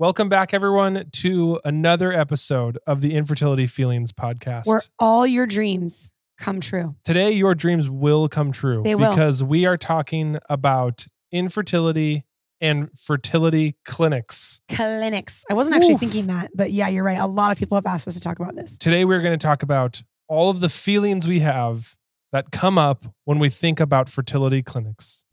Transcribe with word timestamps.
Welcome 0.00 0.28
back, 0.28 0.54
everyone, 0.54 1.10
to 1.14 1.60
another 1.64 2.12
episode 2.12 2.78
of 2.86 3.00
the 3.00 3.16
Infertility 3.16 3.66
Feelings 3.66 4.12
podcast. 4.12 4.66
where 4.66 4.80
all 5.00 5.26
your 5.26 5.44
dreams 5.44 6.12
come 6.38 6.60
true. 6.60 6.94
Today, 7.02 7.32
your 7.32 7.56
dreams 7.56 7.90
will 7.90 8.28
come 8.28 8.52
true 8.52 8.82
They 8.84 8.94
will. 8.94 9.10
because 9.10 9.42
we 9.42 9.66
are 9.66 9.76
talking 9.76 10.38
about 10.48 11.06
infertility 11.32 12.22
and 12.60 12.90
fertility 12.96 13.74
clinics. 13.84 14.60
Clinics. 14.68 15.44
I 15.50 15.54
wasn't 15.54 15.74
actually 15.74 15.94
Oof. 15.94 16.00
thinking 16.00 16.28
that, 16.28 16.52
but 16.54 16.70
yeah, 16.70 16.86
you're 16.86 17.02
right. 17.02 17.18
A 17.18 17.26
lot 17.26 17.50
of 17.50 17.58
people 17.58 17.74
have 17.76 17.86
asked 17.86 18.06
us 18.06 18.14
to 18.14 18.20
talk 18.20 18.38
about 18.38 18.54
this. 18.54 18.78
Today, 18.78 19.04
we're 19.04 19.20
going 19.20 19.36
to 19.36 19.44
talk 19.44 19.64
about 19.64 20.04
all 20.28 20.48
of 20.48 20.60
the 20.60 20.68
feelings 20.68 21.26
we 21.26 21.40
have 21.40 21.96
that 22.30 22.52
come 22.52 22.78
up 22.78 23.06
when 23.24 23.40
we 23.40 23.48
think 23.48 23.80
about 23.80 24.08
fertility 24.08 24.62
clinics. 24.62 25.24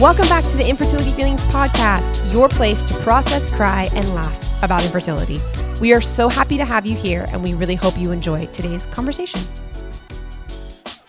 Welcome 0.00 0.28
back 0.28 0.44
to 0.44 0.56
the 0.56 0.66
Infertility 0.66 1.10
Feelings 1.10 1.44
Podcast, 1.44 2.32
your 2.32 2.48
place 2.48 2.86
to 2.86 2.94
process, 3.00 3.52
cry, 3.52 3.90
and 3.94 4.14
laugh 4.14 4.64
about 4.64 4.82
infertility. 4.82 5.38
We 5.78 5.92
are 5.92 6.00
so 6.00 6.30
happy 6.30 6.56
to 6.56 6.64
have 6.64 6.86
you 6.86 6.96
here, 6.96 7.26
and 7.32 7.42
we 7.42 7.52
really 7.52 7.74
hope 7.74 7.98
you 7.98 8.10
enjoy 8.10 8.46
today's 8.46 8.86
conversation. 8.86 9.42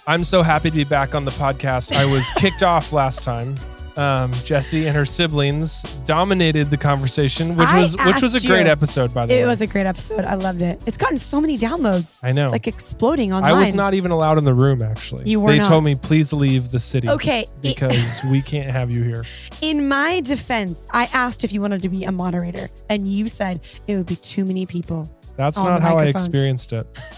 I'm 0.06 0.26
so 0.26 0.44
happy 0.44 0.72
to 0.72 0.76
be 0.76 0.84
back 0.84 1.16
on 1.16 1.24
the 1.24 1.32
podcast. 1.32 1.96
I 1.96 2.04
was 2.04 2.30
kicked 2.32 2.64
off 2.64 2.92
last 2.92 3.24
time. 3.24 3.56
Um, 3.98 4.32
Jessie 4.46 4.88
and 4.88 4.96
her 4.96 5.06
siblings 5.06 5.82
dominated 6.06 6.70
the 6.70 6.78
conversation, 6.78 7.56
which 7.58 7.68
I 7.68 7.80
was 7.80 7.96
which 8.06 8.22
was 8.22 8.36
a 8.36 8.48
great 8.48 8.66
you. 8.66 8.72
episode, 8.72 9.14
by 9.14 9.26
the 9.26 9.34
way. 9.34 9.42
It 9.42 9.46
was 9.46 9.62
a 9.62 9.68
great 9.68 9.86
episode. 9.86 10.24
I 10.24 10.36
loved 10.36 10.62
it. 10.62 10.82
It's 10.88 10.98
gotten 10.98 11.18
so 11.18 11.42
many 11.42 11.58
downloads. 11.58 12.22
I 12.24 12.32
know. 12.32 12.46
It's 12.46 12.54
like 12.54 12.68
exploding 12.68 13.34
online. 13.34 13.52
I 13.52 13.60
was 13.60 13.74
not 13.74 13.94
even 13.94 14.12
allowed 14.12 14.38
in 14.38 14.46
the 14.46 14.54
room. 14.54 14.82
Actually, 14.82 15.30
You 15.30 15.42
were 15.42 15.52
They 15.52 15.58
not. 15.58 15.68
told 15.68 15.84
me 15.84 15.96
please 15.96 16.32
leave 16.32 16.72
the 16.72 16.80
city. 16.80 17.10
Okay. 17.10 17.46
because 17.62 18.22
we 18.32 18.42
can't 18.42 18.72
have 18.72 18.90
you 18.90 19.04
here. 19.04 19.26
In 19.62 19.88
my 19.88 20.22
defense, 20.22 20.88
I 20.92 21.10
asked 21.14 21.44
if 21.44 21.52
you 21.52 21.62
wanted 21.62 21.84
to 21.84 21.90
be 21.90 22.06
a 22.06 22.12
moderator, 22.12 22.70
and 22.90 23.08
you 23.08 23.28
said 23.28 23.60
it 23.88 23.98
would 23.98 24.06
be 24.08 24.16
too 24.16 24.46
many 24.46 24.66
people. 24.66 25.10
That's 25.36 25.62
not 25.62 25.82
how 25.82 25.98
I 25.98 26.06
experienced 26.06 26.74
it. 26.74 26.88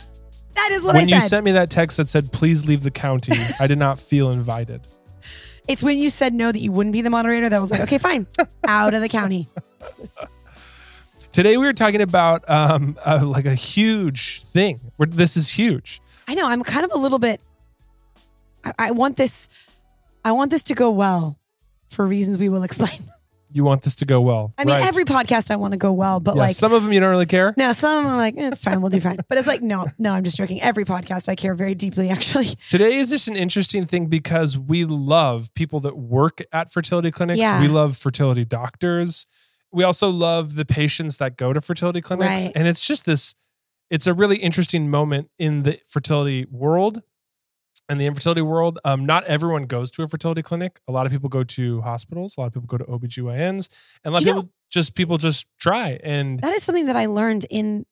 That 0.55 0.69
is 0.71 0.85
what 0.85 0.93
when 0.93 0.97
I 0.97 1.05
said. 1.07 1.11
When 1.13 1.21
you 1.23 1.27
sent 1.29 1.45
me 1.45 1.51
that 1.53 1.69
text 1.71 1.97
that 1.97 2.09
said 2.09 2.31
please 2.31 2.67
leave 2.67 2.83
the 2.83 2.91
county, 2.91 3.33
I 3.59 3.65
did 3.65 3.79
not 3.79 3.99
feel 3.99 4.29
invited. 4.29 4.87
It's 5.67 5.83
when 5.83 5.97
you 5.97 6.09
said 6.09 6.33
no 6.33 6.51
that 6.51 6.59
you 6.59 6.71
wouldn't 6.71 6.93
be 6.93 7.01
the 7.01 7.09
moderator 7.09 7.49
that 7.49 7.59
was 7.59 7.71
like, 7.71 7.81
okay, 7.81 7.97
fine, 7.97 8.27
out 8.67 8.93
of 8.93 9.01
the 9.01 9.09
county. 9.09 9.47
Today 11.31 11.57
we 11.57 11.65
were 11.65 11.73
talking 11.73 12.01
about 12.01 12.47
um, 12.49 12.97
uh, 13.05 13.25
like 13.25 13.45
a 13.45 13.55
huge 13.55 14.43
thing. 14.43 14.79
Where 14.97 15.07
this 15.07 15.35
is 15.35 15.49
huge. 15.49 15.99
I 16.27 16.35
know. 16.35 16.47
I'm 16.47 16.63
kind 16.63 16.85
of 16.85 16.91
a 16.93 16.97
little 16.97 17.19
bit. 17.19 17.41
I, 18.63 18.73
I 18.77 18.91
want 18.91 19.17
this. 19.17 19.49
I 20.23 20.31
want 20.31 20.51
this 20.51 20.63
to 20.65 20.75
go 20.75 20.91
well, 20.91 21.39
for 21.89 22.05
reasons 22.05 22.37
we 22.37 22.49
will 22.49 22.63
explain. 22.63 22.99
You 23.53 23.63
want 23.63 23.83
this 23.83 23.95
to 23.95 24.05
go 24.05 24.19
well. 24.19 24.53
I 24.57 24.65
mean, 24.65 24.75
right. 24.75 24.85
every 24.85 25.05
podcast 25.05 25.51
I 25.51 25.55
want 25.57 25.73
to 25.73 25.77
go 25.77 25.93
well, 25.93 26.19
but 26.19 26.35
Yeah, 26.35 26.41
like 26.41 26.55
some 26.55 26.73
of 26.73 26.83
them 26.83 26.91
you 26.91 26.99
don't 26.99 27.11
really 27.11 27.27
care. 27.27 27.53
no, 27.57 27.71
some 27.73 28.07
I'm 28.07 28.17
like 28.17 28.35
eh, 28.37 28.49
it's 28.49 28.63
fine, 28.63 28.81
we'll 28.81 28.89
do 28.89 28.99
fine. 28.99 29.19
But 29.29 29.37
it's 29.37 29.47
like 29.47 29.61
no, 29.61 29.85
no, 29.99 30.13
I'm 30.13 30.23
just 30.23 30.37
joking. 30.37 30.61
Every 30.61 30.85
podcast 30.85 31.29
I 31.29 31.35
care 31.35 31.53
very 31.53 31.75
deeply, 31.75 32.09
actually. 32.09 32.45
Today 32.69 32.95
is 32.95 33.09
just 33.09 33.27
an 33.27 33.35
interesting 33.35 33.85
thing 33.85 34.07
because 34.07 34.57
we 34.57 34.85
love 34.85 35.53
people 35.53 35.79
that 35.81 35.97
work 35.97 36.41
at 36.51 36.71
fertility 36.71 37.11
clinics. 37.11 37.39
Yeah. 37.39 37.61
We 37.61 37.67
love 37.67 37.95
fertility 37.95 38.43
doctors. 38.45 39.27
We 39.71 39.83
also 39.83 40.09
love 40.09 40.55
the 40.55 40.65
patients 40.65 41.17
that 41.17 41.37
go 41.37 41.53
to 41.53 41.61
fertility 41.61 42.01
clinics. 42.01 42.45
Right. 42.45 42.51
And 42.55 42.67
it's 42.67 42.85
just 42.85 43.05
this, 43.05 43.33
it's 43.89 44.05
a 44.05 44.13
really 44.13 44.37
interesting 44.37 44.89
moment 44.89 45.29
in 45.39 45.63
the 45.63 45.79
fertility 45.87 46.45
world 46.51 47.01
and 47.89 47.99
the 47.99 48.05
infertility 48.05 48.41
world. 48.41 48.79
Um, 48.85 49.05
not 49.05 49.23
everyone 49.25 49.63
goes 49.65 49.91
to 49.91 50.03
a 50.03 50.07
fertility 50.07 50.41
clinic. 50.41 50.79
A 50.87 50.91
lot 50.91 51.05
of 51.05 51.11
people 51.11 51.29
go 51.29 51.43
to 51.43 51.81
hospitals. 51.81 52.35
A 52.37 52.41
lot 52.41 52.47
of 52.47 52.53
people 52.53 52.67
go 52.67 52.77
to 52.77 52.85
OBGYNs. 52.85 53.69
And 54.03 54.05
a 54.05 54.11
lot 54.11 54.21
of 54.21 54.27
You 54.27 54.33
know- 54.35 54.49
just 54.71 54.95
people 54.95 55.17
just 55.17 55.45
try. 55.59 55.99
And 56.03 56.39
That 56.39 56.53
is 56.53 56.63
something 56.63 56.87
that 56.87 56.95
I 56.95 57.05
learned 57.05 57.45
in 57.49 57.85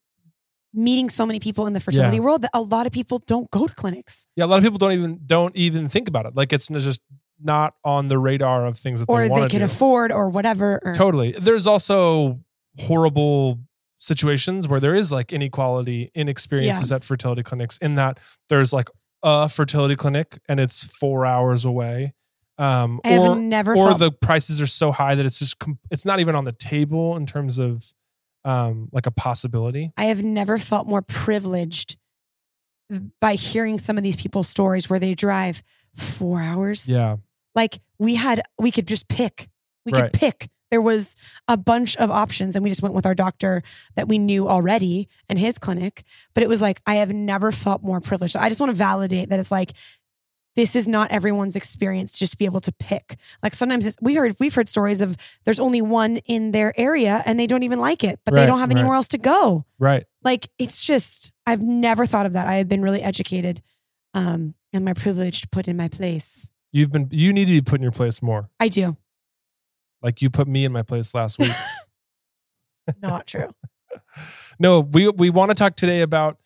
meeting 0.74 1.10
so 1.10 1.26
many 1.26 1.40
people 1.40 1.68
in 1.68 1.74
the 1.74 1.80
fertility 1.82 2.18
Yeah. 2.18 2.24
world 2.24 2.42
that 2.44 2.52
a 2.54 2.62
lot 2.62 2.88
of 2.88 2.94
people 2.94 3.20
don't 3.28 3.52
go 3.52 3.68
to 3.68 3.76
clinics 3.76 4.26
yeah, 4.38 4.46
a 4.46 4.48
lot 4.48 4.56
of 4.58 4.64
people 4.64 4.78
don't 4.78 4.94
even 4.94 5.20
don't 5.26 5.54
even 5.56 5.90
think 5.90 6.08
about 6.08 6.26
it. 6.26 6.34
Like 6.36 6.54
it's 6.54 6.70
just 6.70 7.02
not 7.44 7.74
on 7.84 8.08
the 8.08 8.18
radar 8.18 8.66
of 8.66 8.78
things 8.78 9.02
that 9.02 9.10
or 9.10 9.20
they 9.22 9.26
they 9.28 9.30
want 9.32 9.44
to 9.44 9.50
can 9.50 9.60
do. 9.60 9.66
afford 9.66 10.12
or 10.14 10.30
whatever. 10.30 10.80
Or, 10.84 10.94
Totally. 10.94 11.34
There's 11.34 11.68
also 11.68 12.40
horrible 12.80 13.60
situations 14.00 14.68
where 14.68 14.80
there 14.80 14.96
is 14.96 15.12
like 15.12 15.32
inequality 15.34 16.10
in 16.16 16.28
experiences 16.30 16.92
at 16.92 17.04
fertility 17.04 17.44
clinics 17.44 17.78
in 17.80 17.96
that 17.96 18.20
there's 18.50 18.72
like 18.74 18.90
a 19.24 19.48
fertility 19.50 19.96
clinic 19.96 20.40
and 20.48 20.60
it's 20.60 20.84
four 20.84 21.26
hours 21.26 21.66
away. 21.66 22.14
Um, 22.58 23.00
I 23.04 23.10
have 23.10 23.22
or 23.22 23.36
never 23.36 23.74
or 23.76 23.88
felt 23.88 24.00
the 24.00 24.12
prices 24.12 24.62
are 24.62 24.68
so 24.68 24.92
high 24.92 25.16
that 25.16 25.26
it's 25.26 25.40
just 25.40 25.58
com- 25.60 25.80
it's 25.90 26.06
not 26.06 26.20
even 26.20 26.36
on 26.36 26.44
the 26.44 26.52
table 26.52 27.16
in 27.18 27.26
terms 27.26 27.58
of 27.58 27.84
um, 28.46 28.90
like 28.92 29.08
a 29.08 29.12
possibility. 29.12 29.92
I 29.98 30.06
have 30.06 30.24
never 30.24 30.58
felt 30.58 30.88
more 30.88 31.02
privileged 31.02 31.98
by 33.20 33.36
hearing 33.36 33.80
some 33.80 33.98
of 33.98 34.04
these 34.04 34.16
people's 34.18 34.48
stories 34.50 34.90
where 34.90 35.00
they 35.00 35.16
drive 35.16 35.64
four 35.96 36.40
hours. 36.42 36.92
Yeah. 36.92 37.18
Like 37.56 37.80
we 38.00 38.16
had, 38.16 38.42
we 38.60 38.70
could 38.72 38.88
just 38.88 39.08
pick. 39.08 39.48
We 39.86 39.94
Right. 39.94 40.12
could 40.12 40.20
pick. 40.20 40.50
There 40.72 40.82
was 40.82 41.16
a 41.50 41.58
bunch 41.58 41.98
of 41.98 42.10
options, 42.10 42.56
and 42.56 42.64
we 42.64 42.70
just 42.72 42.82
went 42.82 42.96
with 42.96 43.06
our 43.06 43.14
doctor 43.14 43.62
that 43.96 44.08
we 44.08 44.18
knew 44.18 44.48
already 44.48 45.10
and 45.30 45.38
his 45.38 45.58
clinic. 45.60 46.04
But 46.34 46.44
it 46.44 46.50
was 46.50 46.62
like, 46.62 46.82
I 46.88 46.96
have 46.96 47.14
never 47.14 47.52
felt 47.52 47.84
more 47.84 48.00
privileged. 48.00 48.38
I 48.38 48.48
just 48.48 48.62
want 48.62 48.70
to 48.72 48.76
validate 48.78 49.30
that 49.30 49.40
it's 49.40 49.52
like, 49.52 49.74
this 50.56 50.76
is 50.76 50.88
not 50.88 51.12
everyone's 51.12 51.56
experience 51.56 52.18
just 52.20 52.34
to 52.34 52.38
be 52.38 52.46
able 52.46 52.60
to 52.62 52.72
pick. 52.74 53.16
Like 53.44 53.54
sometimes 53.54 53.86
it's, 53.86 53.96
we 54.02 54.16
heard 54.16 54.36
we've 54.40 54.54
heard 54.56 54.68
stories 54.68 55.00
of 55.02 55.16
there's 55.46 55.60
only 55.62 55.82
one 55.82 56.18
in 56.26 56.52
their 56.52 56.74
area 56.80 57.22
and 57.26 57.40
they 57.40 57.48
don't 57.48 57.64
even 57.64 57.80
like 57.80 58.04
it, 58.04 58.20
but 58.26 58.34
Right, 58.34 58.42
they 58.42 58.48
don't 58.48 58.60
have 58.60 58.68
right. 58.70 58.78
anywhere 58.78 58.96
else 58.96 59.08
to 59.10 59.18
go 59.18 59.66
Right. 59.80 60.04
like 60.26 60.50
it's 60.60 60.86
just 60.86 61.32
i've 61.46 61.62
never 61.62 62.06
thought 62.06 62.26
of 62.26 62.34
that 62.34 62.48
i 62.48 62.56
have 62.56 62.68
been 62.68 62.82
really 62.82 63.02
educated 63.02 63.64
um 64.14 64.54
and 64.74 64.84
my 64.84 64.92
privilege 64.94 65.50
put 65.52 65.70
in 65.70 65.78
my 65.78 65.88
place 65.88 66.52
You've 66.74 66.92
been 66.92 67.08
you 67.12 67.32
need 67.32 67.46
to 67.46 67.52
be 67.52 67.62
put 67.62 67.76
in 67.80 67.84
your 67.84 67.94
place 67.94 68.22
more. 68.22 68.50
i 68.60 68.68
do 68.68 68.98
Like 70.02 70.22
you 70.22 70.30
put 70.30 70.48
me 70.48 70.66
in 70.66 70.72
my 70.72 70.84
place 70.84 71.14
last 71.14 71.40
week. 71.40 71.52
not 73.02 73.28
true 73.28 73.50
no, 74.60 74.82
we 74.82 75.10
we 75.10 75.30
want 75.30 75.50
to 75.52 75.56
talk 75.56 75.76
today 75.76 76.02
about 76.02 76.38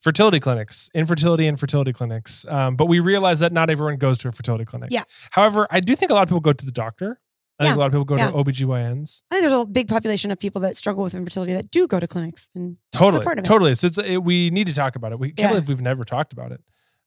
fertility 0.00 0.40
clinics, 0.40 0.88
infertility 0.94 1.46
and 1.46 1.58
fertility 1.58 1.92
clinics. 1.92 2.46
Um, 2.48 2.76
but 2.76 2.86
we 2.86 3.00
realize 3.00 3.40
that 3.40 3.52
not 3.52 3.68
everyone 3.70 3.96
goes 3.96 4.16
to 4.18 4.28
a 4.28 4.32
fertility 4.32 4.64
clinic. 4.64 4.90
Yeah. 4.92 5.02
However, 5.32 5.66
I 5.70 5.80
do 5.80 5.94
think 5.96 6.10
a 6.10 6.14
lot 6.14 6.22
of 6.22 6.28
people 6.28 6.40
go 6.40 6.52
to 6.52 6.64
the 6.64 6.72
doctor. 6.72 7.20
I 7.58 7.64
think 7.64 7.76
a 7.76 7.78
lot 7.78 7.86
of 7.86 7.92
people 7.92 8.04
go 8.04 8.16
Yeah. 8.16 8.28
to 8.30 8.36
OBGYNs. 8.36 9.22
i 9.30 9.34
think 9.34 9.48
there's 9.48 9.60
a 9.60 9.66
big 9.66 9.88
population 9.88 10.30
of 10.30 10.38
people 10.38 10.60
that 10.62 10.76
struggle 10.76 11.02
with 11.02 11.14
infertility 11.14 11.52
that 11.54 11.72
do 11.72 11.88
go 11.88 11.98
to 11.98 12.06
clinics 12.06 12.48
and 12.54 12.76
Totally. 12.92 13.24
part 13.24 13.38
of 13.38 13.44
it. 13.44 13.48
Totally. 13.48 13.74
So 13.74 13.88
it's 13.88 13.98
it, 13.98 14.22
we 14.22 14.50
need 14.50 14.68
to 14.68 14.74
talk 14.74 14.94
about 14.94 15.10
it. 15.12 15.18
We 15.18 15.28
can't 15.32 15.38
Yeah. 15.40 15.48
believe 15.48 15.68
we've 15.68 15.80
never 15.80 16.04
talked 16.04 16.32
about 16.32 16.52
it. 16.52 16.60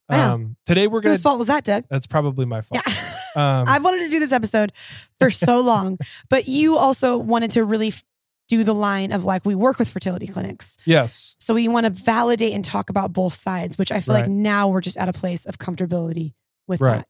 Um, 0.10 0.58
today 0.66 0.88
we're 0.88 1.00
gonna 1.00 1.14
whose 1.16 1.22
fault 1.22 1.38
was 1.38 1.48
that 1.48 1.64
doug 1.64 1.86
that's 1.90 2.06
probably 2.06 2.46
my 2.46 2.60
fault. 2.60 2.82
yeah 2.86 2.94
Um, 3.36 3.66
i've 3.68 3.84
wanted 3.84 4.03
to 4.03 4.09
do 4.09 4.19
this 4.19 4.31
episode 4.31 4.72
for 5.19 5.30
so 5.30 5.59
long 5.72 5.97
but 6.30 6.47
you 6.47 6.78
also 6.78 7.18
wanted 7.18 7.52
to 7.52 7.64
really 7.64 7.90
f- 7.90 8.03
do 8.47 8.64
the 8.64 8.74
line 8.74 9.12
of 9.12 9.24
like 9.24 9.46
we 9.46 9.56
work 9.56 9.80
with 9.80 9.88
fertility 9.90 10.28
clinics 10.28 10.78
yes. 10.86 11.36
so 11.40 11.53
we 11.53 11.68
want 11.70 11.86
to 11.86 11.90
validate 11.91 12.53
and 12.53 12.66
talk 12.66 12.90
about 12.90 13.14
both 13.14 13.34
sides 13.34 13.78
which 13.78 13.91
i 13.91 14.00
feel 14.02 14.14
like 14.14 14.28
now 14.28 14.68
we're 14.68 14.81
just 14.81 14.97
at 14.97 15.08
a 15.08 15.14
place 15.14 15.46
of 15.46 15.58
comfortability 15.58 16.34
with 16.68 16.81
Right. 16.81 16.97
that 16.97 17.08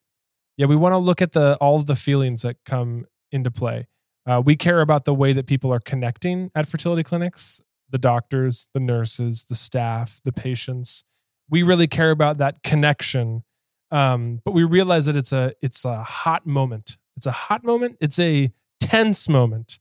Yeah, 0.57 0.67
we 0.67 0.75
want 0.75 0.93
to 0.93 0.97
look 0.97 1.21
at 1.21 1.31
the 1.31 1.55
all 1.59 1.77
of 1.77 1.85
the 1.87 1.95
feelings 1.95 2.41
that 2.43 2.57
come 2.65 3.05
into 3.31 3.49
play. 3.49 3.87
Uh, 4.27 4.41
we 4.43 4.55
care 4.55 4.81
about 4.81 5.05
the 5.05 5.13
way 5.13 5.33
that 5.33 5.47
people 5.47 5.73
are 5.73 5.79
connecting 5.79 6.51
at 6.53 6.67
fertility 6.67 7.01
clinics, 7.03 7.61
the 7.89 7.97
doctors, 7.97 8.67
the 8.73 8.79
nurses, 8.79 9.45
the 9.45 9.55
staff, 9.55 10.19
the 10.23 10.31
patients. 10.31 11.03
We 11.49 11.63
really 11.63 11.87
care 11.87 12.11
about 12.11 12.37
that 12.37 12.61
connection. 12.63 13.43
Um, 13.91 14.41
but 14.45 14.51
we 14.51 14.63
realize 14.63 15.05
that 15.07 15.17
it's 15.17 15.33
a 15.33 15.53
it's 15.61 15.83
a 15.85 16.03
hot 16.03 16.45
moment. 16.45 16.97
It's 17.17 17.25
a 17.25 17.31
hot 17.31 17.63
moment. 17.63 17.97
It's 17.99 18.19
a 18.19 18.51
tense 18.79 19.27
moment 19.27 19.79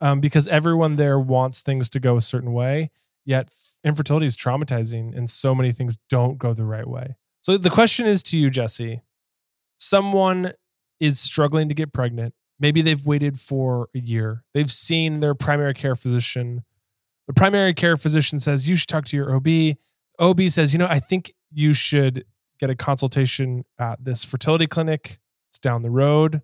um, 0.00 0.20
because 0.20 0.48
everyone 0.48 0.96
there 0.96 1.18
wants 1.18 1.60
things 1.60 1.88
to 1.90 2.00
go 2.00 2.16
a 2.16 2.20
certain 2.20 2.52
way. 2.52 2.90
Yet 3.24 3.50
infertility 3.84 4.26
is 4.26 4.36
traumatizing, 4.36 5.16
and 5.16 5.28
so 5.30 5.54
many 5.54 5.72
things 5.72 5.96
don't 6.08 6.38
go 6.38 6.54
the 6.54 6.64
right 6.64 6.86
way. 6.86 7.16
So 7.42 7.56
the 7.56 7.70
question 7.70 8.06
is 8.06 8.22
to 8.24 8.38
you, 8.38 8.50
Jesse 8.50 9.02
someone 9.78 10.52
is 11.00 11.20
struggling 11.20 11.68
to 11.68 11.74
get 11.74 11.92
pregnant. 11.92 12.34
Maybe 12.58 12.82
they've 12.82 13.04
waited 13.04 13.38
for 13.38 13.88
a 13.94 13.98
year. 13.98 14.44
They've 14.54 14.70
seen 14.70 15.20
their 15.20 15.34
primary 15.34 15.74
care 15.74 15.94
physician. 15.94 16.64
The 17.26 17.34
primary 17.34 17.74
care 17.74 17.96
physician 17.96 18.40
says, 18.40 18.68
You 18.68 18.76
should 18.76 18.88
talk 18.88 19.04
to 19.06 19.16
your 19.16 19.34
OB. 19.34 19.76
OB 20.18 20.42
says, 20.48 20.72
You 20.72 20.78
know, 20.78 20.88
I 20.88 20.98
think 20.98 21.34
you 21.50 21.74
should 21.74 22.24
get 22.58 22.70
a 22.70 22.74
consultation 22.74 23.64
at 23.78 24.04
this 24.04 24.24
fertility 24.24 24.66
clinic. 24.66 25.18
It's 25.50 25.58
down 25.58 25.82
the 25.82 25.90
road, 25.90 26.42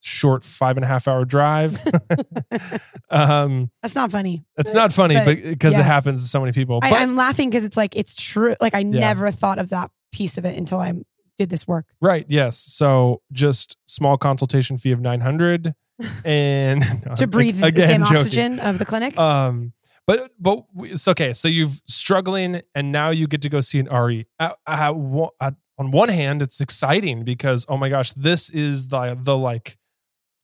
short 0.00 0.44
five 0.44 0.76
and 0.76 0.84
a 0.84 0.88
half 0.88 1.08
hour 1.08 1.24
drive. 1.24 1.80
um, 3.10 3.70
That's 3.82 3.94
not 3.94 4.10
funny. 4.10 4.44
it's 4.56 4.74
not 4.74 4.92
funny, 4.92 5.14
But, 5.14 5.24
but 5.26 5.42
because 5.42 5.78
it 5.78 5.84
happens 5.84 6.22
to 6.22 6.28
so 6.28 6.40
many 6.40 6.52
people. 6.52 6.80
I, 6.82 6.90
But 6.90 7.00
I'm 7.00 7.16
laughing 7.16 7.50
because 7.50 7.64
it's 7.64 7.76
like 7.76 7.96
it's 7.96 8.14
true. 8.14 8.56
Like 8.60 8.74
I 8.74 8.82
never 8.82 9.30
thought 9.30 9.58
of 9.58 9.70
that 9.70 9.90
piece 10.12 10.38
of 10.38 10.44
it 10.44 10.56
until 10.56 10.80
I 10.80 10.92
did 11.38 11.50
this 11.50 11.66
work. 11.66 11.86
Right. 12.00 12.26
Yes. 12.28 12.58
So 12.58 13.22
just 13.32 13.76
small 13.86 14.16
consultation 14.18 14.78
fee 14.78 14.92
of 14.92 15.00
900. 15.00 15.74
and 16.24 16.80
no, 17.06 17.14
to 17.14 17.26
breathe 17.26 17.58
the 17.58 17.72
same 17.80 18.02
joking. 18.02 18.16
oxygen 18.16 18.58
of 18.60 18.78
the 18.78 18.84
clinic. 18.84 19.16
Um, 19.18 19.72
but 20.06 20.32
but 20.38 20.64
it's 20.78 21.06
okay. 21.08 21.32
So 21.32 21.48
you've 21.48 21.82
struggling, 21.86 22.62
and 22.74 22.92
now 22.92 23.10
you 23.10 23.26
get 23.26 23.42
to 23.42 23.48
go 23.48 23.60
see 23.60 23.78
an 23.78 23.86
RE. 23.86 24.26
At, 24.38 24.96
one- 24.96 25.30
at- 25.40 25.54
on 25.78 25.90
one 25.90 26.10
hand, 26.10 26.42
it's 26.42 26.60
exciting 26.60 27.24
because 27.24 27.64
oh 27.68 27.76
my 27.76 27.88
gosh, 27.88 28.12
this 28.12 28.50
is 28.50 28.88
the 28.88 29.18
the 29.20 29.36
like 29.36 29.78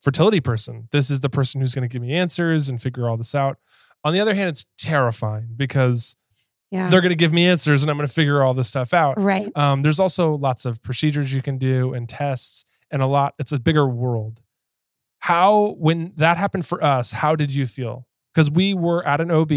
fertility 0.00 0.40
person. 0.40 0.88
This 0.90 1.10
is 1.10 1.20
the 1.20 1.28
person 1.28 1.60
who's 1.60 1.74
going 1.74 1.88
to 1.88 1.92
give 1.92 2.02
me 2.02 2.14
answers 2.14 2.68
and 2.68 2.80
figure 2.80 3.08
all 3.08 3.16
this 3.16 3.34
out. 3.34 3.58
On 4.04 4.12
the 4.12 4.20
other 4.20 4.34
hand, 4.34 4.48
it's 4.48 4.64
terrifying 4.78 5.48
because 5.56 6.16
yeah. 6.70 6.88
they're 6.88 7.00
going 7.00 7.10
to 7.10 7.16
give 7.16 7.32
me 7.32 7.46
answers 7.46 7.82
and 7.82 7.90
I'm 7.90 7.96
going 7.96 8.08
to 8.08 8.14
figure 8.14 8.42
all 8.42 8.54
this 8.54 8.68
stuff 8.68 8.94
out. 8.94 9.20
Right. 9.20 9.50
Um, 9.56 9.82
there's 9.82 9.98
also 9.98 10.34
lots 10.34 10.64
of 10.64 10.82
procedures 10.82 11.32
you 11.32 11.42
can 11.42 11.58
do 11.58 11.94
and 11.94 12.08
tests 12.08 12.64
and 12.90 13.02
a 13.02 13.06
lot. 13.06 13.34
It's 13.38 13.52
a 13.52 13.58
bigger 13.58 13.88
world. 13.88 14.40
How, 15.20 15.74
when 15.78 16.12
that 16.16 16.36
happened 16.36 16.64
for 16.64 16.82
us, 16.82 17.10
how 17.10 17.34
did 17.34 17.52
you 17.52 17.66
feel? 17.66 18.06
Because 18.32 18.50
we 18.50 18.74
were 18.74 19.06
at 19.06 19.20
an 19.20 19.30
OB 19.30 19.52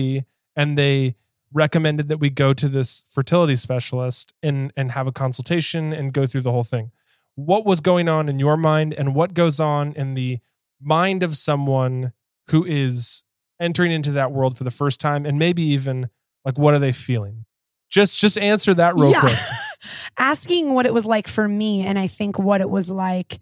and 0.56 0.77
they 0.77 1.15
recommended 1.53 2.07
that 2.07 2.18
we 2.18 2.29
go 2.29 2.53
to 2.53 2.69
this 2.69 3.03
fertility 3.09 3.56
specialist 3.56 4.33
and 4.41 4.71
and 4.75 4.91
have 4.91 5.07
a 5.07 5.12
consultation 5.12 5.91
and 5.91 6.13
go 6.13 6.25
through 6.25 6.41
the 6.41 6.51
whole 6.51 6.63
thing. 6.63 6.91
What 7.35 7.65
was 7.65 7.81
going 7.81 8.07
on 8.07 8.29
in 8.29 8.39
your 8.39 8.57
mind 8.57 8.94
and 8.94 9.15
what 9.15 9.33
goes 9.33 9.59
on 9.59 9.94
in 9.94 10.13
the 10.15 10.39
mind 10.81 11.23
of 11.23 11.35
someone 11.38 12.13
who 12.50 12.65
is 12.65 13.23
entering 13.59 13.91
into 13.91 14.12
that 14.13 14.31
world 14.31 14.57
for 14.57 14.63
the 14.63 14.71
first 14.71 15.00
time 15.00 15.25
and 15.25 15.38
maybe 15.38 15.62
even 15.62 16.09
like 16.45 16.57
what 16.57 16.73
are 16.73 16.79
they 16.79 16.91
feeling? 16.91 17.45
Just 17.89 18.18
just 18.18 18.38
answer 18.38 18.73
that 18.73 18.95
real 18.97 19.13
quick. 19.13 19.33
Asking 20.18 20.73
what 20.73 20.85
it 20.85 20.94
was 20.94 21.06
like 21.06 21.27
for 21.27 21.47
me 21.47 21.81
and 21.81 22.00
I 22.00 22.07
think 22.07 22.39
what 22.39 22.62
it 22.62 22.69
was 22.69 22.89
like 22.89 23.39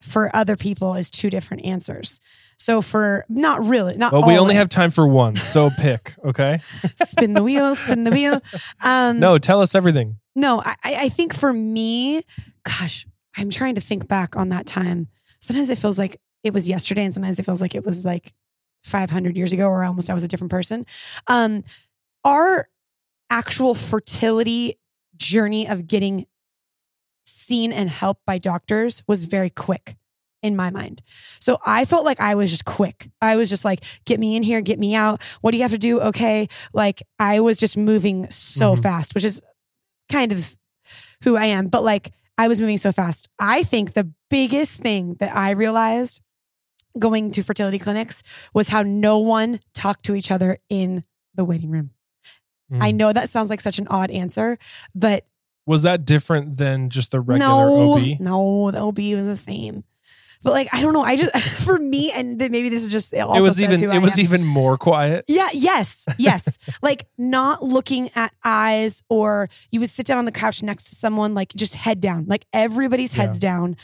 for 0.00 0.34
other 0.36 0.56
people 0.56 0.94
is 0.94 1.10
two 1.10 1.30
different 1.30 1.64
answers. 1.64 2.20
So 2.58 2.82
for 2.82 3.24
not 3.28 3.64
really, 3.66 3.96
not 3.96 4.12
Well, 4.12 4.26
we 4.26 4.38
only 4.38 4.54
of 4.54 4.58
have 4.58 4.68
time 4.68 4.90
for 4.90 5.06
one, 5.06 5.36
so 5.36 5.70
pick, 5.78 6.14
okay? 6.24 6.58
spin 7.04 7.34
the 7.34 7.42
wheel, 7.42 7.74
spin 7.74 8.04
the 8.04 8.10
wheel. 8.10 8.40
Um, 8.82 9.18
No, 9.18 9.38
tell 9.38 9.60
us 9.60 9.74
everything. 9.74 10.18
No, 10.34 10.60
I, 10.60 10.74
I 10.84 10.94
I 11.02 11.08
think 11.08 11.34
for 11.34 11.52
me, 11.52 12.22
gosh, 12.64 13.06
I'm 13.36 13.50
trying 13.50 13.74
to 13.76 13.80
think 13.80 14.08
back 14.08 14.36
on 14.36 14.48
that 14.50 14.66
time. 14.66 15.08
Sometimes 15.40 15.70
it 15.70 15.78
feels 15.78 15.98
like 15.98 16.20
it 16.42 16.52
was 16.52 16.68
yesterday, 16.68 17.04
and 17.04 17.12
sometimes 17.14 17.38
it 17.38 17.44
feels 17.44 17.60
like 17.60 17.74
it 17.74 17.84
was 17.84 18.04
like 18.04 18.32
500 18.84 19.36
years 19.36 19.52
ago, 19.52 19.66
or 19.68 19.84
almost 19.84 20.10
I 20.10 20.14
was 20.14 20.22
a 20.22 20.28
different 20.28 20.50
person. 20.50 20.86
Um, 21.26 21.64
our 22.24 22.68
actual 23.30 23.74
fertility 23.74 24.74
journey 25.16 25.66
of 25.68 25.86
getting 25.86 26.26
seen 27.24 27.72
and 27.72 27.88
helped 27.88 28.24
by 28.26 28.38
doctors 28.38 29.02
was 29.06 29.24
very 29.24 29.50
quick 29.50 29.96
in 30.44 30.54
my 30.54 30.70
mind. 30.70 31.02
So 31.40 31.58
I 31.64 31.84
felt 31.86 32.04
like 32.04 32.20
I 32.20 32.34
was 32.34 32.50
just 32.50 32.64
quick. 32.64 33.08
I 33.22 33.36
was 33.36 33.48
just 33.48 33.64
like, 33.64 33.80
get 34.04 34.20
me 34.20 34.36
in 34.36 34.42
here, 34.42 34.60
get 34.60 34.78
me 34.78 34.94
out. 34.94 35.22
What 35.40 35.50
do 35.52 35.56
you 35.56 35.62
have 35.64 35.72
to 35.72 35.78
do? 35.78 36.00
Okay. 36.00 36.46
Like 36.74 37.02
I 37.18 37.40
was 37.40 37.56
just 37.56 37.76
moving 37.76 38.28
so 38.30 38.76
Mhm. 38.76 38.82
fast, 38.82 39.14
which 39.14 39.24
is 39.24 39.40
kind 40.12 40.30
of 40.32 40.54
who 41.24 41.36
I 41.36 41.46
am, 41.46 41.68
but 41.68 41.82
like 41.82 42.12
I 42.36 42.48
was 42.48 42.60
moving 42.60 42.76
so 42.78 42.92
fast. 42.92 43.28
I 43.38 43.62
think 43.62 43.94
the 43.94 44.12
biggest 44.28 44.80
thing 44.80 45.16
that 45.20 45.34
I 45.34 45.50
realized 45.50 46.20
going 46.98 47.30
to 47.32 47.42
fertility 47.42 47.78
clinics 47.78 48.22
was 48.52 48.68
how 48.68 48.82
no 48.82 49.18
one 49.18 49.60
talked 49.72 50.04
to 50.04 50.14
each 50.14 50.30
other 50.30 50.58
in 50.68 51.04
the 51.34 51.44
waiting 51.44 51.70
room. 51.70 51.90
I 52.80 52.92
Mm. 52.92 52.96
know 52.96 53.12
that 53.12 53.28
sounds 53.30 53.50
like 53.50 53.60
such 53.60 53.78
an 53.78 53.86
odd 53.88 54.10
answer, 54.10 54.58
but 54.94 55.26
Was 55.66 55.82
that 55.82 56.04
different 56.04 56.56
than 56.58 56.90
just 56.90 57.10
the 57.10 57.20
regular 57.20 57.70
no, 57.70 57.92
OB? 57.94 58.16
no, 58.20 58.70
the 58.70 58.80
OB 58.80 59.14
was 59.14 59.26
the 59.26 59.36
same. 59.36 59.84
But 60.44 60.52
like, 60.52 60.68
I 60.72 60.82
don't 60.82 60.92
know. 60.92 61.02
I 61.02 61.16
just 61.16 61.34
for 61.64 61.78
me, 61.78 62.12
and 62.14 62.38
then 62.38 62.52
maybe 62.52 62.68
this 62.68 62.82
is 62.82 62.90
just 62.90 63.14
also 63.14 63.38
it 63.38 63.42
was 63.42 63.60
even 63.60 63.82
it 63.82 64.02
was 64.02 64.18
even 64.18 64.44
more 64.44 64.76
quiet. 64.78 65.24
Yeah, 65.26 65.48
yes, 65.52 66.04
yes. 66.18 66.58
like 66.82 67.06
not 67.18 67.64
looking 67.64 68.10
at 68.14 68.32
eyes, 68.44 69.02
or 69.08 69.48
you 69.72 69.80
would 69.80 69.90
sit 69.90 70.06
down 70.06 70.18
on 70.18 70.26
the 70.26 70.32
couch 70.32 70.62
next 70.62 70.84
to 70.84 70.94
someone, 70.94 71.34
like 71.34 71.48
just 71.56 71.74
head 71.74 72.00
down, 72.00 72.26
like 72.28 72.46
everybody's 72.52 73.14
heads 73.14 73.40
down. 73.40 73.76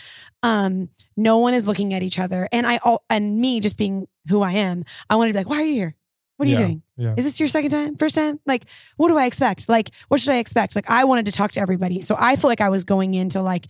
Um, 0.42 0.90
no 1.16 1.38
one 1.38 1.54
is 1.54 1.66
looking 1.66 1.94
at 1.94 2.02
each 2.02 2.18
other. 2.18 2.48
And 2.52 2.66
I 2.66 2.78
all 2.84 3.04
and 3.10 3.40
me 3.40 3.60
just 3.60 3.76
being 3.76 4.06
who 4.28 4.42
I 4.42 4.52
am, 4.52 4.84
I 5.08 5.16
wanted 5.16 5.30
to 5.30 5.34
be 5.34 5.38
like, 5.40 5.48
why 5.48 5.56
are 5.62 5.64
you 5.64 5.74
here? 5.74 5.94
What 6.36 6.46
are 6.46 6.52
Yeah, 6.52 6.58
you 6.60 6.64
doing? 6.66 6.82
Yeah. 6.96 7.14
Is 7.16 7.24
this 7.24 7.40
your 7.40 7.48
second 7.48 7.70
time? 7.70 7.96
First 7.96 8.14
time? 8.14 8.40
Like, 8.46 8.64
what 8.96 9.08
do 9.08 9.18
I 9.18 9.26
expect? 9.26 9.68
Like, 9.68 9.90
what 10.08 10.20
should 10.20 10.32
I 10.32 10.38
expect? 10.38 10.74
Like, 10.74 10.88
I 10.88 11.04
wanted 11.04 11.26
to 11.26 11.32
talk 11.32 11.52
to 11.52 11.60
everybody. 11.60 12.00
So 12.00 12.16
I 12.18 12.36
feel 12.36 12.48
like 12.48 12.60
I 12.60 12.68
was 12.70 12.84
going 12.84 13.14
into 13.14 13.42
like 13.42 13.66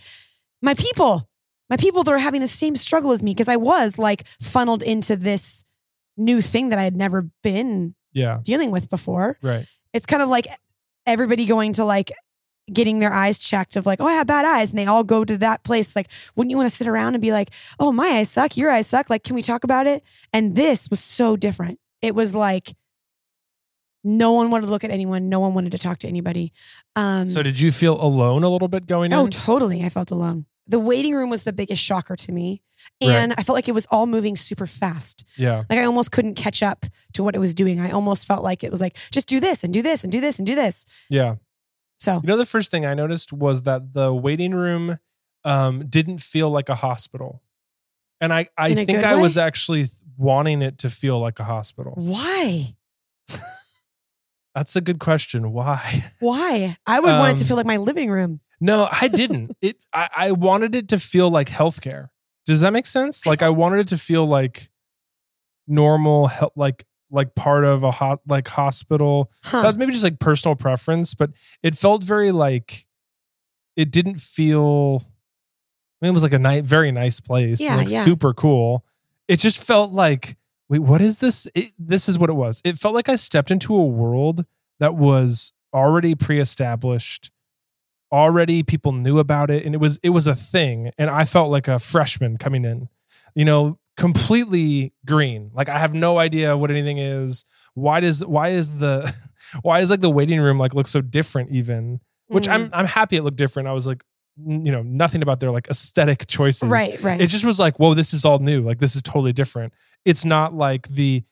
my 0.63 0.75
people, 0.75 1.29
my 1.71 1.77
people 1.77 2.03
that 2.03 2.13
are 2.13 2.19
having 2.19 2.41
the 2.41 2.47
same 2.47 2.75
struggle 2.77 3.13
as 3.13 3.23
me 3.23 3.33
because 3.33 3.49
I 3.49 3.57
was 3.57 3.97
like 3.99 4.27
funneled 4.41 4.83
into 4.83 5.17
this 5.17 5.65
new 6.17 6.41
thing 6.43 6.69
that 6.71 6.79
I 6.79 6.83
had 6.83 6.97
never 6.97 7.31
been 7.43 7.95
Yeah. 8.13 8.41
dealing 8.43 8.71
with 8.73 8.91
before. 8.91 9.39
Right. 9.41 9.67
It's 9.95 10.05
kind 10.07 10.23
of 10.23 10.29
like 10.29 10.47
everybody 11.07 11.47
going 11.47 11.73
to 11.75 11.85
like 11.85 12.13
getting 12.73 12.99
their 13.01 13.13
eyes 13.13 13.39
checked 13.39 13.75
of 13.77 13.87
like, 13.87 14.01
oh, 14.01 14.07
I 14.07 14.13
have 14.15 14.27
bad 14.27 14.45
eyes. 14.45 14.71
And 14.71 14.79
they 14.79 14.87
all 14.87 15.03
go 15.03 15.25
to 15.25 15.37
that 15.39 15.65
place. 15.65 15.97
Like, 15.97 16.09
wouldn't 16.37 16.51
you 16.51 16.57
want 16.57 16.69
to 16.71 16.77
sit 16.77 16.87
around 16.87 17.15
and 17.15 17.23
be 17.23 17.33
like, 17.33 17.51
oh, 17.81 17.91
my 17.91 18.07
eyes 18.07 18.31
suck, 18.31 18.57
your 18.57 18.71
eyes 18.71 18.87
suck? 18.87 19.11
Like, 19.11 19.25
can 19.25 19.35
we 19.35 19.43
talk 19.43 19.65
about 19.65 19.87
it? 19.89 20.05
And 20.33 20.55
this 20.55 20.89
was 20.91 21.01
so 21.01 21.37
different. 21.37 21.81
It 22.03 22.15
was 22.15 22.35
like 22.35 22.75
no 24.03 24.33
one 24.33 24.51
wanted 24.51 24.67
to 24.67 24.71
look 24.71 24.85
at 24.85 24.91
anyone, 24.91 25.29
no 25.29 25.41
one 25.41 25.53
wanted 25.53 25.73
to 25.73 25.79
talk 25.79 25.99
to 25.99 26.09
anybody. 26.09 26.53
Um, 26.97 27.29
So 27.29 27.43
did 27.43 27.61
you 27.61 27.71
feel 27.71 28.01
alone 28.03 28.45
a 28.45 28.49
little 28.49 28.69
bit 28.69 28.87
going 28.87 29.13
Oh, 29.13 29.25
in? 29.25 29.31
totally. 29.31 29.83
I 29.83 29.89
felt 29.89 30.11
alone. 30.11 30.47
The 30.71 30.79
waiting 30.79 31.15
room 31.15 31.29
was 31.29 31.43
the 31.43 31.53
biggest 31.53 31.83
shocker 31.83 32.17
to 32.17 32.33
me. 32.33 32.63
And 33.03 33.35
I 33.37 33.43
felt 33.43 33.55
like 33.57 33.69
it 33.69 33.75
was 33.75 33.87
all 33.91 34.07
moving 34.07 34.37
super 34.37 34.67
fast. 34.67 35.25
Yeah. 35.37 35.65
Like 35.69 35.79
I 35.81 35.85
almost 35.85 36.13
couldn't 36.13 36.35
catch 36.37 36.63
up 36.63 36.87
to 37.15 37.23
what 37.23 37.35
it 37.35 37.39
was 37.39 37.53
doing. 37.55 37.79
I 37.81 37.91
almost 37.91 38.27
felt 38.27 38.43
like 38.43 38.65
it 38.65 38.71
was 38.71 38.81
like, 38.81 38.97
just 39.11 39.27
do 39.27 39.39
this 39.41 39.63
and 39.65 39.73
do 39.75 39.83
this 39.83 40.03
and 40.05 40.11
do 40.13 40.21
this 40.21 40.39
and 40.39 40.47
do 40.47 40.55
this. 40.55 40.87
Yeah. 41.11 41.35
So, 41.99 42.21
You 42.23 42.29
know, 42.29 42.37
the 42.39 42.47
first 42.47 42.71
thing 42.71 42.87
I 42.87 42.95
noticed 42.95 43.33
was 43.33 43.63
that 43.63 43.93
the 43.93 44.15
waiting 44.15 44.53
room 44.55 44.99
um, 45.45 45.87
didn't 45.89 46.19
feel 46.19 46.49
like 46.51 46.69
a 46.71 46.75
hospital. 46.77 47.43
And 48.21 48.33
I, 48.33 48.49
I 48.57 48.73
think 48.75 48.91
I 49.05 49.17
way? 49.17 49.23
was 49.23 49.37
actually 49.37 49.87
wanting 50.17 50.63
it 50.63 50.79
to 50.79 50.89
feel 50.91 51.19
like 51.19 51.39
a 51.41 51.45
hospital. 51.45 51.95
why? 51.97 52.75
That's 54.55 54.75
a 54.77 54.81
good 54.81 54.99
question. 54.99 55.53
Why? 55.53 56.05
Why? 56.19 56.77
I 56.87 57.01
would 57.01 57.09
want 57.09 57.33
it 57.33 57.37
to 57.37 57.45
Um, 57.45 57.49
feel 57.49 57.57
like 57.57 57.67
my 57.67 57.77
living 57.77 58.11
room. 58.11 58.41
No, 58.61 58.89
I 58.91 59.09
didn't. 59.09 59.57
it 59.63 59.85
I, 59.93 60.09
I 60.17 60.33
wanted 60.33 60.75
it 60.75 60.89
to 60.89 60.99
feel 60.99 61.31
like 61.31 61.49
healthcare. 61.49 62.09
Does 62.47 62.61
that 62.61 62.73
make 62.73 62.87
sense? 62.87 63.27
Like 63.27 63.43
I 63.43 63.51
wanted 63.51 63.81
it 63.81 63.89
to 63.89 63.99
feel 63.99 64.27
like 64.27 64.71
normal 65.67 66.27
health 66.27 66.53
like 66.57 66.85
like 67.11 67.35
part 67.35 67.65
of 67.65 67.83
a 67.83 67.91
hot 67.91 68.21
like 68.27 68.49
hospital. 68.49 69.31
Huh. 69.45 69.63
That's 69.63 69.79
maybe 69.79 69.93
just 69.93 70.05
like 70.05 70.19
personal 70.19 70.57
preference, 70.57 71.15
but 71.15 71.31
it 71.63 71.77
felt 71.77 72.03
very 72.03 72.33
like 72.33 72.87
it 73.77 73.91
didn't 73.91 74.21
feel 74.21 75.03
I 76.01 76.07
mean 76.07 76.11
it 76.11 76.15
was 76.15 76.23
like 76.23 76.33
a 76.33 76.39
nice 76.39 76.65
very 76.65 76.93
nice 76.93 77.21
place. 77.21 77.61
Yeah, 77.61 77.77
like 77.77 77.91
yeah. 77.91 78.05
super 78.05 78.35
cool. 78.35 78.85
It 79.29 79.39
just 79.39 79.63
felt 79.63 79.93
like 79.93 80.37
wait, 80.69 80.81
what 80.81 81.01
is 81.01 81.19
this? 81.19 81.49
It, 81.55 81.73
this 81.79 82.09
is 82.09 82.19
what 82.19 82.31
it 82.31 82.35
was. 82.35 82.61
It 82.65 82.79
felt 82.79 82.95
like 82.95 83.09
I 83.09 83.17
stepped 83.17 83.51
into 83.51 83.75
a 83.75 83.85
world 83.85 84.45
that 84.79 84.95
was 84.95 85.53
already 85.73 86.15
pre-established 86.15 87.31
already 88.13 88.63
people 88.63 88.93
knew 88.93 89.19
about 89.19 89.51
it 89.51 89.65
and 89.65 89.75
it 89.75 89.79
was 89.79 89.99
it 90.03 90.11
was 90.11 90.27
a 90.27 90.35
thing 90.35 90.91
and 90.99 91.09
i 91.11 91.25
felt 91.25 91.51
like 91.51 91.69
a 91.69 91.79
freshman 91.79 92.37
coming 92.37 92.65
in 92.65 92.89
you 93.37 93.45
know 93.45 93.79
completely 93.97 94.93
green. 95.07 95.51
Like 95.55 95.69
i 95.69 95.79
have 95.79 95.95
no 95.95 96.19
idea 96.19 96.57
what 96.57 96.71
anything 96.71 96.99
is. 96.99 97.45
Why 97.75 98.01
does 98.01 98.25
why 98.25 98.49
is 98.49 98.69
the 98.79 99.15
why 99.63 99.81
is 99.81 99.91
like 99.91 100.01
the 100.01 100.11
waiting 100.11 100.41
room 100.41 100.59
like 100.59 100.75
look 100.75 100.87
so 100.87 101.01
different 101.01 101.51
even? 101.51 102.01
Which 102.29 102.47
Mm. 102.47 102.53
i'm 102.55 102.71
i'm 102.73 102.87
happy 102.87 103.17
it 103.17 103.23
looked 103.23 103.37
different. 103.37 103.69
I 103.69 103.73
was 103.73 103.87
like 103.87 104.03
you 104.39 104.73
know 104.73 104.83
nothing 104.83 105.23
about 105.23 105.41
their 105.41 105.51
like 105.51 105.69
aesthetic 105.69 106.27
choices. 106.27 106.69
Right, 106.71 107.01
right. 107.03 107.21
it 107.21 107.27
just 107.27 107.45
was 107.45 107.59
like 107.59 107.79
whoa 107.79 107.93
this 107.95 108.13
is 108.15 108.25
all 108.25 108.39
new. 108.39 108.63
Like 108.63 108.79
this 108.79 108.97
is 108.97 109.03
totally 109.03 109.33
different. 109.33 109.73
It's 110.05 110.25
not 110.25 110.55
like 110.55 110.89
the 110.89 111.23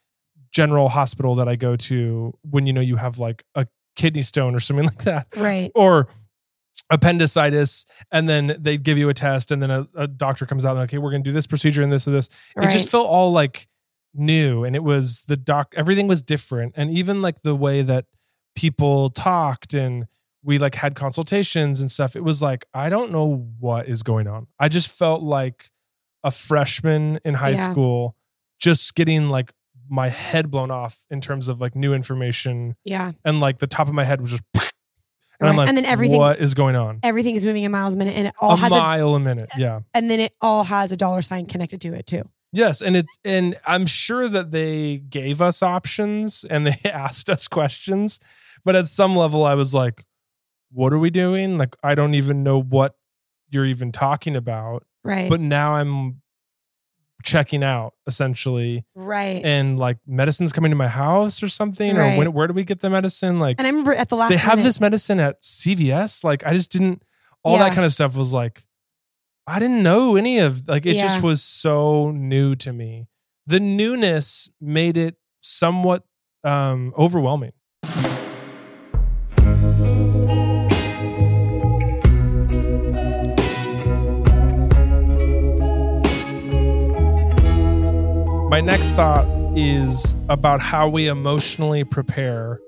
general 0.52 0.88
hospital 0.88 1.34
that 1.36 1.48
i 1.48 1.56
go 1.56 1.76
to 1.76 2.32
when 2.42 2.66
you 2.66 2.72
know 2.72 2.80
you 2.80 2.96
have 2.96 3.18
like 3.18 3.44
a 3.54 3.66
kidney 3.96 4.22
stone 4.22 4.54
or 4.54 4.60
something 4.60 4.84
like 4.92 5.04
that. 5.04 5.26
Right. 5.36 5.70
or 5.74 6.08
appendicitis 6.90 7.84
and 8.10 8.28
then 8.28 8.56
they 8.58 8.76
give 8.78 8.96
you 8.98 9.08
a 9.08 9.14
test 9.14 9.50
and 9.50 9.62
then 9.62 9.70
a, 9.70 9.86
a 9.94 10.06
doctor 10.06 10.46
comes 10.46 10.64
out 10.64 10.72
and 10.76 10.80
okay 10.84 10.98
we're 10.98 11.10
going 11.10 11.22
to 11.22 11.28
do 11.28 11.34
this 11.34 11.46
procedure 11.46 11.82
and 11.82 11.92
this 11.92 12.06
and 12.06 12.14
this 12.16 12.28
it 12.56 12.70
just 12.70 12.88
felt 12.88 13.06
all 13.08 13.30
like 13.32 13.68
new 14.14 14.64
and 14.64 14.74
it 14.74 14.82
was 14.82 15.22
the 15.28 15.36
doc 15.36 15.72
everything 15.76 16.06
was 16.08 16.22
different 16.22 16.72
and 16.76 16.90
even 16.90 17.20
like 17.20 17.42
the 17.42 17.54
way 17.54 17.82
that 17.82 18.06
people 18.56 19.10
talked 19.10 19.74
and 19.74 20.06
we 20.42 20.58
like 20.58 20.74
had 20.74 20.94
consultations 20.94 21.80
and 21.80 21.92
stuff 21.92 22.16
it 22.16 22.24
was 22.24 22.40
like 22.40 22.64
i 22.72 22.88
don't 22.88 23.12
know 23.12 23.46
what 23.60 23.86
is 23.86 24.02
going 24.02 24.26
on 24.26 24.46
i 24.58 24.68
just 24.68 24.90
felt 24.90 25.22
like 25.22 25.70
a 26.24 26.30
freshman 26.30 27.18
in 27.24 27.34
high 27.34 27.50
Yeah. 27.50 27.70
school 27.70 28.16
just 28.58 28.94
getting 28.94 29.28
like 29.28 29.52
my 29.90 30.08
head 30.08 30.50
blown 30.50 30.70
off 30.70 31.06
in 31.10 31.20
terms 31.20 31.48
of 31.48 31.60
like 31.60 31.74
new 31.76 31.92
information 31.94 32.76
Yeah. 32.84 33.12
and 33.24 33.40
like 33.40 33.58
the 33.58 33.66
top 33.66 33.88
of 33.88 33.94
my 33.94 34.04
head 34.04 34.20
was 34.20 34.30
just 34.32 34.42
and 35.40 35.48
I'm 35.48 35.56
like, 35.56 35.68
And 35.68 35.76
then 35.76 35.84
everything- 35.84 36.18
what 36.18 36.38
is 36.40 36.54
going 36.54 36.76
on? 36.76 37.00
Everything 37.02 37.34
is 37.34 37.44
moving 37.44 37.62
in 37.64 37.70
miles 37.72 37.94
a 37.94 37.98
minute 37.98 38.16
and 38.16 38.26
it 38.28 38.34
all 38.40 38.52
a 38.52 38.56
has 38.56 38.72
a, 38.72 38.74
mile 38.78 39.14
a 39.14 39.20
minute. 39.20 39.50
Yeah. 39.56 39.80
and 39.94 40.10
then 40.10 40.20
it 40.20 40.32
all 40.40 40.64
has 40.64 40.92
a 40.92 40.96
dollar 40.96 41.22
sign 41.22 41.46
connected 41.46 41.80
to 41.82 41.92
it 41.94 42.06
too. 42.06 42.22
Yes, 42.50 42.80
and 42.80 42.96
it's 42.96 43.18
and 43.26 43.56
I'm 43.66 43.84
sure 43.84 44.26
that 44.26 44.52
they 44.52 44.98
gave 44.98 45.42
us 45.42 45.62
options 45.62 46.44
and 46.48 46.66
they 46.66 46.76
asked 46.90 47.28
us 47.28 47.46
questions, 47.46 48.18
but 48.64 48.74
at 48.74 48.88
some 48.88 49.14
level 49.14 49.44
I 49.44 49.54
was 49.54 49.74
like, 49.74 50.04
what 50.72 50.92
are 50.92 50.98
we 50.98 51.10
doing? 51.10 51.58
Like 51.58 51.76
I 51.82 51.94
don't 51.94 52.14
even 52.14 52.42
know 52.42 52.60
what 52.60 52.94
you're 53.50 53.66
even 53.66 53.92
talking 53.92 54.34
about. 54.34 54.84
Right. 55.04 55.28
But 55.28 55.40
now 55.40 55.74
I'm 55.74 56.22
checking 57.22 57.64
out 57.64 57.94
essentially 58.06 58.84
right. 58.94 59.44
and 59.44 59.78
like 59.78 59.98
medicine's 60.06 60.52
coming 60.52 60.70
to 60.70 60.76
my 60.76 60.86
house 60.86 61.42
or 61.42 61.48
something 61.48 61.96
or 61.98 62.16
when, 62.16 62.32
where 62.32 62.46
do 62.46 62.54
we 62.54 62.62
get 62.62 62.80
the 62.80 62.88
medicine 62.88 63.40
like 63.40 63.56
and 63.58 63.66
I 63.66 63.70
remember 63.70 63.92
at 63.92 64.08
the 64.08 64.16
last 64.16 64.30
they 64.30 64.36
have 64.36 64.58
minute- 64.58 64.68
this 64.68 64.80
medicine 64.80 65.18
at 65.18 65.42
CVS 65.42 66.22
like 66.22 66.46
I 66.46 66.52
just 66.52 66.70
didn't 66.70 67.02
all 67.42 67.58
that 67.58 67.72
kind 67.72 67.84
of 67.84 67.92
stuff 67.92 68.14
was 68.14 68.32
like 68.32 68.64
I 69.48 69.58
didn't 69.58 69.82
know 69.82 70.16
any 70.16 70.40
of 70.40 70.68
like 70.68 70.84
it 70.84 70.98
just 70.98 71.22
was 71.22 71.42
so 71.42 72.10
new 72.10 72.54
to 72.56 72.72
me. 72.72 73.08
The 73.46 73.58
newness 73.58 74.50
made 74.60 74.98
it 74.98 75.16
somewhat 75.40 76.04
um 76.44 76.92
overwhelming. 76.98 77.52
My 88.48 88.62
next 88.62 88.88
thought 88.92 89.26
is 89.58 90.14
about 90.30 90.62
how 90.62 90.88
we 90.88 91.06
emotionally 91.06 91.84
prepare 91.84 92.58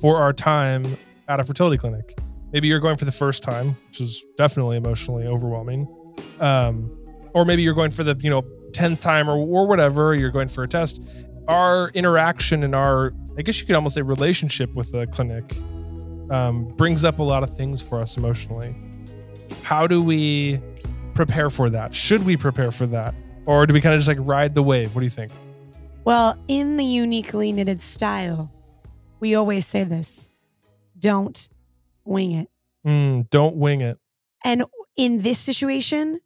for 0.00 0.16
our 0.16 0.32
time 0.32 0.84
at 1.28 1.38
a 1.38 1.44
fertility 1.44 1.76
clinic. 1.76 2.18
Maybe 2.50 2.66
you're 2.66 2.80
going 2.80 2.96
for 2.96 3.04
the 3.04 3.12
first 3.12 3.42
time, 3.42 3.76
which 3.88 4.00
is 4.00 4.24
definitely 4.38 4.78
emotionally 4.78 5.26
overwhelming. 5.26 5.86
Um, 6.40 6.90
or 7.34 7.44
maybe 7.44 7.60
you're 7.60 7.74
going 7.74 7.90
for 7.90 8.04
the, 8.04 8.16
you 8.22 8.30
know, 8.30 8.40
10th 8.70 9.00
time 9.00 9.28
or, 9.28 9.36
or 9.36 9.66
whatever, 9.66 10.14
you're 10.14 10.30
going 10.30 10.48
for 10.48 10.64
a 10.64 10.68
test. 10.68 11.02
Our 11.46 11.90
interaction 11.90 12.62
and 12.62 12.74
our, 12.74 13.12
I 13.36 13.42
guess 13.42 13.60
you 13.60 13.66
could 13.66 13.76
almost 13.76 13.96
say 13.96 14.00
relationship 14.02 14.74
with 14.74 14.92
the 14.92 15.06
clinic 15.08 15.54
um, 16.30 16.68
brings 16.68 17.04
up 17.04 17.18
a 17.18 17.22
lot 17.22 17.42
of 17.42 17.54
things 17.54 17.82
for 17.82 18.00
us 18.00 18.16
emotionally. 18.16 18.74
How 19.62 19.86
do 19.86 20.02
we 20.02 20.58
prepare 21.12 21.50
for 21.50 21.68
that? 21.68 21.94
Should 21.94 22.24
we 22.24 22.38
prepare 22.38 22.72
for 22.72 22.86
that? 22.86 23.14
Or 23.48 23.66
do 23.66 23.72
we 23.72 23.80
kind 23.80 23.94
of 23.94 23.98
just 24.00 24.08
like 24.08 24.18
ride 24.20 24.54
the 24.54 24.62
wave? 24.62 24.94
What 24.94 25.00
do 25.00 25.06
you 25.06 25.10
think? 25.10 25.32
Well, 26.04 26.38
in 26.48 26.76
the 26.76 26.84
uniquely 26.84 27.50
knitted 27.50 27.80
style, 27.80 28.52
we 29.20 29.34
always 29.34 29.66
say 29.66 29.84
this 29.84 30.28
don't 30.98 31.48
wing 32.04 32.32
it. 32.32 32.48
Mm, 32.86 33.30
don't 33.30 33.56
wing 33.56 33.80
it. 33.80 33.98
And 34.44 34.64
in 34.98 35.22
this 35.22 35.38
situation, 35.38 36.20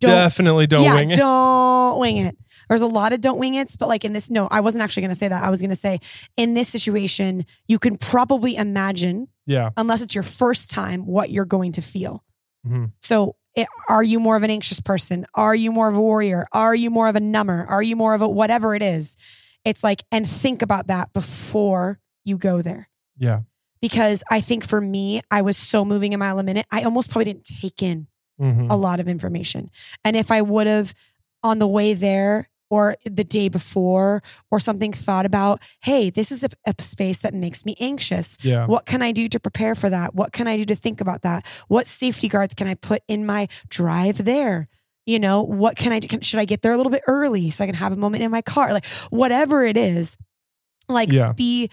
don't 0.00 0.10
Definitely 0.10 0.66
don't 0.66 0.82
yeah, 0.82 0.94
wing 0.96 1.10
it. 1.12 1.16
Don't 1.16 2.00
wing 2.00 2.16
it. 2.16 2.36
There's 2.68 2.82
a 2.82 2.86
lot 2.88 3.12
of 3.12 3.20
don't 3.20 3.38
wing 3.38 3.54
it's, 3.54 3.76
but 3.76 3.88
like 3.88 4.04
in 4.04 4.12
this, 4.12 4.28
no, 4.28 4.48
I 4.50 4.62
wasn't 4.62 4.82
actually 4.82 5.02
going 5.02 5.12
to 5.12 5.18
say 5.18 5.28
that. 5.28 5.44
I 5.44 5.48
was 5.48 5.60
going 5.60 5.70
to 5.70 5.76
say 5.76 6.00
in 6.36 6.54
this 6.54 6.68
situation, 6.68 7.46
you 7.68 7.78
can 7.78 7.96
probably 7.98 8.56
imagine, 8.56 9.28
Yeah. 9.46 9.70
unless 9.76 10.02
it's 10.02 10.14
your 10.14 10.24
first 10.24 10.70
time, 10.70 11.06
what 11.06 11.30
you're 11.30 11.44
going 11.44 11.70
to 11.72 11.82
feel. 11.82 12.24
Mhm. 12.66 12.90
So, 13.00 13.36
it, 13.54 13.68
are 13.88 14.02
you 14.02 14.18
more 14.18 14.36
of 14.36 14.42
an 14.42 14.50
anxious 14.50 14.80
person? 14.80 15.26
Are 15.34 15.54
you 15.54 15.72
more 15.72 15.88
of 15.88 15.96
a 15.96 16.00
warrior? 16.00 16.46
Are 16.52 16.74
you 16.74 16.90
more 16.90 17.08
of 17.08 17.16
a 17.16 17.20
number? 17.20 17.66
Are 17.68 17.82
you 17.82 17.96
more 17.96 18.14
of 18.14 18.22
a 18.22 18.28
whatever 18.28 18.74
it 18.74 18.82
is? 18.82 19.16
It's 19.64 19.84
like, 19.84 20.02
and 20.10 20.26
think 20.28 20.62
about 20.62 20.86
that 20.88 21.12
before 21.12 22.00
you 22.24 22.38
go 22.38 22.62
there. 22.62 22.88
Yeah. 23.16 23.40
Because 23.80 24.22
I 24.30 24.40
think 24.40 24.66
for 24.66 24.80
me, 24.80 25.20
I 25.30 25.42
was 25.42 25.56
so 25.56 25.84
moving 25.84 26.14
a 26.14 26.18
mile 26.18 26.38
a 26.38 26.42
minute, 26.42 26.66
I 26.70 26.82
almost 26.82 27.10
probably 27.10 27.24
didn't 27.24 27.44
take 27.60 27.82
in 27.82 28.06
Mhm. 28.40 28.70
a 28.70 28.76
lot 28.76 29.00
of 29.00 29.08
information. 29.08 29.70
And 30.04 30.16
if 30.16 30.30
I 30.30 30.40
would 30.40 30.66
have 30.66 30.94
on 31.42 31.58
the 31.58 31.66
way 31.68 31.92
there 31.94 32.48
or 32.72 32.96
the 33.04 33.22
day 33.22 33.50
before 33.50 34.22
or 34.50 34.58
something 34.58 34.94
thought 34.94 35.26
about, 35.26 35.60
hey, 35.82 36.08
this 36.08 36.32
is 36.32 36.42
a, 36.42 36.48
a 36.66 36.72
space 36.78 37.18
that 37.18 37.34
makes 37.34 37.66
me 37.66 37.76
anxious. 37.78 38.38
Yeah. 38.40 38.64
What 38.64 38.86
can 38.86 39.02
I 39.02 39.12
do 39.12 39.28
to 39.28 39.38
prepare 39.38 39.74
for 39.74 39.90
that? 39.90 40.14
What 40.14 40.32
can 40.32 40.48
I 40.48 40.56
do 40.56 40.64
to 40.64 40.74
think 40.74 41.02
about 41.02 41.20
that? 41.20 41.46
What 41.68 41.86
safety 41.86 42.28
guards 42.28 42.54
can 42.54 42.66
I 42.66 42.72
put 42.72 43.02
in 43.06 43.26
my 43.26 43.48
drive 43.68 44.24
there? 44.24 44.68
You 45.04 45.18
know, 45.18 45.42
what 45.42 45.76
can 45.76 45.92
I 45.92 45.98
do? 45.98 46.08
Can, 46.08 46.22
should 46.22 46.40
I 46.40 46.46
get 46.46 46.62
there 46.62 46.72
a 46.72 46.78
little 46.78 46.88
bit 46.88 47.02
early 47.06 47.50
so 47.50 47.62
I 47.62 47.66
can 47.66 47.74
have 47.74 47.92
a 47.92 47.96
moment 47.96 48.22
in 48.22 48.30
my 48.30 48.40
car? 48.40 48.72
Like, 48.72 48.86
whatever 49.10 49.66
it 49.66 49.76
is, 49.76 50.16
like, 50.88 51.12
Yeah. 51.12 51.32
be, 51.32 51.68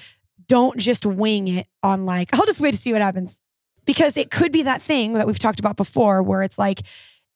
don't 0.49 0.77
just 0.77 1.05
wing 1.05 1.47
it 1.47 1.67
on, 1.81 2.05
like, 2.05 2.27
I'll 2.33 2.45
just 2.45 2.59
wait 2.59 2.71
to 2.71 2.77
see 2.77 2.91
what 2.91 3.01
happens. 3.01 3.39
Because 3.85 4.17
it 4.17 4.31
could 4.31 4.51
be 4.51 4.63
that 4.63 4.81
thing 4.81 5.13
that 5.13 5.27
we've 5.27 5.39
talked 5.39 5.61
about 5.61 5.77
before 5.77 6.21
where 6.21 6.43
it's 6.43 6.59
like, 6.59 6.81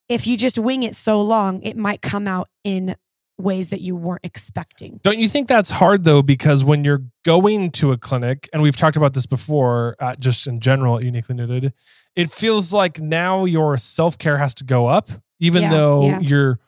if 0.10 0.28
you 0.28 0.36
just 0.36 0.60
wing 0.60 0.84
it 0.84 0.96
so 0.96 1.22
long, 1.22 1.62
it 1.62 1.78
might 1.78 2.02
come 2.02 2.28
out 2.28 2.50
in 2.66 2.96
ways 3.38 3.70
that 3.72 3.82
you 3.82 3.96
weren't 3.96 4.24
expecting. 4.24 5.00
Don't 5.04 5.20
you 5.20 5.28
think 5.28 5.48
that's 5.48 5.72
hard 5.72 6.04
though? 6.04 6.22
Because 6.22 6.64
when 6.64 6.84
you're 6.84 7.04
going 7.26 7.72
to 7.72 7.92
a 7.92 7.98
clinic, 7.98 8.50
and 8.54 8.62
we've 8.62 8.76
talked 8.78 8.96
about 8.96 9.14
this 9.14 9.26
before, 9.26 9.96
uh, 10.00 10.16
just 10.16 10.48
in 10.48 10.60
general 10.60 10.98
at 10.98 11.04
Uniquely 11.04 11.36
Knitted, 11.36 11.74
it 12.16 12.32
feels 12.32 12.74
like 12.74 13.00
now 13.00 13.46
your 13.46 13.76
self 13.78 14.18
care 14.18 14.38
has 14.38 14.54
to 14.56 14.64
go 14.64 14.88
up, 14.88 15.10
even 15.40 15.64
Yeah, 15.64 15.70
though 15.72 16.08
yeah. 16.08 16.20
you're 16.20 16.60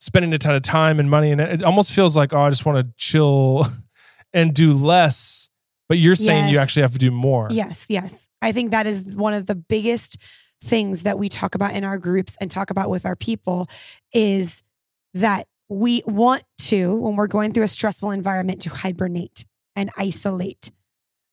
spending 0.00 0.32
a 0.32 0.38
ton 0.38 0.54
of 0.54 0.62
time 0.62 0.98
and 0.98 1.10
money. 1.10 1.30
And 1.30 1.40
it 1.40 1.62
almost 1.62 1.92
feels 1.92 2.16
like, 2.16 2.32
oh, 2.32 2.40
I 2.40 2.50
just 2.50 2.64
want 2.64 2.78
to 2.78 2.92
chill 2.96 3.66
and 4.32 4.54
do 4.54 4.72
less. 4.72 5.50
But 5.88 5.98
you're 5.98 6.14
saying 6.16 6.50
you 6.50 6.58
actually 6.58 6.82
have 6.82 6.92
to 6.92 6.98
do 6.98 7.10
more. 7.10 7.48
Yes, 7.50 7.86
yes. 7.88 8.28
I 8.42 8.52
think 8.52 8.72
that 8.72 8.86
is 8.86 9.02
one 9.16 9.32
of 9.32 9.46
the 9.46 9.54
biggest 9.54 10.18
things 10.62 11.04
that 11.04 11.18
we 11.18 11.30
talk 11.30 11.54
about 11.54 11.74
in 11.74 11.82
our 11.82 11.96
groups 11.96 12.36
and 12.40 12.50
talk 12.50 12.68
about 12.70 12.90
with 12.90 13.06
our 13.06 13.16
people 13.16 13.68
is 14.12 14.62
that 15.14 15.48
we 15.68 16.02
want 16.06 16.42
to, 16.58 16.94
when 16.94 17.16
we're 17.16 17.26
going 17.26 17.52
through 17.52 17.64
a 17.64 17.68
stressful 17.68 18.10
environment, 18.10 18.62
to 18.62 18.70
hibernate 18.70 19.44
and 19.76 19.90
isolate. 19.96 20.70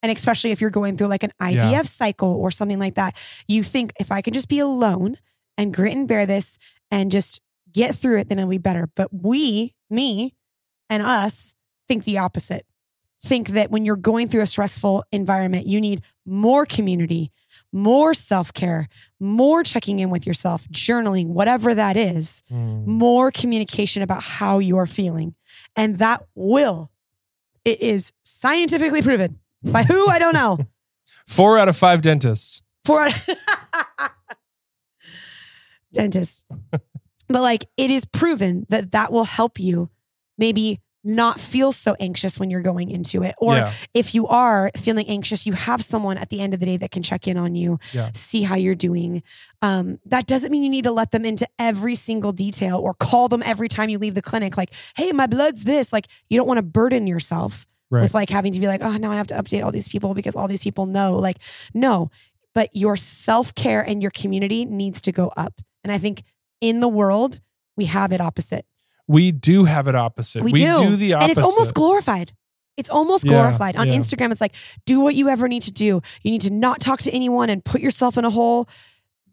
And 0.03 0.11
especially 0.11 0.51
if 0.51 0.61
you're 0.61 0.69
going 0.69 0.97
through 0.97 1.07
like 1.07 1.23
an 1.23 1.31
IVF 1.41 1.71
Yeah. 1.71 1.81
cycle 1.83 2.29
or 2.35 2.51
something 2.51 2.79
like 2.79 2.95
that, 2.95 3.17
you 3.47 3.63
think 3.63 3.93
if 3.99 4.11
I 4.11 4.21
can 4.21 4.33
just 4.33 4.49
be 4.49 4.59
alone 4.59 5.15
and 5.57 5.73
grit 5.73 5.95
and 5.95 6.07
bear 6.07 6.25
this 6.25 6.57
and 6.91 7.11
just 7.11 7.41
get 7.71 7.95
through 7.95 8.19
it, 8.19 8.29
then 8.29 8.37
it'll 8.37 8.49
be 8.49 8.57
better. 8.57 8.87
But 8.95 9.09
we, 9.11 9.73
me 9.89 10.35
and 10.89 11.01
us, 11.01 11.55
think 11.87 12.03
the 12.03 12.19
opposite. 12.19 12.65
Think 13.23 13.49
that 13.49 13.71
when 13.71 13.85
you're 13.85 13.95
going 13.95 14.27
through 14.27 14.41
a 14.41 14.45
stressful 14.45 15.03
environment, 15.11 15.65
you 15.65 15.81
need 15.81 16.01
more 16.25 16.65
community, 16.65 17.31
more 17.75 18.13
self 18.13 18.53
care, 18.53 18.87
more 19.19 19.63
checking 19.63 19.99
in 19.99 20.09
with 20.09 20.25
yourself, 20.25 20.65
journaling, 20.69 21.27
whatever 21.27 21.75
that 21.75 21.97
is, 21.97 22.41
Mm. 22.51 22.85
more 22.87 23.31
communication 23.31 24.01
about 24.01 24.23
how 24.23 24.59
you're 24.59 24.87
feeling. 24.87 25.35
And 25.75 25.97
that 25.99 26.23
will, 26.35 26.89
it 27.65 27.81
is 27.81 28.13
scientifically 28.23 29.01
proven 29.01 29.39
by 29.63 29.83
who 29.83 30.07
I 30.07 30.19
don't 30.19 30.33
know. 30.33 30.59
Four 31.27 31.57
out 31.59 31.67
of 31.67 31.75
five 31.75 32.01
dentists. 32.01 32.63
For 32.85 33.07
dentists. 35.93 36.45
But 37.27 37.41
like 37.41 37.65
it 37.75 37.89
is 37.89 38.05
proven 38.05 38.67
that 38.69 38.91
that 38.91 39.11
will 39.11 39.23
help 39.23 39.59
you 39.59 39.89
maybe 40.37 40.79
not 41.05 41.39
feel 41.39 41.71
so 41.71 41.95
anxious 41.99 42.39
when 42.39 42.49
you're 42.49 42.61
going 42.61 42.89
into 42.89 43.23
it. 43.23 43.35
Or 43.37 43.55
yeah. 43.55 43.71
if 43.93 44.15
you 44.15 44.27
are 44.27 44.71
feeling 44.75 45.07
anxious, 45.07 45.45
you 45.45 45.53
have 45.53 45.83
someone 45.83 46.17
at 46.17 46.29
the 46.29 46.41
end 46.41 46.53
of 46.55 46.59
the 46.59 46.65
day 46.65 46.77
that 46.77 46.89
can 46.91 47.03
check 47.03 47.27
in 47.27 47.37
on 47.37 47.53
you, 47.55 47.77
Yeah. 47.93 48.09
see 48.13 48.41
how 48.41 48.55
you're 48.55 48.73
doing. 48.75 49.21
Um, 49.61 49.99
that 50.05 50.25
doesn't 50.25 50.51
mean 50.51 50.63
you 50.63 50.69
need 50.69 50.85
to 50.85 50.91
let 50.91 51.11
them 51.11 51.23
into 51.23 51.47
every 51.59 51.93
single 51.95 52.31
detail 52.31 52.79
or 52.79 52.93
call 52.95 53.27
them 53.27 53.43
every 53.45 53.67
time 53.69 53.89
you 53.89 53.99
leave 53.99 54.15
the 54.15 54.21
clinic, 54.21 54.57
like, 54.57 54.73
hey, 54.97 55.11
my 55.11 55.27
blood's 55.27 55.63
this. 55.63 55.93
Like, 55.93 56.07
you 56.29 56.37
don't 56.37 56.47
want 56.47 56.57
to 56.57 56.63
burden 56.63 57.07
yourself 57.07 57.67
Right. 57.91 58.01
with 58.01 58.15
like 58.15 58.31
having 58.31 58.51
to 58.53 58.59
be 58.59 58.65
like, 58.65 58.81
oh, 58.83 58.97
now 58.97 59.11
I 59.11 59.15
have 59.15 59.27
to 59.27 59.35
update 59.35 59.63
all 59.63 59.71
these 59.71 59.87
people 59.87 60.15
because 60.15 60.35
all 60.35 60.47
these 60.47 60.63
people 60.63 60.87
know. 60.87 61.17
Like, 61.17 61.37
no, 61.73 62.09
but 62.55 62.69
your 62.73 62.95
self 62.97 63.53
care 63.53 63.81
and 63.81 64.01
your 64.01 64.09
community 64.11 64.65
needs 64.65 65.03
to 65.03 65.11
go 65.11 65.31
up. 65.37 65.61
And 65.83 65.91
I 65.93 65.99
think 65.99 66.23
in 66.61 66.79
the 66.79 66.87
world, 66.87 67.41
we 67.77 67.85
have 67.85 68.11
it 68.11 68.19
opposite. 68.21 68.65
We 69.07 69.31
do 69.31 69.65
have 69.65 69.87
it 69.87 69.95
opposite. 69.95 70.43
We, 70.43 70.51
do. 70.53 70.95
the 70.95 71.13
opposite. 71.13 71.29
And 71.29 71.31
it's 71.31 71.41
almost 71.41 71.73
glorified. 71.73 72.33
It's 72.77 72.89
almost 72.89 73.23
Yeah, 73.23 73.33
glorified. 73.33 73.75
On 73.77 73.87
yeah. 73.87 73.95
Instagram, 73.97 74.31
it's 74.31 74.41
like, 74.41 74.55
do 74.85 74.99
what 74.99 75.15
you 75.15 75.29
ever 75.29 75.47
need 75.47 75.61
to 75.63 75.71
do. 75.71 76.01
You 76.23 76.31
need 76.31 76.41
to 76.41 76.49
not 76.49 76.81
talk 76.81 77.01
to 77.03 77.11
anyone 77.11 77.49
and 77.49 77.63
put 77.63 77.81
yourself 77.81 78.17
in 78.17 78.25
a 78.25 78.29
hole. 78.29 78.67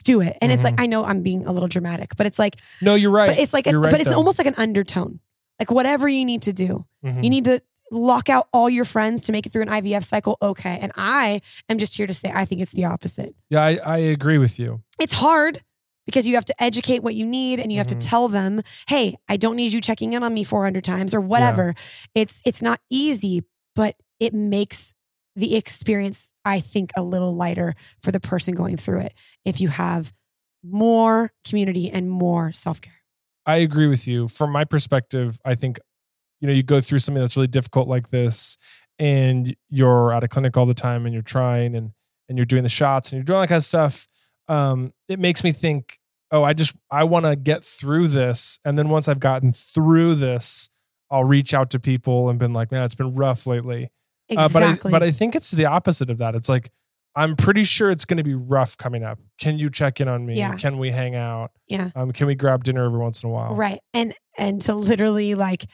Do 0.04 0.20
it. 0.20 0.36
And 0.40 0.52
it's 0.52 0.64
like, 0.64 0.80
I 0.80 0.86
know 0.86 1.04
I'm 1.04 1.22
being 1.22 1.46
a 1.46 1.52
little 1.52 1.68
dramatic, 1.68 2.16
but 2.16 2.26
it's 2.26 2.38
like, 2.38 2.56
no, 2.80 2.94
you're 2.94 3.10
right. 3.10 3.28
but 3.28 3.38
it's 3.38 3.52
like, 3.52 3.66
a, 3.66 3.76
right, 3.78 3.90
but 3.90 4.00
it's 4.00 4.10
though. 4.10 4.16
almost 4.16 4.38
like 4.38 4.46
an 4.46 4.54
undertone. 4.58 5.20
Like 5.58 5.70
whatever 5.70 6.08
you 6.08 6.24
need 6.24 6.42
to 6.42 6.52
do, 6.52 6.86
Mhm. 7.04 7.22
you 7.24 7.30
need 7.30 7.44
to 7.46 7.60
lock 7.92 8.28
out 8.30 8.48
all 8.52 8.68
your 8.70 8.84
friends 8.84 9.22
to 9.22 9.32
make 9.32 9.46
it 9.46 9.52
through 9.52 9.62
an 9.62 9.68
IVF 9.68 10.02
cycle. 10.04 10.38
Okay. 10.42 10.78
And 10.80 10.90
I 10.96 11.40
am 11.68 11.78
just 11.78 11.96
here 11.96 12.06
to 12.06 12.14
say, 12.14 12.32
I 12.34 12.44
think 12.44 12.62
it's 12.62 12.72
the 12.72 12.84
opposite. 12.84 13.34
yeah, 13.50 13.62
I, 13.62 13.76
I 13.84 13.98
agree 13.98 14.38
with 14.38 14.58
you. 14.58 14.82
It's 14.98 15.12
hard 15.12 15.62
because 16.06 16.26
you 16.26 16.34
have 16.34 16.44
to 16.46 16.62
educate 16.62 17.02
what 17.02 17.14
you 17.14 17.26
need 17.26 17.60
and 17.60 17.70
you 17.72 17.78
have 17.78 17.86
Mhm. 17.86 18.00
to 18.00 18.06
tell 18.08 18.28
them, 18.28 18.62
"Hey, 18.88 19.16
I 19.28 19.36
don't 19.36 19.56
need 19.56 19.72
you 19.72 19.80
checking 19.80 20.12
in 20.12 20.22
on 20.22 20.34
me 20.34 20.44
400 20.44 20.84
times 20.84 21.14
or 21.14 21.20
whatever." 21.20 21.74
It's 22.14 22.42
it's 22.44 22.62
not 22.62 22.80
easy, 22.90 23.42
but 23.74 23.96
it 24.20 24.34
makes 24.34 24.94
the 25.34 25.56
experience 25.56 26.30
I 26.44 26.60
think 26.60 26.92
a 26.96 27.02
little 27.02 27.34
lighter 27.34 27.74
for 28.02 28.12
the 28.12 28.20
person 28.20 28.54
going 28.54 28.76
through 28.76 29.00
it 29.00 29.14
if 29.44 29.60
you 29.60 29.68
have 29.68 30.12
more 30.62 31.32
community 31.44 31.90
and 31.90 32.10
more 32.10 32.52
self-care. 32.52 33.00
I 33.46 33.56
agree 33.56 33.86
with 33.88 34.06
you. 34.06 34.28
From 34.28 34.50
my 34.52 34.64
perspective, 34.64 35.40
I 35.44 35.54
think 35.54 35.78
you 36.40 36.48
know 36.48 36.54
you 36.54 36.62
go 36.62 36.80
through 36.80 37.00
something 37.00 37.20
that's 37.22 37.36
really 37.36 37.46
difficult 37.48 37.88
like 37.88 38.10
this, 38.10 38.56
and 38.98 39.56
you're 39.70 40.12
at 40.12 40.22
a 40.24 40.28
clinic 40.28 40.56
all 40.56 40.66
the 40.66 40.74
time, 40.74 41.06
and 41.06 41.12
you're 41.14 41.22
trying 41.22 41.74
and 41.74 41.92
and 42.28 42.38
you're 42.38 42.44
doing 42.46 42.62
the 42.62 42.68
shots 42.68 43.10
and 43.10 43.16
you're 43.18 43.24
doing 43.24 43.36
all 43.36 43.42
that 43.42 43.48
kind 43.48 43.58
of 43.58 43.64
stuff. 43.64 44.06
Um, 44.48 44.92
it 45.08 45.18
makes 45.18 45.44
me 45.44 45.52
think, 45.52 45.98
oh, 46.30 46.42
I 46.42 46.52
just 46.52 46.74
I 46.90 47.04
want 47.04 47.26
to 47.26 47.36
get 47.36 47.64
through 47.64 48.08
this, 48.08 48.58
and 48.64 48.78
then 48.78 48.88
once 48.88 49.08
I've 49.08 49.20
gotten 49.20 49.52
through 49.52 50.16
this, 50.16 50.68
I'll 51.10 51.24
reach 51.24 51.54
out 51.54 51.70
to 51.70 51.78
people 51.78 52.30
and 52.30 52.38
been 52.38 52.52
like, 52.52 52.72
man, 52.72 52.84
it's 52.84 52.94
been 52.94 53.14
rough 53.14 53.46
lately. 53.46 53.90
Exactly. 54.28 54.62
Uh, 54.62 54.76
but 54.76 54.86
I, 54.86 54.90
but 54.90 55.02
I 55.02 55.10
think 55.10 55.34
it's 55.34 55.50
the 55.50 55.66
opposite 55.66 56.10
of 56.10 56.18
that. 56.18 56.34
It's 56.34 56.48
like 56.48 56.70
I'm 57.14 57.36
pretty 57.36 57.64
sure 57.64 57.90
it's 57.90 58.04
going 58.04 58.16
to 58.16 58.24
be 58.24 58.34
rough 58.34 58.78
coming 58.78 59.04
up. 59.04 59.18
Can 59.38 59.58
you 59.58 59.68
check 59.68 60.00
in 60.00 60.08
on 60.08 60.24
me? 60.24 60.36
Yeah. 60.36 60.54
Can 60.56 60.78
we 60.78 60.90
hang 60.90 61.14
out? 61.14 61.50
Yeah. 61.68 61.90
Um, 61.94 62.12
can 62.12 62.26
we 62.26 62.34
grab 62.34 62.64
dinner 62.64 62.84
every 62.86 62.98
once 62.98 63.22
in 63.22 63.28
a 63.28 63.32
while? 63.32 63.54
Right. 63.54 63.80
And 63.92 64.14
and 64.38 64.60
to 64.62 64.74
literally 64.74 65.34
like 65.34 65.66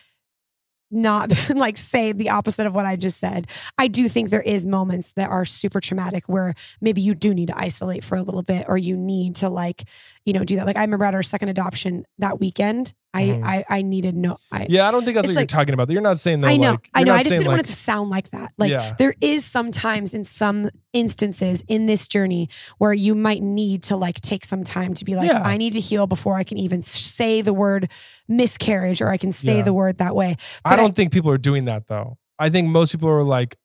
not 0.90 1.32
like 1.54 1.76
say 1.76 2.12
the 2.12 2.30
opposite 2.30 2.66
of 2.66 2.74
what 2.74 2.86
I 2.86 2.96
just 2.96 3.18
said. 3.18 3.48
I 3.76 3.88
do 3.88 4.08
think 4.08 4.30
there 4.30 4.42
is 4.42 4.66
moments 4.66 5.12
that 5.14 5.30
are 5.30 5.44
super 5.44 5.80
traumatic 5.80 6.28
where 6.28 6.54
maybe 6.80 7.00
you 7.00 7.14
do 7.14 7.34
need 7.34 7.48
to 7.48 7.58
isolate 7.58 8.04
for 8.04 8.16
a 8.16 8.22
little 8.22 8.42
bit 8.42 8.66
or 8.68 8.78
you 8.78 8.96
need 8.96 9.36
to 9.36 9.48
like, 9.48 9.84
you 10.24 10.32
know, 10.32 10.44
do 10.44 10.56
that. 10.56 10.66
Like 10.66 10.76
I 10.76 10.82
remember 10.82 11.04
at 11.04 11.14
our 11.14 11.22
second 11.22 11.48
adoption 11.48 12.04
that 12.18 12.40
weekend, 12.40 12.92
I 13.14 13.22
Mhm. 13.24 13.42
I, 13.44 13.64
I 13.70 13.82
needed 13.82 14.14
no 14.16 14.36
I 14.52 14.66
Yeah, 14.68 14.86
I 14.86 14.90
don't 14.90 15.02
think 15.02 15.14
that's 15.14 15.26
what 15.26 15.34
like- 15.34 15.42
you're 15.42 15.46
talking 15.58 15.72
about. 15.74 15.88
You're 15.90 16.02
not 16.02 16.18
saying 16.18 16.42
that. 16.42 16.48
I 16.48 16.56
know, 16.58 16.72
Like, 16.72 16.90
I 16.94 17.04
know. 17.04 17.14
I 17.14 17.22
just 17.22 17.30
didn't 17.36 17.46
want 17.48 17.60
it 17.60 17.66
to 17.66 17.72
sound 17.72 18.10
like 18.10 18.30
that. 18.30 18.52
Like 18.58 18.70
Yeah. 18.70 18.94
there 18.98 19.14
is 19.22 19.44
sometimes 19.46 20.12
in 20.12 20.24
some 20.24 20.68
instances 20.92 21.64
in 21.68 21.86
this 21.86 22.06
journey 22.06 22.48
where 22.76 22.92
you 22.92 23.14
might 23.14 23.42
need 23.42 23.82
to 23.84 23.96
like 23.96 24.20
take 24.20 24.44
some 24.44 24.62
time 24.62 24.92
to 24.94 25.04
be 25.06 25.16
like, 25.16 25.28
Yeah. 25.30 25.42
I 25.42 25.56
need 25.56 25.72
to 25.72 25.80
heal 25.80 26.06
before 26.06 26.34
I 26.36 26.44
can 26.44 26.58
even 26.58 26.82
say 26.82 27.40
the 27.40 27.54
word 27.54 27.90
miscarriage 28.28 29.00
or 29.00 29.08
I 29.08 29.16
can 29.16 29.32
say 29.32 29.56
Yeah. 29.58 29.62
the 29.62 29.72
word 29.72 29.98
that 29.98 30.14
way. 30.14 30.36
I 30.64 30.76
don't 30.76 30.94
think 30.94 31.12
people 31.12 31.30
are 31.30 31.38
doing 31.38 31.64
that 31.64 31.86
though. 31.86 32.18
I 32.38 32.50
think 32.50 32.68
most 32.68 32.92
people 32.92 33.08
are 33.08 33.24
like, 33.24 33.56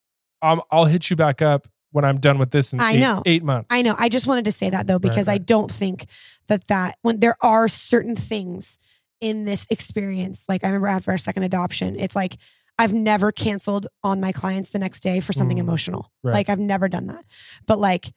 um, 0.42 0.62
I'll 0.70 0.86
hit 0.86 1.10
you 1.10 1.16
back 1.16 1.42
up 1.42 1.68
when 1.92 2.04
I'm 2.04 2.18
done 2.18 2.38
with 2.38 2.50
this 2.50 2.72
in 2.72 2.80
I 2.80 2.92
eight, 2.94 2.98
know. 3.00 3.22
eight 3.24 3.44
months. 3.44 3.68
I 3.70 3.82
know. 3.82 3.94
I 3.98 4.08
just 4.08 4.26
wanted 4.26 4.46
to 4.46 4.52
say 4.52 4.70
that 4.70 4.86
though 4.86 4.98
because 4.98 5.28
I 5.28 5.32
right. 5.34 5.46
don't 5.46 5.70
think 5.70 6.06
that 6.48 6.66
that 6.68 6.96
when 7.02 7.20
there 7.20 7.36
are 7.40 7.68
certain 7.68 8.16
things 8.16 8.78
in 9.24 9.44
this 9.46 9.66
experience, 9.70 10.44
like 10.48 10.62
I 10.64 10.66
remember 10.68 10.88
after 10.88 11.10
our 11.10 11.18
second 11.18 11.44
adoption, 11.44 11.98
it's 11.98 12.14
like 12.14 12.36
I've 12.78 12.92
never 12.92 13.32
canceled 13.32 13.86
on 14.02 14.20
my 14.20 14.32
clients 14.32 14.70
the 14.70 14.78
next 14.78 15.00
day 15.00 15.20
for 15.20 15.32
something 15.32 15.56
Mm. 15.56 15.60
emotional. 15.60 16.10
Right. 16.22 16.34
Like 16.34 16.48
I've 16.50 16.58
never 16.58 16.88
done 16.88 17.06
that. 17.06 17.24
But 17.66 17.78
like, 17.78 18.12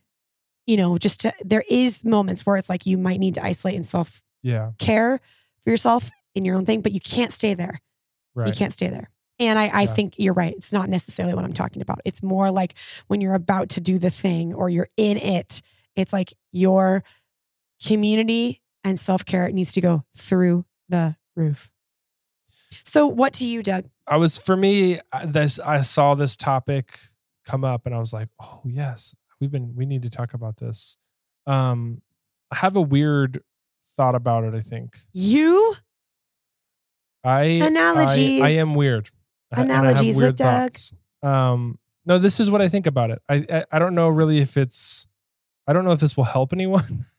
you 0.65 0.75
know, 0.75 0.97
just 0.97 1.21
to, 1.21 1.33
there 1.45 1.63
is 1.69 2.03
moments 2.03 2.45
where 2.45 2.57
it's 2.57 2.67
like 2.69 2.85
you 2.85 2.97
might 2.97 3.19
need 3.19 3.35
to 3.35 3.45
isolate 3.45 3.75
and 3.75 3.85
self 3.85 4.21
Yeah. 4.43 4.71
care 4.79 5.19
for 5.61 5.69
yourself 5.69 6.09
in 6.35 6.43
your 6.43 6.55
own 6.57 6.65
thing, 6.65 6.81
but 6.81 6.91
you 6.91 6.99
can't 6.99 7.31
stay 7.31 7.53
there. 7.53 7.79
Right. 8.35 8.47
You 8.49 8.53
can't 8.53 8.73
stay 8.73 8.89
there. 8.89 9.09
And 9.39 9.57
I, 9.57 9.67
I 9.67 9.81
Yeah. 9.83 9.93
think 9.93 10.15
you're 10.17 10.33
right. 10.33 10.55
It's 10.57 10.73
not 10.73 10.89
necessarily 10.89 11.35
what 11.35 11.45
I'm 11.45 11.53
talking 11.53 11.81
about. 11.81 12.01
It's 12.03 12.21
more 12.23 12.51
like 12.51 12.73
when 13.07 13.21
you're 13.21 13.35
about 13.35 13.69
to 13.69 13.79
do 13.81 13.97
the 13.99 14.09
thing 14.09 14.53
or 14.53 14.69
you're 14.69 14.89
in 14.97 15.17
it, 15.17 15.61
it's 15.95 16.11
like 16.11 16.33
your 16.51 17.03
community 17.85 18.61
and 18.83 18.99
self 18.99 19.23
care 19.25 19.49
needs 19.51 19.73
to 19.73 19.81
go 19.81 20.03
through 20.15 20.65
the 20.89 21.15
roof. 21.35 21.69
So, 22.83 23.07
what 23.07 23.33
to 23.33 23.45
you, 23.47 23.63
Doug? 23.63 23.85
I 24.07 24.17
was 24.17 24.37
for 24.37 24.55
me. 24.57 24.99
This 25.25 25.59
I 25.59 25.81
saw 25.81 26.15
this 26.15 26.35
topic 26.35 26.99
come 27.45 27.63
up, 27.63 27.85
and 27.85 27.95
I 27.95 27.99
was 27.99 28.13
like, 28.13 28.29
"Oh 28.41 28.61
yes, 28.65 29.15
we've 29.39 29.51
been. 29.51 29.75
We 29.75 29.85
need 29.85 30.03
to 30.03 30.09
talk 30.09 30.33
about 30.33 30.57
this." 30.57 30.97
Um, 31.45 32.01
I 32.51 32.57
have 32.57 32.75
a 32.75 32.81
weird 32.81 33.41
thought 33.95 34.15
about 34.15 34.43
it. 34.43 34.53
I 34.53 34.59
think 34.61 34.97
You? 35.13 35.75
I 37.23 37.43
Analogies. 37.63 38.41
I, 38.41 38.45
I 38.47 38.49
am 38.51 38.73
weird. 38.75 39.09
I- 39.51 39.61
and 39.61 39.71
I 39.71 39.75
have 39.75 39.83
Analogies 39.85 40.15
with 40.15 40.23
weird 40.23 40.35
Doug. 40.35 40.71
thoughts. 40.71 40.93
Um, 41.23 41.79
no, 42.05 42.17
this 42.19 42.39
is 42.39 42.49
what 42.51 42.61
I 42.61 42.69
think 42.69 42.85
about 42.87 43.11
it. 43.11 43.21
I, 43.27 43.45
I 43.49 43.65
I 43.73 43.79
don't 43.79 43.95
know 43.95 44.07
really 44.09 44.39
if 44.39 44.55
it's. 44.57 45.07
I 45.67 45.73
don't 45.73 45.83
know 45.83 45.91
if 45.91 45.99
this 45.99 46.15
will 46.15 46.23
help 46.25 46.53
anyone. 46.53 47.05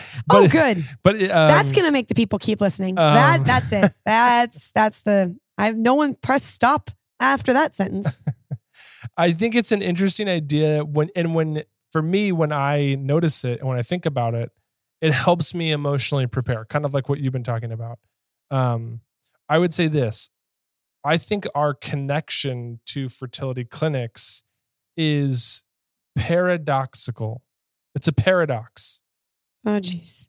oh, 0.30 0.48
good. 0.48 0.84
But 1.02 1.16
um, 1.22 1.28
that's 1.28 1.72
gonna 1.72 1.92
make 1.92 2.08
the 2.08 2.14
people 2.14 2.38
keep 2.38 2.60
listening. 2.60 2.94
that 2.96 3.40
um, 3.40 3.44
that's 3.44 3.72
it. 3.72 3.92
That's 4.04 4.70
that's 4.72 5.02
the. 5.02 5.36
I've 5.58 5.76
no 5.76 5.94
one 5.94 6.14
press 6.14 6.42
stop 6.42 6.90
after 7.20 7.52
that 7.52 7.74
sentence. 7.74 8.22
I 9.16 9.32
think 9.32 9.54
it's 9.54 9.72
an 9.72 9.82
interesting 9.82 10.28
idea 10.28 10.84
when 10.84 11.10
and 11.14 11.34
when 11.34 11.62
for 11.92 12.02
me 12.02 12.32
when 12.32 12.52
I 12.52 12.96
notice 12.98 13.44
it 13.44 13.60
and 13.60 13.68
when 13.68 13.78
I 13.78 13.82
think 13.82 14.06
about 14.06 14.34
it, 14.34 14.50
it 15.00 15.12
helps 15.12 15.54
me 15.54 15.72
emotionally 15.72 16.26
prepare, 16.26 16.64
kind 16.64 16.84
of 16.84 16.94
like 16.94 17.08
what 17.08 17.20
you've 17.20 17.32
been 17.32 17.42
talking 17.42 17.72
about. 17.72 17.98
Um, 18.50 19.00
I 19.48 19.58
would 19.58 19.74
say 19.74 19.88
this. 19.88 20.30
I 21.04 21.16
think 21.16 21.46
our 21.54 21.74
connection 21.74 22.80
to 22.86 23.08
fertility 23.08 23.64
clinics 23.64 24.44
is 24.96 25.64
paradoxical. 26.16 27.42
It's 27.94 28.08
a 28.08 28.12
paradox. 28.12 29.01
Oh, 29.64 29.78
jeez. 29.80 30.28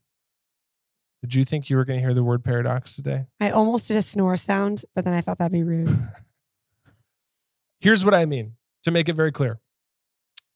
Did 1.22 1.34
you 1.36 1.46
think 1.46 1.69
you 1.69 1.78
were 1.78 1.86
going 1.86 2.00
to 2.00 2.04
hear 2.06 2.13
the 2.13 2.24
word 2.24 2.43
paradox 2.43 2.96
today? 2.96 3.26
I 3.39 3.50
almost 3.52 3.88
did 3.88 3.98
a 3.98 4.02
snore 4.02 4.36
sound, 4.38 4.84
but 4.93 5.06
then 5.06 5.13
I 5.13 5.22
thought 5.22 5.38
that'd 5.38 5.52
be 5.54 5.63
rude. 5.63 5.89
Here's 7.80 8.04
what 8.06 8.13
I 8.13 8.26
mean 8.26 8.54
to 8.84 8.91
make 8.91 9.10
it 9.10 9.15
very 9.15 9.32
clear. 9.32 9.60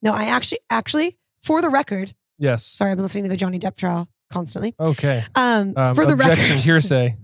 No, 0.01 0.13
I 0.13 0.25
actually, 0.25 0.59
actually, 0.69 1.17
for 1.41 1.61
the 1.61 1.69
record, 1.69 2.13
Yes. 2.37 2.63
sorry, 2.65 2.91
I've 2.91 2.97
been 2.97 3.03
listening 3.03 3.23
to 3.25 3.29
the 3.29 3.37
Johnny 3.37 3.59
Depp 3.59 3.75
trial 3.77 4.07
constantly. 4.29 4.75
Okay. 4.79 5.23
Um, 5.35 5.73
Um, 5.75 5.95
for 5.95 6.05
the 6.05 6.13
objection, 6.13 6.55
record, 6.57 6.57
hearsay. 6.63 7.15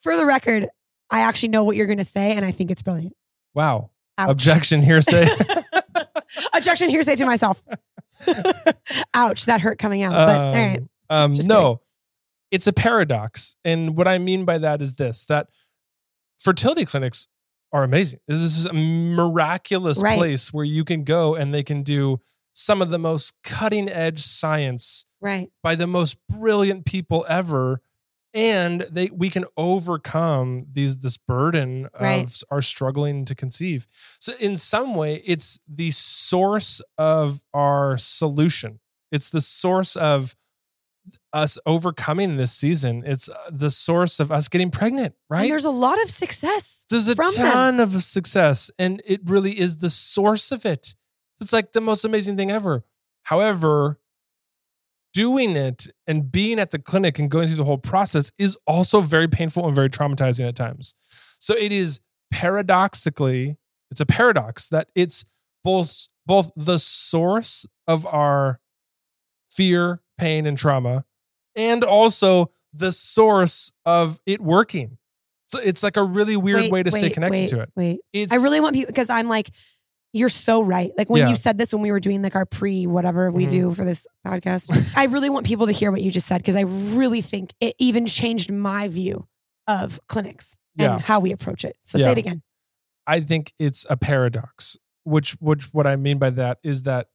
for 0.00 0.16
the 0.16 0.26
record, 0.26 0.68
I 1.10 1.20
actually 1.20 1.48
know 1.50 1.64
what 1.64 1.76
you're 1.76 1.86
going 1.86 1.98
to 1.98 2.04
say, 2.04 2.32
and 2.32 2.44
I 2.44 2.50
think 2.50 2.70
it's 2.70 2.82
brilliant. 2.82 3.14
Wow. 3.54 3.90
Ouch. 4.18 4.30
Objection, 4.30 4.82
hearsay. 4.82 5.26
Objection, 6.54 6.90
hearsay 6.90 7.16
to 7.16 7.24
myself. 7.26 7.62
Ouch, 9.14 9.46
that 9.46 9.60
hurt 9.60 9.78
coming 9.78 10.02
out. 10.02 10.12
But 10.12 10.38
all 10.40 10.52
right, 10.52 10.80
Um, 11.10 11.32
um, 11.32 11.32
no, 11.46 11.80
it's 12.50 12.66
a 12.66 12.72
paradox. 12.72 13.56
And 13.64 13.96
what 13.96 14.06
I 14.08 14.18
mean 14.18 14.44
by 14.44 14.58
that 14.58 14.82
is 14.82 14.94
this 14.94 15.24
that 15.26 15.48
fertility 16.38 16.84
clinics 16.84 17.28
are 17.72 17.82
amazing. 17.84 18.20
This 18.28 18.38
is 18.38 18.66
a 18.66 18.72
miraculous 18.74 20.02
Right. 20.02 20.18
place 20.18 20.52
where 20.52 20.64
you 20.64 20.84
can 20.84 21.04
go 21.04 21.34
and 21.34 21.54
they 21.54 21.62
can 21.62 21.82
do 21.82 22.20
some 22.52 22.82
of 22.82 22.90
the 22.90 22.98
most 22.98 23.32
cutting 23.42 23.88
edge 23.88 24.20
science 24.22 25.06
right, 25.20 25.50
by 25.62 25.74
the 25.74 25.86
most 25.86 26.18
brilliant 26.28 26.84
people 26.84 27.24
ever. 27.28 27.80
And 28.34 28.82
they 28.90 29.10
we 29.12 29.28
can 29.30 29.44
overcome 29.58 30.66
these 30.72 30.98
this 30.98 31.16
burden 31.18 31.88
Right. 32.00 32.24
of 32.24 32.42
our 32.50 32.62
struggling 32.62 33.24
to 33.26 33.34
conceive. 33.34 33.86
So 34.20 34.32
in 34.40 34.56
some 34.56 34.94
way, 34.94 35.22
it's 35.26 35.60
the 35.68 35.90
source 35.90 36.80
of 36.96 37.42
our 37.52 37.98
solution. 37.98 38.80
It's 39.10 39.28
the 39.28 39.42
source 39.42 39.96
of 39.96 40.34
us 41.32 41.58
overcoming 41.66 42.36
this 42.36 42.52
season. 42.52 43.02
It's 43.04 43.28
uh, 43.28 43.34
the 43.50 43.70
source 43.70 44.20
of 44.20 44.30
us 44.30 44.48
getting 44.48 44.70
pregnant, 44.70 45.14
right? 45.28 45.42
and 45.42 45.50
there's 45.50 45.64
a 45.64 45.70
lot 45.70 46.00
of 46.02 46.08
success. 46.08 46.86
There's 46.88 47.08
a 47.08 47.14
from 47.16 47.34
them. 47.34 47.52
ton 47.52 47.80
of 47.80 48.02
success, 48.02 48.70
and 48.78 49.02
it 49.04 49.20
really 49.26 49.58
is 49.58 49.78
the 49.78 49.90
source 49.90 50.52
of 50.52 50.64
it. 50.64 50.94
It's 51.40 51.52
like 51.52 51.72
the 51.72 51.80
most 51.80 52.04
amazing 52.04 52.36
thing 52.36 52.50
ever. 52.52 52.84
However, 53.24 53.98
doing 55.12 55.56
it 55.56 55.88
and 56.06 56.30
being 56.30 56.58
at 56.58 56.70
the 56.70 56.78
clinic 56.78 57.18
and 57.18 57.30
going 57.30 57.48
through 57.48 57.56
the 57.56 57.64
whole 57.64 57.78
process 57.78 58.32
is 58.38 58.56
also 58.66 59.00
very 59.00 59.28
painful 59.28 59.66
and 59.66 59.74
very 59.74 59.90
traumatizing 59.90 60.46
at 60.46 60.56
times. 60.56 60.94
So 61.38 61.54
it 61.54 61.72
is 61.72 62.00
paradoxically, 62.32 63.56
it's 63.90 64.00
a 64.00 64.06
paradox 64.06 64.68
that 64.68 64.88
it's 64.94 65.24
both 65.64 66.08
both 66.24 66.50
the 66.56 66.78
source 66.78 67.66
of 67.86 68.06
our 68.06 68.60
fear, 69.50 70.00
pain, 70.18 70.46
and 70.46 70.56
trauma, 70.56 71.04
and 71.56 71.84
also 71.84 72.50
the 72.72 72.92
source 72.92 73.72
of 73.84 74.20
it 74.24 74.40
working. 74.40 74.98
So 75.46 75.58
it's 75.58 75.82
like 75.82 75.96
a 75.96 76.02
really 76.02 76.36
weird 76.36 76.60
Wait, 76.60 76.72
way 76.72 76.82
to 76.82 76.90
stay 76.90 77.10
connected 77.10 77.40
wait, 77.40 77.48
to 77.50 77.60
it. 77.60 77.68
Wait, 77.76 78.00
It's 78.12 78.32
I 78.32 78.36
really 78.36 78.60
want 78.60 78.74
people 78.74 78.86
because 78.86 79.10
I'm 79.10 79.28
like, 79.28 79.50
you're 80.12 80.28
so 80.28 80.62
right. 80.62 80.90
Like 80.98 81.08
when 81.08 81.20
Yeah. 81.22 81.28
you 81.30 81.36
said 81.36 81.56
this 81.58 81.72
when 81.72 81.82
we 81.82 81.90
were 81.90 82.00
doing 82.00 82.22
like 82.22 82.34
our 82.36 82.44
pre 82.46 82.86
whatever 82.86 83.30
we 83.30 83.46
Mhm. 83.46 83.50
do 83.50 83.72
for 83.74 83.84
this 83.84 84.06
podcast, 84.26 84.96
I 84.96 85.04
really 85.06 85.30
want 85.30 85.46
people 85.46 85.66
to 85.66 85.72
hear 85.72 85.90
what 85.90 86.02
you 86.02 86.10
just 86.10 86.26
said 86.26 86.38
because 86.38 86.56
I 86.56 86.60
really 86.62 87.22
think 87.22 87.54
it 87.60 87.74
even 87.78 88.06
changed 88.06 88.52
my 88.52 88.88
view 88.88 89.26
of 89.66 90.00
clinics 90.08 90.58
Yeah. 90.76 90.94
and 90.94 91.02
how 91.02 91.20
we 91.20 91.32
approach 91.32 91.64
it. 91.64 91.76
So 91.82 91.98
Yeah. 91.98 92.04
say 92.06 92.12
it 92.12 92.18
again. 92.18 92.42
I 93.06 93.20
think 93.20 93.52
it's 93.58 93.86
a 93.90 93.96
paradox. 93.96 94.76
Which 95.04 95.32
which 95.40 95.72
what 95.74 95.86
I 95.86 95.96
mean 95.96 96.18
by 96.18 96.30
that 96.30 96.58
is 96.62 96.82
that 96.82 97.08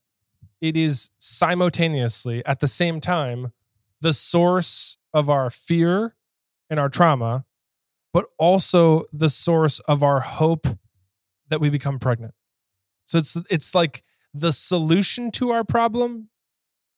it 0.60 0.76
is 0.76 1.10
simultaneously 1.20 2.44
at 2.46 2.60
the 2.60 2.68
same 2.68 3.00
time 3.00 3.54
the 4.02 4.14
source 4.14 4.98
of 5.14 5.30
our 5.30 5.50
fear 5.50 6.16
and 6.70 6.80
our 6.80 6.90
trauma, 6.90 7.46
but 8.14 8.26
also 8.38 9.06
the 9.14 9.30
source 9.30 9.80
of 9.82 10.04
our 10.04 10.20
hope 10.20 10.68
that 11.50 11.62
we 11.62 11.70
become 11.70 11.98
pregnant. 12.00 12.34
So 13.08 13.18
it's 13.18 13.36
it's 13.50 13.74
like 13.74 14.04
the 14.34 14.54
solution 14.54 15.32
to 15.32 15.50
our 15.52 15.64
problem 15.64 16.30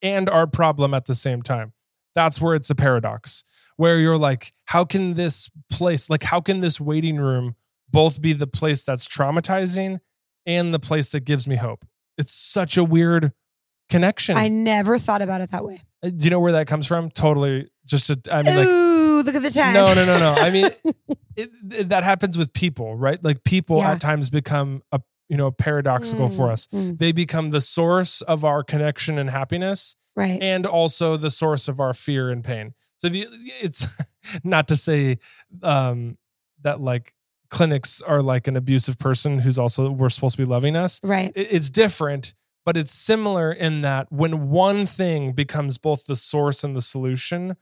and 0.01 0.29
our 0.29 0.45
problem 0.47 0.93
at 0.93 1.05
the 1.05 1.15
same 1.15 1.41
time. 1.41 1.71
That's 2.15 2.41
where 2.41 2.55
it's 2.55 2.69
a 2.69 2.75
paradox 2.75 3.43
where 3.77 3.97
you're 3.99 4.17
like, 4.17 4.53
how 4.65 4.83
can 4.83 5.13
this 5.13 5.49
place, 5.71 6.09
like, 6.09 6.23
how 6.23 6.41
can 6.41 6.59
this 6.59 6.81
waiting 6.81 7.15
room 7.17 7.55
both 7.89 8.19
be 8.21 8.33
the 8.33 8.47
place 8.47 8.83
that's 8.83 9.07
traumatizing 9.07 9.99
and 10.45 10.73
the 10.73 10.79
place 10.79 11.11
that 11.11 11.21
gives 11.23 11.47
me 11.47 11.55
hope? 11.55 11.85
It's 12.17 12.33
such 12.33 12.75
a 12.75 12.83
weird 12.83 13.31
connection. 13.89 14.35
I 14.35 14.49
never 14.49 14.97
thought 14.97 15.21
about 15.21 15.39
it 15.41 15.51
that 15.51 15.63
way. 15.63 15.81
Uh, 16.03 16.09
Do 16.09 16.17
you 16.25 16.29
know 16.29 16.39
where 16.41 16.51
that 16.53 16.67
comes 16.67 16.87
from? 16.87 17.09
Totally. 17.11 17.69
Just 17.85 18.07
to, 18.07 18.19
I 18.31 18.41
mean, 18.43 18.55
like, 18.57 18.67
Ooh, 18.67 19.21
look 19.23 19.35
at 19.35 19.41
the 19.43 19.49
time. 19.51 19.73
no, 19.73 19.93
no, 19.93 20.05
no, 20.05 20.19
no. 20.19 20.35
I 20.37 20.49
mean, 20.49 20.65
it, 21.37 21.49
it- 21.71 21.89
that 21.89 22.03
happens 22.03 22.37
with 22.37 22.51
people, 22.51 22.95
right? 22.95 23.23
Like 23.23 23.43
people 23.45 23.77
Yeah. 23.77 23.91
at 23.93 24.01
times 24.01 24.29
become 24.29 24.81
a 24.91 24.99
you 25.29 25.37
know 25.37 25.51
paradoxical 25.51 26.27
for 26.27 26.47
Mm, 26.47 26.51
us. 26.51 26.67
mm, 26.73 26.97
They 26.97 27.11
become 27.11 27.49
the 27.49 27.61
source 27.61 28.21
of 28.21 28.43
our 28.43 28.63
connection 28.63 29.17
and 29.17 29.29
happiness, 29.29 29.95
right. 30.15 30.41
and 30.41 30.65
also 30.65 31.15
the 31.17 31.29
source 31.31 31.67
of 31.67 31.79
our 31.79 31.93
fear 31.93 32.29
and 32.29 32.43
pain. 32.43 32.73
So 32.97 33.07
if 33.07 33.15
you, 33.15 33.27
it's 33.61 33.87
not 34.43 34.67
to 34.67 34.75
say 34.75 35.19
um, 35.63 36.17
that 36.63 36.81
like 36.81 37.13
clinics 37.49 38.01
are 38.01 38.21
like 38.21 38.47
an 38.47 38.55
abusive 38.57 38.97
person 38.99 39.39
who's 39.39 39.57
also 39.57 39.89
we're 39.91 40.09
supposed 40.09 40.35
to 40.37 40.41
be 40.45 40.49
loving 40.49 40.75
us. 40.75 40.99
right. 41.03 41.31
It's 41.35 41.69
different, 41.69 42.33
but 42.65 42.75
it's 42.77 42.93
similar 42.93 43.51
in 43.51 43.81
that 43.81 44.11
when 44.11 44.49
one 44.49 44.85
thing 44.85 45.31
becomes 45.33 45.77
both 45.77 46.05
the 46.05 46.15
source 46.15 46.63
and 46.63 46.75
the 46.75 46.81
solution, 46.81 47.55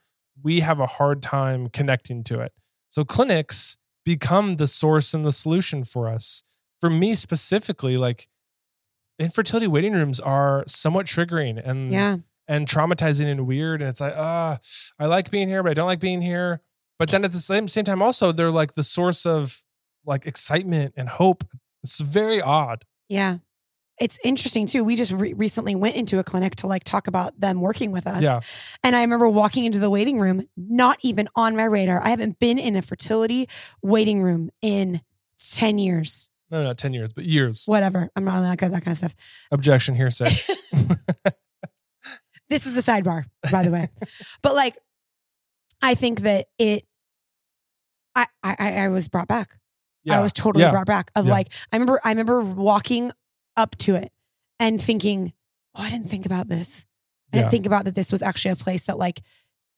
we 0.43 0.61
have 0.61 0.79
a 0.79 0.87
hard 0.87 1.21
time 1.21 1.69
connecting 1.69 2.23
to 2.25 2.39
it. 2.41 2.53
So 2.89 3.03
clinics 3.05 3.77
become 4.05 4.55
the 4.55 4.67
source 4.67 5.13
and 5.13 5.25
the 5.25 5.31
solution 5.31 5.83
for 5.83 6.07
us. 6.09 6.43
For 6.81 6.89
me 6.89 7.15
specifically, 7.15 7.97
like 7.97 8.27
infertility 9.19 9.67
waiting 9.67 9.93
rooms 9.93 10.19
are 10.19 10.63
somewhat 10.67 11.05
triggering 11.07 11.61
and 11.63 11.91
Yeah. 11.91 12.17
and 12.47 12.67
traumatizing 12.67 13.25
and 13.25 13.47
weird. 13.47 13.81
And 13.81 13.89
it's 13.89 13.99
like, 14.01 14.13
ah, 14.15 14.59
I 14.99 15.05
like 15.07 15.31
being 15.31 15.47
here, 15.47 15.63
but 15.63 15.71
I 15.71 15.73
don't 15.73 15.87
like 15.87 15.99
being 15.99 16.21
here. 16.21 16.61
But 16.99 17.09
then 17.09 17.25
at 17.25 17.31
the 17.31 17.39
same 17.39 17.67
same 17.67 17.85
time, 17.85 18.01
also 18.01 18.31
they're 18.31 18.51
like 18.51 18.75
the 18.75 18.83
source 18.83 19.25
of 19.25 19.63
like 20.05 20.25
excitement 20.25 20.93
and 20.97 21.09
hope. 21.09 21.43
It's 21.83 21.99
very 21.99 22.41
odd. 22.41 22.85
Yeah. 23.09 23.37
It's 23.99 24.19
interesting 24.23 24.67
too. 24.67 24.83
We 24.83 24.95
just 24.95 25.11
re- 25.11 25.33
recently 25.33 25.73
went 25.73 25.95
into 25.95 26.19
a 26.19 26.23
clinic 26.23 26.55
to 26.57 26.67
like 26.67 26.83
talk 26.83 27.07
about 27.07 27.39
them 27.39 27.59
working 27.61 27.91
with 27.91 28.05
us. 28.05 28.23
Yeah. 28.23 28.39
And 28.83 28.95
I 28.95 29.01
remember 29.01 29.27
walking 29.27 29.65
into 29.65 29.79
the 29.79 29.89
waiting 29.89 30.19
room, 30.19 30.43
not 30.55 30.97
even 31.01 31.27
on 31.35 31.55
my 31.55 31.63
radar. 31.65 31.99
I 32.03 32.09
haven't 32.09 32.37
been 32.37 32.59
in 32.59 32.75
a 32.75 32.83
fertility 32.83 33.49
waiting 33.81 34.21
room 34.21 34.51
in 34.61 35.01
10 35.39 35.79
years, 35.79 36.29
No, 36.49 36.63
not 36.63 36.77
10 36.77 36.93
years, 36.93 37.11
but 37.13 37.25
years. 37.25 37.63
whatever. 37.65 38.09
I'm 38.15 38.23
not 38.23 38.37
allowed 38.39 38.59
to 38.59 38.69
that 38.69 38.83
kind 38.83 38.93
of 38.93 38.97
stuff. 38.97 39.15
Objection 39.51 39.95
hearsay. 39.95 40.29
This 42.49 42.65
is 42.65 42.77
a 42.77 42.81
sidebar, 42.81 43.25
by 43.51 43.63
the 43.63 43.71
way. 43.71 43.87
but 44.41 44.55
like, 44.55 44.77
I 45.81 45.95
think 45.95 46.21
that 46.21 46.45
it, 46.57 46.83
I, 48.15 48.25
I, 48.41 48.55
I 48.83 48.87
was 48.87 49.09
brought 49.09 49.27
back. 49.27 49.57
Yeah. 50.05 50.17
I 50.17 50.21
was 50.21 50.31
totally 50.31 50.63
Yeah. 50.63 50.71
brought 50.71 50.87
back 50.87 51.11
of 51.15 51.25
Yeah. 51.25 51.33
like 51.33 51.49
I 51.73 51.75
remember 51.75 51.99
I 52.05 52.09
remember 52.11 52.41
walking 52.41 53.11
up 53.57 53.75
to 53.79 53.95
it 53.95 54.13
and 54.61 54.81
thinking, 54.81 55.33
oh, 55.75 55.83
I 55.83 55.89
didn't 55.89 56.09
think 56.09 56.25
about 56.25 56.47
this. 56.47 56.85
I 57.33 57.39
didn't 57.39 57.51
think 57.51 57.65
about 57.65 57.83
that 57.83 57.95
this 57.95 58.13
was 58.13 58.23
actually 58.23 58.51
a 58.51 58.55
place 58.55 58.83
that 58.83 58.97
like 58.97 59.19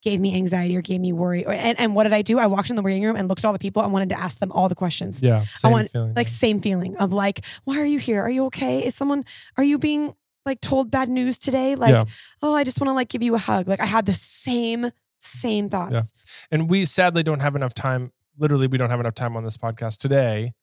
gave 0.01 0.19
me 0.19 0.35
anxiety 0.35 0.75
or 0.77 0.81
gave 0.81 1.01
me 1.01 1.11
worry. 1.11 1.45
Or, 1.45 1.53
and, 1.53 1.79
and 1.79 1.93
what 1.95 2.03
did 2.03 2.13
I 2.13 2.21
do? 2.21 2.39
I 2.39 2.47
walked 2.47 2.69
in 2.69 2.75
the 2.75 2.81
waiting 2.81 3.03
room 3.03 3.15
and 3.15 3.27
looked 3.27 3.43
at 3.43 3.47
all 3.47 3.53
the 3.53 3.59
people 3.59 3.83
and 3.83 3.91
wanted 3.91 4.09
to 4.09 4.19
ask 4.19 4.39
them 4.39 4.51
all 4.51 4.69
the 4.69 4.75
questions. 4.75 5.21
Yeah. 5.21 5.43
Same 5.43 5.71
want, 5.71 5.91
feeling. 5.91 6.13
Like 6.15 6.27
same 6.27 6.61
feeling 6.61 6.95
of 6.97 7.11
like, 7.11 7.45
why 7.65 7.79
are 7.79 7.85
you 7.85 7.99
here? 7.99 8.21
Are 8.21 8.29
you 8.29 8.45
okay? 8.45 8.85
Is 8.85 8.95
someone 8.95 9.25
are 9.57 9.63
you 9.63 9.77
being 9.77 10.13
like 10.45 10.61
told 10.61 10.89
bad 10.89 11.09
news 11.09 11.37
today? 11.37 11.75
Like, 11.75 11.91
Yeah. 11.91 12.03
oh, 12.41 12.53
I 12.53 12.63
just 12.63 12.79
want 12.79 12.89
to 12.89 12.93
like 12.93 13.09
give 13.09 13.21
you 13.21 13.35
a 13.35 13.37
hug. 13.39 13.67
Like 13.67 13.81
I 13.81 13.85
had 13.85 14.05
the 14.05 14.13
same, 14.13 14.89
same 15.17 15.69
thoughts. 15.69 15.91
Yeah. 15.93 16.47
and 16.51 16.69
we 16.69 16.85
sadly 16.85 17.23
don't 17.23 17.41
have 17.41 17.55
enough 17.55 17.73
time. 17.73 18.11
Literally, 18.37 18.67
we 18.67 18.77
don't 18.77 18.89
have 18.89 19.01
enough 19.01 19.15
time 19.15 19.35
on 19.35 19.43
this 19.43 19.57
podcast 19.57 19.97
today. 19.97 20.53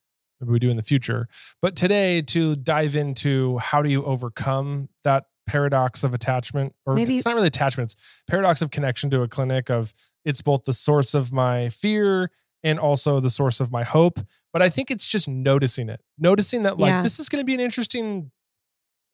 Maybe 0.40 0.50
we 0.52 0.58
do 0.58 0.70
in 0.70 0.76
the 0.78 0.82
future. 0.82 1.28
But 1.60 1.76
today, 1.76 2.22
to 2.22 2.56
dive 2.56 2.96
into 2.96 3.58
how 3.58 3.82
do 3.82 3.90
you 3.90 4.02
overcome 4.04 4.88
that 5.04 5.24
paradox 5.46 6.02
of 6.04 6.12
attachment, 6.14 6.74
or 6.84 6.94
Maybe- 6.94 7.16
it's 7.16 7.24
not 7.26 7.34
really 7.34 7.46
attachment, 7.46 7.92
it's 7.92 8.02
paradox 8.26 8.62
of 8.62 8.70
connection 8.70 9.10
to 9.10 9.22
a 9.22 9.28
clinic 9.28 9.70
of 9.70 9.94
it's 10.24 10.42
both 10.42 10.64
the 10.64 10.72
source 10.72 11.14
of 11.14 11.32
my 11.32 11.68
fear 11.68 12.30
and 12.64 12.78
also 12.80 13.20
the 13.20 13.30
source 13.30 13.60
of 13.60 13.70
my 13.70 13.84
hope. 13.84 14.18
But 14.52 14.60
I 14.62 14.68
think 14.68 14.90
it's 14.90 15.06
just 15.06 15.28
noticing 15.28 15.88
it, 15.88 16.00
noticing 16.18 16.62
that 16.64 16.78
like 16.78 16.88
Yeah. 16.90 17.02
this 17.02 17.18
is 17.20 17.28
going 17.28 17.40
to 17.42 17.46
be 17.46 17.54
an 17.54 17.60
interesting 17.60 18.32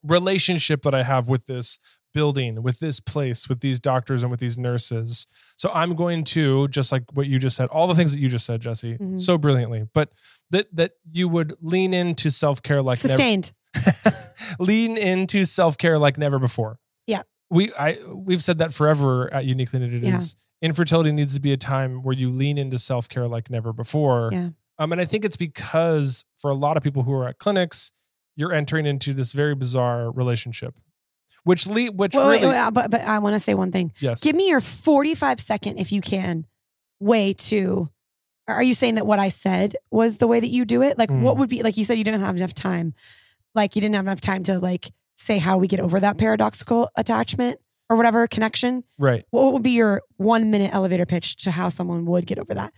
relationship 0.02 0.82
that 0.82 0.94
I 0.94 1.02
have 1.02 1.28
with 1.28 1.46
this 1.46 1.78
building, 2.14 2.62
with 2.62 2.78
this 2.80 3.00
place, 3.00 3.48
with 3.48 3.60
these 3.60 3.78
doctors 3.80 4.22
and 4.22 4.30
with 4.30 4.40
these 4.40 4.58
nurses. 4.58 5.26
So 5.56 5.70
I'm 5.72 5.94
going 5.94 6.24
to 6.24 6.68
just 6.68 6.92
like 6.92 7.04
what 7.14 7.26
you 7.26 7.38
just 7.38 7.56
said, 7.56 7.68
all 7.68 7.86
the 7.86 7.94
things 7.94 8.12
that 8.12 8.20
you 8.20 8.28
just 8.28 8.44
said, 8.44 8.60
Jesse, 8.60 8.98
Mhm. 8.98 9.20
so 9.20 9.38
brilliantly, 9.38 9.84
but 9.94 10.10
that 10.50 10.74
that 10.74 10.92
you 11.10 11.28
would 11.28 11.54
lean 11.62 11.94
into 11.94 12.30
self 12.30 12.62
care 12.62 12.82
like 12.82 12.98
never, 12.98 13.08
Sustained. 13.08 13.52
lean 14.58 14.96
into 14.96 15.44
self 15.44 15.78
care 15.78 15.98
like 15.98 16.18
never 16.18 16.38
before. 16.38 16.78
Yeah. 17.06 17.22
we 17.50 17.72
I 17.78 17.98
we've 18.08 18.42
said 18.42 18.58
that 18.58 18.72
forever 18.72 19.32
at 19.32 19.44
Uniquely 19.44 19.78
Knitted. 19.80 20.04
Yeah. 20.04 20.16
Is 20.16 20.36
infertility 20.60 21.12
needs 21.12 21.34
to 21.34 21.40
be 21.40 21.52
a 21.52 21.56
time 21.56 22.02
where 22.02 22.14
you 22.14 22.30
lean 22.30 22.58
into 22.58 22.78
self 22.78 23.08
care 23.08 23.26
like 23.28 23.50
never 23.50 23.72
before. 23.72 24.30
Yeah. 24.32 24.50
Um, 24.78 24.92
and 24.92 25.00
I 25.00 25.04
think 25.04 25.24
it's 25.24 25.36
because 25.36 26.24
for 26.38 26.50
a 26.50 26.54
lot 26.54 26.76
of 26.76 26.82
people 26.82 27.02
who 27.02 27.12
are 27.12 27.28
at 27.28 27.38
clinics, 27.38 27.92
you're 28.36 28.52
entering 28.52 28.86
into 28.86 29.12
this 29.12 29.32
very 29.32 29.54
bizarre 29.54 30.10
relationship, 30.10 30.74
which 31.44 31.66
le- 31.66 31.92
which 31.92 32.14
Wait, 32.14 32.26
wait, 32.26 32.40
really 32.42 32.54
wait, 32.54 32.70
but 32.72 32.90
but 32.90 33.00
I 33.02 33.18
want 33.18 33.34
to 33.34 33.40
say 33.40 33.54
one 33.54 33.70
thing. 33.70 33.92
yes, 34.00 34.22
Give 34.22 34.34
me 34.34 34.48
your 34.48 34.60
45 34.60 35.40
second, 35.40 35.78
if 35.78 35.92
you 35.92 36.00
can, 36.00 36.46
way 37.00 37.32
to. 37.34 37.90
Are 38.48 38.62
you 38.62 38.74
saying 38.74 38.96
that 38.96 39.06
what 39.06 39.20
I 39.20 39.28
said 39.28 39.76
was 39.92 40.18
the 40.18 40.26
way 40.26 40.40
that 40.40 40.48
you 40.48 40.64
do 40.64 40.82
it? 40.82 40.98
Like, 40.98 41.10
Mm. 41.10 41.20
what 41.22 41.36
would 41.36 41.48
be 41.48 41.62
like? 41.62 41.76
You 41.76 41.84
said 41.84 41.96
you 41.96 42.02
didn't 42.04 42.22
have 42.22 42.34
enough 42.36 42.54
time. 42.54 42.94
Like, 43.54 43.76
you 43.76 43.82
didn't 43.82 43.94
have 43.96 44.06
enough 44.06 44.20
time 44.20 44.42
to 44.44 44.58
like 44.58 44.90
say 45.16 45.38
how 45.38 45.58
we 45.58 45.68
get 45.68 45.80
over 45.80 46.00
that 46.00 46.18
paradoxical 46.18 46.90
attachment 46.96 47.60
or 47.88 47.96
whatever 47.96 48.26
connection. 48.26 48.84
right. 48.98 49.24
What 49.30 49.52
would 49.52 49.62
be 49.62 49.72
your 49.72 50.02
one 50.16 50.50
minute 50.50 50.72
elevator 50.72 51.04
pitch 51.04 51.36
to 51.44 51.50
how 51.50 51.68
someone 51.68 52.06
would 52.06 52.26
get 52.26 52.38
over 52.38 52.54
that? 52.54 52.72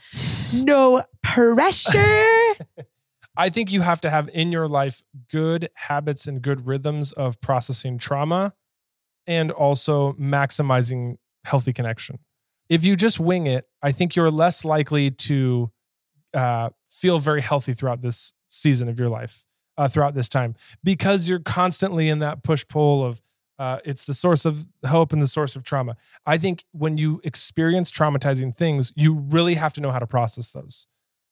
No 0.53 1.03
pressure. 1.23 2.55
I 3.37 3.49
think 3.49 3.73
you 3.73 3.81
have 3.81 4.01
to 4.03 4.11
have 4.11 4.29
in 4.33 4.53
your 4.53 4.69
life 4.69 5.03
good 5.31 5.69
habits 5.75 6.27
and 6.27 6.41
good 6.41 6.67
rhythms 6.67 7.13
of 7.13 7.41
processing 7.41 7.99
trauma 7.99 8.55
and 9.27 9.51
also 9.51 10.13
maximizing 10.15 11.17
healthy 11.45 11.73
connection. 11.73 12.19
If 12.69 12.85
you 12.85 12.97
just 12.97 13.21
wing 13.21 13.47
it, 13.47 13.67
I 13.83 13.93
think 13.93 14.17
you're 14.17 14.31
less 14.31 14.65
likely 14.65 15.11
to 15.11 15.71
uh, 16.33 16.71
feel 16.91 17.19
very 17.19 17.43
healthy 17.43 17.75
throughout 17.75 18.03
this 18.03 18.33
season 18.49 18.89
of 18.89 18.99
your 18.99 19.09
life, 19.09 19.45
uh, 19.77 19.89
throughout 19.89 20.15
this 20.15 20.29
time, 20.29 20.55
because 20.83 21.29
you're 21.29 21.41
constantly 21.41 22.09
in 22.09 22.21
that 22.21 22.43
push 22.43 22.67
pull 22.67 23.05
of 23.05 23.21
uh, 23.59 23.79
it's 23.85 24.05
the 24.05 24.15
source 24.15 24.45
of 24.45 24.67
hope 24.87 25.13
and 25.13 25.23
the 25.23 25.27
source 25.27 25.55
of 25.55 25.63
trauma. 25.63 25.97
I 26.27 26.39
think 26.39 26.65
when 26.73 26.99
you 26.99 27.21
experience 27.23 27.91
traumatizing 27.91 28.57
things, 28.57 28.93
you 28.97 29.15
really 29.15 29.55
have 29.55 29.73
to 29.75 29.81
know 29.81 29.93
how 29.93 30.01
to 30.01 30.07
process 30.07 30.51
those. 30.51 30.87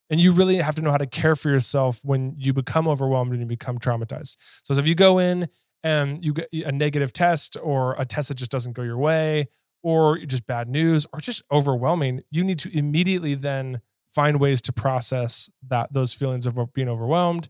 And 0.09 0.21
you 0.21 0.33
really 0.33 0.57
have 0.59 0.75
to 0.77 0.83
know 0.83 0.91
how 0.91 0.99
to 0.99 1.07
care 1.07 1.35
for 1.35 1.49
yourself 1.49 2.01
when 2.05 2.35
you 2.39 2.53
become 2.53 2.87
overwhelmed 2.87 3.33
and 3.33 3.41
you 3.41 3.47
become 3.47 3.79
traumatized. 3.79 4.37
So 4.63 4.75
if 4.75 4.87
you 4.87 4.95
go 4.95 5.19
in 5.19 5.49
and 5.83 6.25
you 6.25 6.35
get 6.35 6.49
a 6.53 6.71
negative 6.71 7.13
test 7.13 7.57
or 7.61 7.97
a 7.99 8.05
test 8.05 8.29
that 8.29 8.37
just 8.37 8.51
doesn't 8.51 8.75
go 8.75 8.83
your 8.83 8.99
way 8.99 9.49
or 9.83 10.19
just 10.19 10.47
bad 10.47 10.69
news 10.69 11.07
or 11.13 11.21
just 11.21 11.43
overwhelming, 11.51 12.23
you 12.31 12.45
need 12.45 12.59
to 12.61 12.77
immediately 12.77 13.35
then 13.35 13.81
find 14.11 14.39
ways 14.39 14.61
to 14.63 14.73
process 14.73 15.51
that 15.67 15.93
those 15.93 16.13
feelings 16.13 16.47
of 16.47 16.57
being 16.75 16.89
overwhelmed 16.89 17.49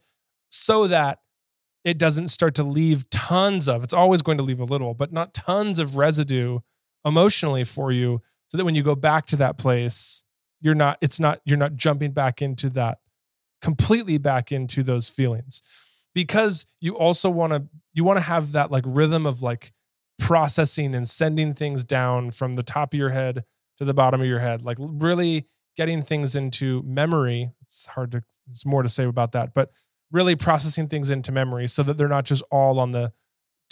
so 0.53 0.87
that 0.87 1.19
it 1.85 1.99
doesn't 1.99 2.29
start 2.29 2.55
to 2.55 2.63
leave 2.63 3.09
tons 3.11 3.69
of 3.69 3.83
it's 3.83 3.95
always 3.95 4.23
going 4.23 4.39
to 4.39 4.45
leave 4.45 4.61
a 4.61 4.65
little 4.65 4.95
but 4.95 5.13
not 5.13 5.35
tons 5.35 5.79
of 5.79 5.97
residue 5.97 6.59
emotionally 7.05 7.65
for 7.65 7.91
you 7.91 8.21
so 8.47 8.57
that 8.57 8.65
when 8.65 8.75
you 8.75 8.83
go 8.83 8.95
back 8.95 9.27
to 9.27 9.37
that 9.37 9.59
place 9.59 10.23
you're 10.61 10.75
not 10.75 10.97
it's 11.01 11.19
not 11.19 11.41
you're 11.45 11.59
not 11.59 11.75
jumping 11.75 12.13
back 12.13 12.41
into 12.41 12.71
that 12.71 12.99
completely 13.63 14.19
back 14.19 14.53
into 14.53 14.83
those 14.83 15.09
feelings. 15.09 15.63
Because 16.15 16.67
you 16.81 16.99
also 16.99 17.31
want 17.31 17.55
to 17.55 17.67
you 17.95 18.05
want 18.05 18.19
to 18.19 18.25
have 18.25 18.53
that 18.53 18.71
like 18.71 18.85
rhythm 18.87 19.27
of 19.27 19.43
like 19.43 19.73
processing 20.19 20.95
and 20.95 21.09
sending 21.09 21.55
things 21.55 21.85
down 21.85 22.31
from 22.31 22.55
the 22.55 22.63
top 22.63 22.93
of 22.93 22.99
your 22.99 23.11
head 23.11 23.45
to 23.79 23.85
the 23.85 23.95
bottom 23.95 24.21
of 24.21 24.27
your 24.27 24.41
head 24.41 24.63
like 24.63 24.77
really 24.79 25.47
getting 25.75 26.03
things 26.03 26.37
into 26.37 26.83
memory. 26.83 27.51
It's 27.63 27.87
hard 27.87 28.13
to 28.13 28.23
it's 28.51 28.67
more 28.67 28.83
to 28.83 28.91
say 28.91 29.05
about 29.05 29.33
that 29.33 29.55
but 29.55 29.71
really 30.13 30.37
processing 30.37 30.89
things 30.89 31.11
into 31.11 31.33
memory 31.33 31.67
so 31.67 31.83
that 31.83 31.99
they're 31.99 32.09
not 32.09 32.25
just 32.25 32.43
all 32.51 32.79
on 32.79 32.93
the 32.93 33.13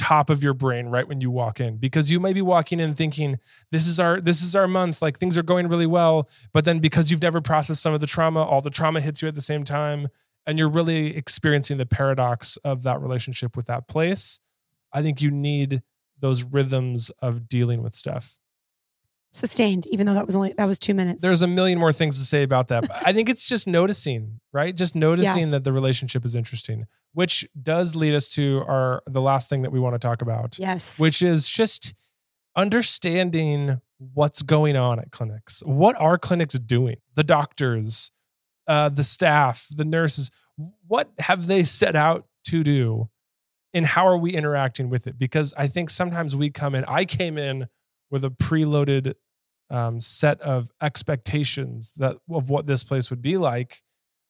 top 0.01 0.31
of 0.31 0.43
your 0.43 0.55
brain 0.55 0.87
right 0.87 1.07
when 1.07 1.21
you 1.21 1.31
walk 1.31 1.61
in. 1.61 1.77
Because 1.77 2.11
you 2.11 2.19
may 2.19 2.33
be 2.33 2.41
walking 2.41 2.81
in 2.81 2.95
thinking 2.95 3.39
this 3.71 3.87
is 3.87 4.01
our 4.01 4.21
this 4.21 4.43
is 4.43 4.57
our 4.57 4.67
month 4.67 5.03
like 5.03 5.19
things 5.19 5.37
are 5.37 5.43
going 5.43 5.69
really 5.69 5.87
well 5.87 6.29
but 6.53 6.65
then 6.65 6.79
because 6.79 7.11
you've 7.11 7.23
never 7.23 7.41
processed 7.41 7.83
some 7.83 7.93
of 7.93 8.01
the 8.01 8.07
trauma 8.07 8.43
all 8.43 8.63
the 8.63 8.71
trauma 8.71 9.01
hits 9.01 9.21
you 9.21 9.29
at 9.29 9.35
the 9.35 9.41
same 9.41 9.63
time 9.63 10.09
and 10.47 10.59
you're 10.59 10.71
really 10.71 11.17
experiencing 11.17 11.77
the 11.77 11.87
paradox 11.87 12.57
of 12.65 12.83
that 12.83 13.01
relationship 13.01 13.57
with 13.57 13.67
that 13.67 13.87
place 13.89 14.41
i 14.93 15.03
think 15.03 15.21
you 15.21 15.31
need 15.31 15.83
those 16.19 16.45
rhythms 16.45 17.11
of 17.21 17.49
dealing 17.49 17.83
with 17.83 17.95
stuff 17.95 18.39
Sustained, 19.33 19.87
even 19.93 20.07
though 20.07 20.15
that 20.15 20.27
was 20.27 20.35
only 20.35 20.53
that 20.55 20.67
was 20.67 20.79
two 20.79 20.93
minutes. 20.93 21.23
There's 21.23 21.43
a 21.43 21.47
million 21.47 21.79
more 21.79 21.93
things 21.93 22.19
to 22.19 22.25
say 22.25 22.43
about 22.43 22.69
that. 22.69 22.89
But 22.89 23.07
I 23.07 23.13
think 23.13 23.29
it's 23.29 23.47
just 23.49 23.67
noticing, 23.69 24.41
right? 24.53 24.75
Just 24.75 24.97
noticing 24.97 25.53
that 25.53 25.63
the 25.63 25.73
relationship 25.73 26.25
is 26.25 26.35
interesting, 26.35 26.87
which 27.13 27.49
does 27.61 27.95
lead 27.95 28.15
us 28.15 28.29
to 28.31 28.65
our 28.67 29.03
the 29.07 29.21
last 29.21 29.49
thing 29.49 29.63
that 29.63 29.71
we 29.71 29.79
want 29.79 29.95
to 29.95 30.01
talk 30.01 30.21
about, 30.21 30.59
yes. 30.59 30.99
which 30.99 31.23
is 31.23 31.49
just 31.49 31.95
understanding 32.57 33.81
what's 33.99 34.43
going 34.43 34.77
on 34.77 34.99
at 34.99 35.13
clinics. 35.13 35.63
What 35.65 35.95
are 36.01 36.19
clinics 36.19 36.55
doing? 36.55 36.97
The 37.15 37.25
doctors, 37.25 38.11
uh, 38.67 38.89
the 38.89 39.05
staff, 39.05 39.69
the 39.71 39.85
nurses, 39.85 40.31
what 40.89 41.11
have 41.21 41.47
they 41.47 41.65
set 41.65 41.95
out 41.95 42.27
to 42.47 42.65
do? 42.65 43.11
And 43.73 43.87
how 43.87 44.09
are 44.09 44.19
we 44.19 44.33
interacting 44.33 44.91
with 44.91 45.07
it? 45.07 45.17
Because 45.17 45.55
I 45.57 45.69
think 45.69 45.91
sometimes 45.91 46.35
we 46.35 46.51
come 46.51 46.75
in, 46.75 46.85
I 46.87 47.05
came 47.05 47.39
in 47.39 47.69
with 48.11 48.25
a 48.25 48.31
preloaded 48.31 49.15
um, 49.71 50.01
set 50.01 50.41
of 50.41 50.71
expectations 50.83 51.93
that 51.97 52.17
of 52.31 52.51
what 52.51 52.67
this 52.67 52.83
place 52.85 53.11
would 53.11 53.23
be 53.23 53.37
like. 53.37 53.83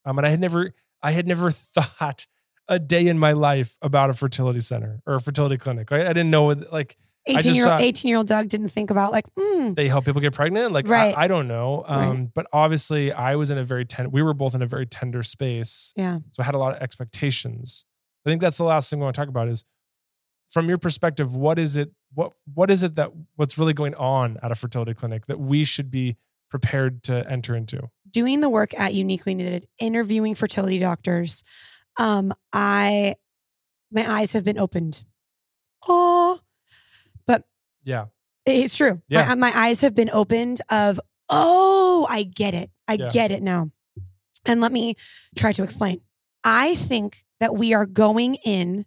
Um, 0.05 0.19
and 0.19 0.27
I 0.27 0.31
had 0.31 0.41
never, 0.41 0.73
I 1.03 1.13
had 1.13 1.27
never 1.27 1.51
thought 1.51 2.27
a 2.69 2.79
day 2.79 3.07
in 3.09 3.19
my 3.19 3.33
life 3.33 3.77
about 3.83 4.11
a 4.11 4.15
fertility 4.15 4.61
center 4.61 5.01
or 5.07 5.15
a 5.17 5.21
fertility 5.21 5.57
clinic. 5.57 5.91
I, 5.93 6.03
I 6.05 6.13
didn't 6.13 6.31
know 6.31 6.47
like 6.49 6.97
eighteen-year-old 7.27 7.81
18 7.81 8.09
year 8.09 8.17
old 8.19 8.27
Doug 8.29 8.49
didn't 8.49 8.69
think 8.71 8.91
about 8.91 9.13
like, 9.13 9.27
mm, 9.39 9.75
they 9.75 9.89
help 9.89 10.05
people 10.05 10.21
get 10.21 10.33
pregnant. 10.33 10.73
Like 10.73 10.87
Right. 10.89 11.17
I, 11.17 11.25
I 11.25 11.29
don't 11.29 11.49
know. 11.49 11.85
Um, 11.87 12.09
Right. 12.11 12.29
but 12.35 12.47
obviously 12.53 13.13
I 13.13 13.37
was 13.37 13.51
in 13.51 13.59
a 13.59 13.65
very 13.65 13.85
ten 13.85 14.11
we 14.11 14.23
were 14.23 14.35
both 14.35 14.55
in 14.55 14.63
a 14.63 14.67
very 14.67 14.87
tender 14.87 15.23
space. 15.23 15.93
yeah. 15.97 16.19
So 16.33 16.43
I 16.43 16.47
had 16.47 16.55
a 16.55 16.59
lot 16.59 16.75
of 16.77 16.83
expectations. 16.83 17.85
I 18.27 18.31
think 18.31 18.41
that's 18.41 18.59
the 18.59 18.65
last 18.65 18.89
thing 18.91 18.99
we 19.01 19.05
want 19.05 19.15
to 19.15 19.21
talk 19.21 19.29
about 19.29 19.49
is 19.49 19.65
from 20.51 20.69
your 20.69 20.79
perspective, 20.79 21.35
what 21.35 21.59
is 21.59 21.77
it 21.77 21.91
what 22.13 22.33
what 22.55 22.71
is 22.71 22.83
it 22.83 22.97
that 22.97 23.11
what's 23.37 23.57
really 23.57 23.73
going 23.73 23.95
on 23.95 24.37
at 24.43 24.51
a 24.51 24.55
fertility 24.55 24.93
clinic 24.95 25.27
that 25.27 25.39
we 25.41 25.65
should 25.65 25.91
be 25.91 26.17
prepared 26.51 27.03
to 27.05 27.29
enter 27.31 27.55
into? 27.57 27.89
doing 28.13 28.41
the 28.41 28.49
work 28.49 28.77
at 28.77 28.93
Uniquely 28.93 29.37
Knitted, 29.37 29.69
interviewing 29.79 30.35
fertility 30.35 30.81
doctors, 30.81 31.45
um, 31.97 32.33
I 32.53 33.15
my 33.93 34.05
eyes 34.11 34.33
have 34.33 34.43
been 34.45 34.59
opened. 34.59 35.05
Oh, 35.89 36.41
but 37.25 37.45
Yeah. 37.85 38.07
it's 38.45 38.77
true. 38.77 39.01
Yeah. 39.09 39.29
My, 39.29 39.35
my 39.37 39.53
eyes 39.55 39.81
have 39.83 39.95
been 39.95 40.11
opened 40.11 40.61
of, 40.71 41.01
oh, 41.29 42.05
I 42.11 42.25
get 42.25 42.53
it. 42.55 42.71
I 42.89 42.95
Yeah. 42.95 43.09
get 43.11 43.31
it 43.31 43.43
now. 43.45 43.71
And 44.45 44.61
let 44.61 44.73
me 44.73 44.97
try 45.37 45.53
to 45.53 45.63
explain. 45.63 46.01
I 46.43 46.75
think 46.75 47.19
that 47.39 47.55
we 47.55 47.73
are 47.75 47.87
going 47.87 48.35
in 48.45 48.87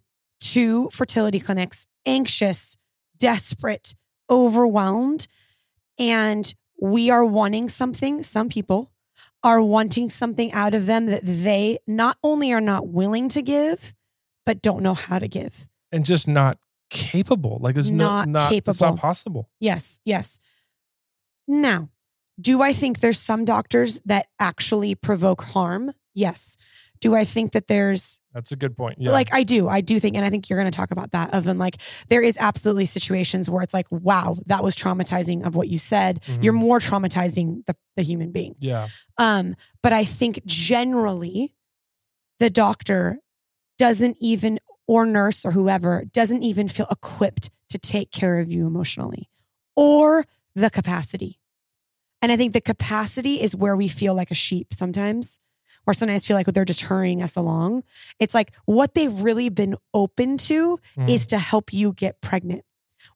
to 0.52 0.88
fertility 0.90 1.40
clinics 1.40 1.86
anxious, 2.06 2.76
desperate, 3.18 3.94
overwhelmed, 4.28 5.26
and 5.98 6.54
we 6.80 7.10
are 7.10 7.24
wanting 7.24 7.68
something. 7.68 8.22
Some 8.22 8.48
people 8.48 8.90
are 9.42 9.62
wanting 9.62 10.10
something 10.10 10.52
out 10.52 10.74
of 10.74 10.86
them 10.86 11.06
that 11.06 11.22
they 11.24 11.78
not 11.86 12.18
only 12.22 12.52
are 12.52 12.60
not 12.60 12.88
willing 12.88 13.28
to 13.30 13.42
give, 13.42 13.94
but 14.44 14.62
don't 14.62 14.82
know 14.82 14.94
how 14.94 15.18
to 15.18 15.28
give. 15.28 15.68
And 15.92 16.04
just 16.04 16.26
not 16.26 16.58
capable. 16.90 17.58
Like 17.60 17.74
there's 17.74 17.90
Not 17.90 18.28
no 18.28 18.40
not 18.40 18.52
it's 18.52 18.80
not 18.80 18.98
possible. 18.98 19.48
Yes, 19.60 20.00
yes. 20.04 20.38
Now, 21.46 21.90
do 22.40 22.62
I 22.62 22.72
think 22.72 23.00
there's 23.00 23.18
some 23.18 23.44
doctors 23.44 24.00
that 24.06 24.26
actually 24.38 24.94
provoke 24.94 25.42
harm? 25.42 25.92
Yes. 26.14 26.56
Do 27.04 27.14
I 27.14 27.24
think 27.24 27.52
that 27.52 27.66
there's 27.68 28.20
That's 28.32 28.50
a 28.52 28.56
good 28.56 28.76
point. 28.76 28.96
Yeah. 28.98 29.12
like 29.12 29.32
I 29.34 29.42
do, 29.42 29.68
I 29.68 29.80
do 29.82 30.00
think, 30.00 30.16
and 30.16 30.24
I 30.24 30.30
think 30.30 30.48
you're 30.48 30.58
going 30.58 30.70
to 30.70 30.76
talk 30.76 30.90
about 30.90 31.12
that. 31.12 31.34
Of 31.34 31.46
and 31.46 31.58
like 31.58 31.76
there 32.08 32.22
is 32.22 32.36
absolutely 32.40 32.86
situations 32.86 33.48
where 33.50 33.62
it's 33.62 33.74
like, 33.74 33.86
wow, 33.90 34.36
that 34.46 34.64
was 34.64 34.74
traumatizing 34.74 35.46
of 35.46 35.54
what 35.54 35.68
you 35.68 35.76
said. 35.78 36.22
Mhm. 36.22 36.42
You're 36.42 36.52
more 36.54 36.78
traumatizing 36.78 37.64
the 37.66 37.76
the 37.96 38.02
human 38.02 38.32
being. 38.32 38.54
yeah. 38.58 38.88
Um, 39.18 39.54
but 39.82 39.92
I 39.92 40.04
think 40.04 40.40
generally 40.46 41.54
the 42.40 42.50
doctor 42.50 43.18
doesn't 43.78 44.16
even, 44.20 44.58
or 44.88 45.04
nurse 45.06 45.44
or 45.44 45.52
whoever, 45.52 46.04
doesn't 46.12 46.42
even 46.42 46.68
feel 46.68 46.86
equipped 46.90 47.50
to 47.68 47.78
take 47.78 48.10
care 48.10 48.38
of 48.38 48.50
you 48.50 48.66
emotionally 48.66 49.28
or 49.76 50.24
the 50.54 50.70
capacity. 50.70 51.38
And 52.22 52.32
I 52.32 52.36
think 52.36 52.52
the 52.54 52.60
capacity 52.60 53.42
is 53.42 53.54
where 53.54 53.76
we 53.76 53.88
feel 53.88 54.14
like 54.14 54.30
a 54.30 54.34
sheep 54.34 54.72
sometimes, 54.72 55.38
or 55.86 55.94
sometimes 55.94 56.26
feel 56.26 56.36
like 56.36 56.46
they're 56.46 56.64
just 56.64 56.82
hurrying 56.82 57.22
us 57.22 57.36
along. 57.36 57.82
It's 58.18 58.34
like 58.34 58.52
what 58.64 58.94
they've 58.94 59.14
really 59.20 59.48
been 59.48 59.76
open 59.92 60.36
to 60.38 60.78
Mhm. 60.96 61.08
is 61.10 61.26
to 61.28 61.38
help 61.38 61.72
you 61.72 61.92
get 61.92 62.20
pregnant. 62.20 62.62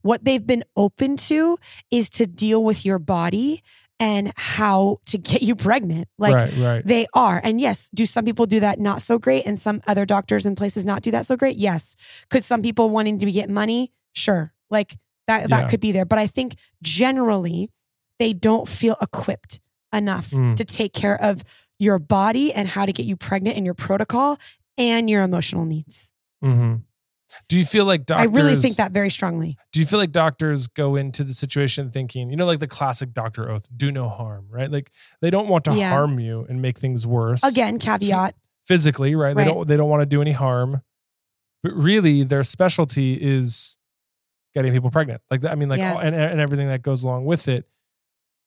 What 0.02 0.24
they've 0.24 0.46
been 0.46 0.64
open 0.76 1.16
to 1.28 1.58
is 1.90 2.10
to 2.10 2.26
deal 2.26 2.62
with 2.62 2.84
your 2.84 2.98
body 2.98 3.62
and 4.00 4.32
how 4.36 4.98
to 5.06 5.18
get 5.18 5.42
you 5.42 5.56
pregnant. 5.56 6.06
Like 6.18 6.34
right, 6.34 6.56
right. 6.58 6.86
they 6.86 7.06
are. 7.14 7.40
And 7.42 7.60
yes, 7.60 7.88
do 7.92 8.06
some 8.06 8.24
people 8.24 8.46
do 8.46 8.60
that 8.60 8.78
not 8.78 9.02
so 9.02 9.18
great 9.18 9.44
and 9.46 9.58
some 9.58 9.80
other 9.86 10.04
doctors 10.06 10.46
and 10.46 10.56
places 10.56 10.84
not 10.84 11.02
do 11.02 11.10
that 11.10 11.26
so 11.26 11.36
great? 11.36 11.56
Yes. 11.56 11.96
Could 12.30 12.44
some 12.44 12.62
people 12.62 12.90
wanting 12.90 13.18
to 13.18 13.32
get 13.32 13.50
money? 13.50 13.92
Sure. 14.14 14.52
Like 14.70 14.98
that 15.26 15.48
that 15.50 15.62
Yeah. 15.62 15.68
could 15.68 15.80
be 15.80 15.90
there, 15.92 16.04
but 16.04 16.18
I 16.18 16.26
think 16.28 16.56
generally 16.82 17.70
they 18.18 18.32
don't 18.32 18.68
feel 18.68 18.96
equipped 19.00 19.60
enough 19.92 20.30
Mm. 20.30 20.56
to 20.56 20.64
take 20.64 20.92
care 20.92 21.20
of 21.22 21.42
your 21.78 21.98
body 21.98 22.52
and 22.52 22.68
how 22.68 22.84
to 22.86 22.92
get 22.92 23.06
you 23.06 23.16
pregnant 23.16 23.56
and 23.56 23.64
your 23.64 23.74
protocol 23.74 24.38
and 24.76 25.08
your 25.08 25.22
emotional 25.22 25.64
needs. 25.64 26.12
hmm 26.42 26.76
Do 27.48 27.58
you 27.58 27.64
feel 27.66 27.84
like 27.84 28.06
doctors 28.06 28.28
I 28.28 28.32
really 28.32 28.56
think 28.56 28.76
that 28.76 28.90
very 28.92 29.10
strongly. 29.10 29.56
do 29.72 29.80
you 29.80 29.86
feel 29.86 29.98
like 29.98 30.12
doctors 30.12 30.66
go 30.66 30.96
into 30.96 31.22
the 31.24 31.34
situation 31.34 31.90
thinking, 31.90 32.30
you 32.30 32.36
know, 32.36 32.46
like 32.46 32.58
the 32.60 32.66
classic 32.66 33.12
doctor 33.12 33.50
oath, 33.50 33.66
do 33.76 33.92
no 33.92 34.08
harm, 34.08 34.46
right? 34.50 34.70
Like 34.70 34.90
they 35.20 35.30
don't 35.30 35.46
want 35.48 35.64
to 35.66 35.74
Yeah. 35.74 35.90
harm 35.90 36.18
you 36.18 36.46
and 36.48 36.62
make 36.62 36.78
things 36.78 37.06
worse. 37.06 37.42
Again, 37.44 37.78
caveat. 37.78 38.34
physically, 38.66 39.14
right? 39.14 39.36
They 39.36 39.44
don't 39.44 39.66
they 39.68 39.76
don't 39.76 39.88
want 39.88 40.02
to 40.02 40.06
do 40.06 40.20
any 40.20 40.32
harm. 40.32 40.82
But 41.62 41.72
really 41.74 42.22
their 42.24 42.42
specialty 42.44 43.14
is 43.14 43.76
getting 44.54 44.72
people 44.72 44.90
pregnant. 44.90 45.20
Like 45.30 45.44
I 45.44 45.54
mean 45.54 45.68
like 45.68 45.78
Yeah. 45.80 45.94
all, 45.94 45.98
and 46.00 46.14
and 46.14 46.40
everything 46.40 46.68
that 46.68 46.82
goes 46.82 47.02
along 47.04 47.24
with 47.24 47.48
it. 47.48 47.68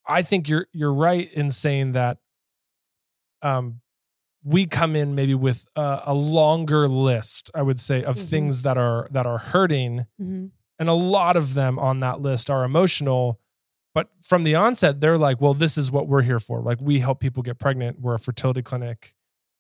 I 0.07 0.21
think 0.21 0.49
you're 0.49 0.67
you're 0.73 0.93
right 0.93 1.31
in 1.33 1.51
saying 1.51 1.93
that 1.93 2.17
um 3.41 3.81
we 4.43 4.65
come 4.65 4.95
in 4.95 5.13
maybe 5.13 5.35
with 5.35 5.67
a, 5.75 6.01
a 6.07 6.13
longer 6.15 6.87
list, 6.87 7.51
I 7.53 7.61
would 7.61 7.79
say, 7.79 8.03
of 8.03 8.15
Mhm. 8.15 8.29
things 8.29 8.61
that 8.63 8.77
are 8.77 9.07
that 9.11 9.25
are 9.27 9.37
hurting 9.37 10.05
Mhm. 10.19 10.51
and 10.79 10.89
a 10.89 10.93
lot 10.93 11.35
of 11.35 11.53
them 11.53 11.77
on 11.77 11.99
that 11.99 12.21
list 12.21 12.49
are 12.49 12.63
emotional 12.63 13.39
but 13.93 14.09
from 14.21 14.43
the 14.43 14.55
onset 14.55 14.99
they're 15.01 15.17
like 15.17 15.39
well 15.41 15.53
this 15.53 15.77
is 15.77 15.91
what 15.91 16.07
we're 16.07 16.21
here 16.23 16.39
for 16.39 16.61
like 16.61 16.79
we 16.81 16.99
help 16.99 17.19
people 17.19 17.43
get 17.43 17.59
pregnant 17.59 17.99
we're 17.99 18.15
a 18.15 18.19
fertility 18.19 18.61
clinic 18.63 19.13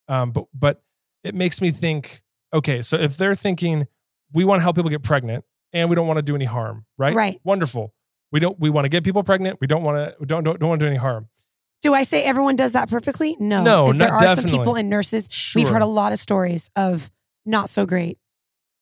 um, 0.07 0.31
but 0.31 0.45
but 0.53 0.83
it 1.23 1.35
makes 1.35 1.61
me 1.61 1.69
think 1.69 2.21
okay 2.53 2.81
so 2.81 2.97
if 2.97 3.17
they're 3.17 3.35
thinking 3.35 3.87
we 4.33 4.43
want 4.45 4.59
to 4.59 4.63
help 4.63 4.75
people 4.75 4.89
get 4.89 5.03
pregnant 5.03 5.43
and 5.73 5.89
we 5.89 5.95
don't 5.95 6.07
want 6.07 6.17
to 6.17 6.23
do 6.23 6.33
any 6.35 6.45
harm 6.45 6.85
right 6.97 7.13
Right. 7.13 7.39
wonderful 7.43 7.93
we 8.31 8.39
don't 8.39 8.59
we 8.59 8.69
want 8.69 8.85
to 8.85 8.89
get 8.89 9.03
people 9.03 9.23
pregnant 9.23 9.59
we 9.61 9.67
don't 9.67 9.83
want 9.83 9.97
to 9.97 10.15
we 10.19 10.25
don't, 10.25 10.43
don't 10.43 10.59
don't 10.59 10.69
want 10.69 10.79
to 10.79 10.85
do 10.85 10.89
any 10.89 10.97
harm 10.97 11.27
Do 11.81 11.93
I 11.93 12.03
say 12.03 12.23
everyone 12.23 12.55
does 12.55 12.73
that 12.73 12.89
perfectly? 12.89 13.35
No. 13.39 13.63
No, 13.63 13.91
there 13.93 14.13
are 14.13 14.35
some 14.35 14.45
people 14.45 14.75
and 14.75 14.89
nurses 14.89 15.27
sure 15.31 15.61
We've 15.61 15.69
heard 15.71 15.81
a 15.81 15.87
lot 15.87 16.11
of 16.11 16.19
stories 16.19 16.69
of 16.75 17.11
not 17.45 17.69
so 17.69 17.85
great 17.85 18.17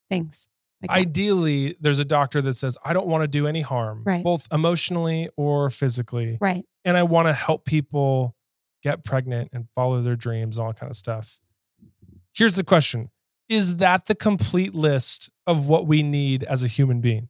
things. 0.09 0.47
Like 0.81 0.89
that. 0.89 0.97
ideally 0.97 1.75
there's 1.81 1.99
a 1.99 2.05
doctor 2.05 2.41
that 2.41 2.55
says 2.55 2.77
i 2.85 2.93
don't 2.93 3.07
want 3.07 3.23
to 3.23 3.27
do 3.27 3.47
any 3.47 3.61
harm 3.61 4.03
Right. 4.05 4.23
both 4.23 4.47
emotionally 4.51 5.29
or 5.35 5.69
physically 5.69 6.37
right. 6.39 6.63
and 6.85 6.95
I 6.95 7.03
want 7.03 7.27
to 7.27 7.33
help 7.33 7.65
people 7.65 8.35
get 8.81 9.03
pregnant 9.03 9.49
and 9.51 9.67
follow 9.75 10.01
their 10.01 10.15
dreams, 10.15 10.57
all 10.57 10.71
kind 10.71 10.89
of 10.89 10.95
stuff. 10.95 11.41
Here's 12.33 12.55
the 12.55 12.63
question 12.63 13.09
Is 13.49 13.75
that 13.77 14.05
the 14.05 14.15
complete 14.15 14.73
list 14.73 15.29
of 15.45 15.67
what 15.67 15.85
we 15.85 16.01
need 16.01 16.43
as 16.45 16.63
a 16.63 16.67
human 16.69 17.01
being? 17.01 17.27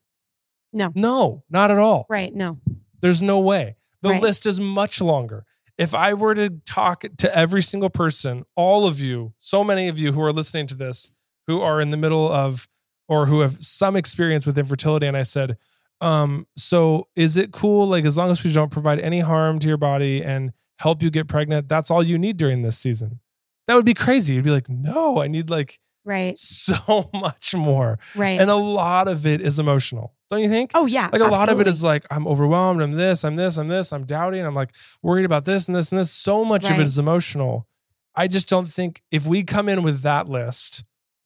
No. 0.71 0.91
No, 0.95 1.43
not 1.49 1.71
at 1.71 1.77
all. 1.77 2.05
Right. 2.09 2.33
No. 2.33 2.59
There's 3.01 3.21
no 3.21 3.39
way. 3.39 3.75
The 4.01 4.09
Right. 4.09 4.21
list 4.21 4.45
is 4.45 4.59
much 4.59 5.01
longer. 5.01 5.45
If 5.77 5.93
I 5.95 6.13
were 6.13 6.35
to 6.35 6.49
talk 6.65 7.05
to 7.17 7.37
every 7.37 7.63
single 7.63 7.89
person, 7.89 8.43
all 8.55 8.85
of 8.85 8.99
you, 8.99 9.33
so 9.37 9.63
many 9.63 9.87
of 9.87 9.97
you 9.97 10.11
who 10.11 10.21
are 10.21 10.33
listening 10.33 10.67
to 10.67 10.75
this, 10.75 11.09
who 11.47 11.61
are 11.61 11.79
in 11.81 11.89
the 11.89 11.97
middle 11.97 12.31
of 12.31 12.67
or 13.07 13.25
who 13.25 13.39
have 13.39 13.63
some 13.63 13.95
experience 13.95 14.45
with 14.45 14.57
infertility, 14.57 15.07
and 15.07 15.17
I 15.17 15.23
said, 15.23 15.57
um, 16.01 16.45
so 16.55 17.07
is 17.15 17.37
it 17.37 17.51
cool? 17.51 17.87
Like, 17.87 18.05
as 18.05 18.17
long 18.17 18.29
as 18.29 18.43
we 18.43 18.53
don't 18.53 18.71
provide 18.71 18.99
any 18.99 19.21
harm 19.21 19.57
to 19.59 19.67
your 19.67 19.77
body 19.77 20.23
and 20.23 20.51
help 20.77 21.01
you 21.01 21.09
get 21.09 21.27
pregnant, 21.27 21.67
that's 21.67 21.89
all 21.89 22.03
you 22.03 22.17
need 22.19 22.37
during 22.37 22.61
this 22.61 22.77
season. 22.77 23.19
That 23.67 23.75
would 23.75 23.85
be 23.85 23.93
crazy. 23.95 24.35
You'd 24.35 24.45
be 24.45 24.51
like, 24.51 24.69
no, 24.69 25.21
I 25.21 25.27
need 25.27 25.49
like 25.49 25.79
Right. 26.09 26.37
so 26.37 27.09
much 27.13 27.53
more. 27.53 27.99
Right. 28.15 28.41
And 28.41 28.49
a 28.49 28.55
lot 28.55 29.07
of 29.07 29.25
it 29.25 29.41
is 29.41 29.59
emotional, 29.59 30.13
don't 30.29 30.41
you 30.41 30.49
think? 30.49 30.71
oh 30.73 30.85
yeah. 30.85 31.09
like 31.11 31.21
a 31.21 31.25
lot 31.25 31.49
of 31.49 31.59
it 31.59 31.67
is 31.67 31.83
like 31.83 32.05
i'm 32.11 32.27
overwhelmed 32.27 32.81
i'm 32.81 32.91
this 32.91 33.23
i'm 33.23 33.35
this 33.35 33.57
i'm 33.57 33.67
this 33.67 33.91
i'm 33.91 34.05
doubting 34.05 34.45
i'm 34.45 34.53
like 34.53 34.71
worried 35.01 35.25
about 35.25 35.45
this 35.45 35.67
and 35.67 35.75
this 35.75 35.91
and 35.91 35.99
this 35.99 36.11
so 36.11 36.45
much 36.45 36.69
of 36.69 36.79
it 36.79 36.85
is 36.85 36.99
emotional 36.99 37.67
i 38.15 38.27
just 38.27 38.47
don't 38.47 38.67
think 38.67 39.01
if 39.11 39.25
we 39.25 39.43
come 39.43 39.67
in 39.67 39.81
with 39.81 40.01
that 40.01 40.29
list 40.29 40.83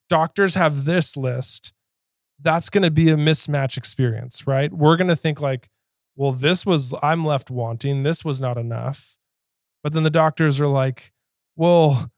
doctors 0.10 0.56
have 0.56 0.86
this 0.86 1.18
list 1.18 1.74
that's 2.42 2.70
going 2.70 2.84
to 2.84 2.92
be 2.92 3.10
a 3.10 3.16
mismatch 3.16 3.76
experience 3.78 4.48
right 4.48 4.72
we're 4.72 4.96
going 4.96 5.10
to 5.10 5.16
think 5.16 5.42
like 5.42 5.70
well, 6.16 6.32
this 6.32 6.66
was, 6.66 6.94
I'm 7.02 7.26
left 7.26 7.50
wanting. 7.50 8.04
This 8.04 8.24
was 8.24 8.40
not 8.40 8.58
enough. 8.58 9.18
But 9.82 9.94
then 9.94 10.04
the 10.04 10.10
doctors 10.10 10.62
are 10.62 10.68
like, 10.68 11.12
well, 11.56 12.12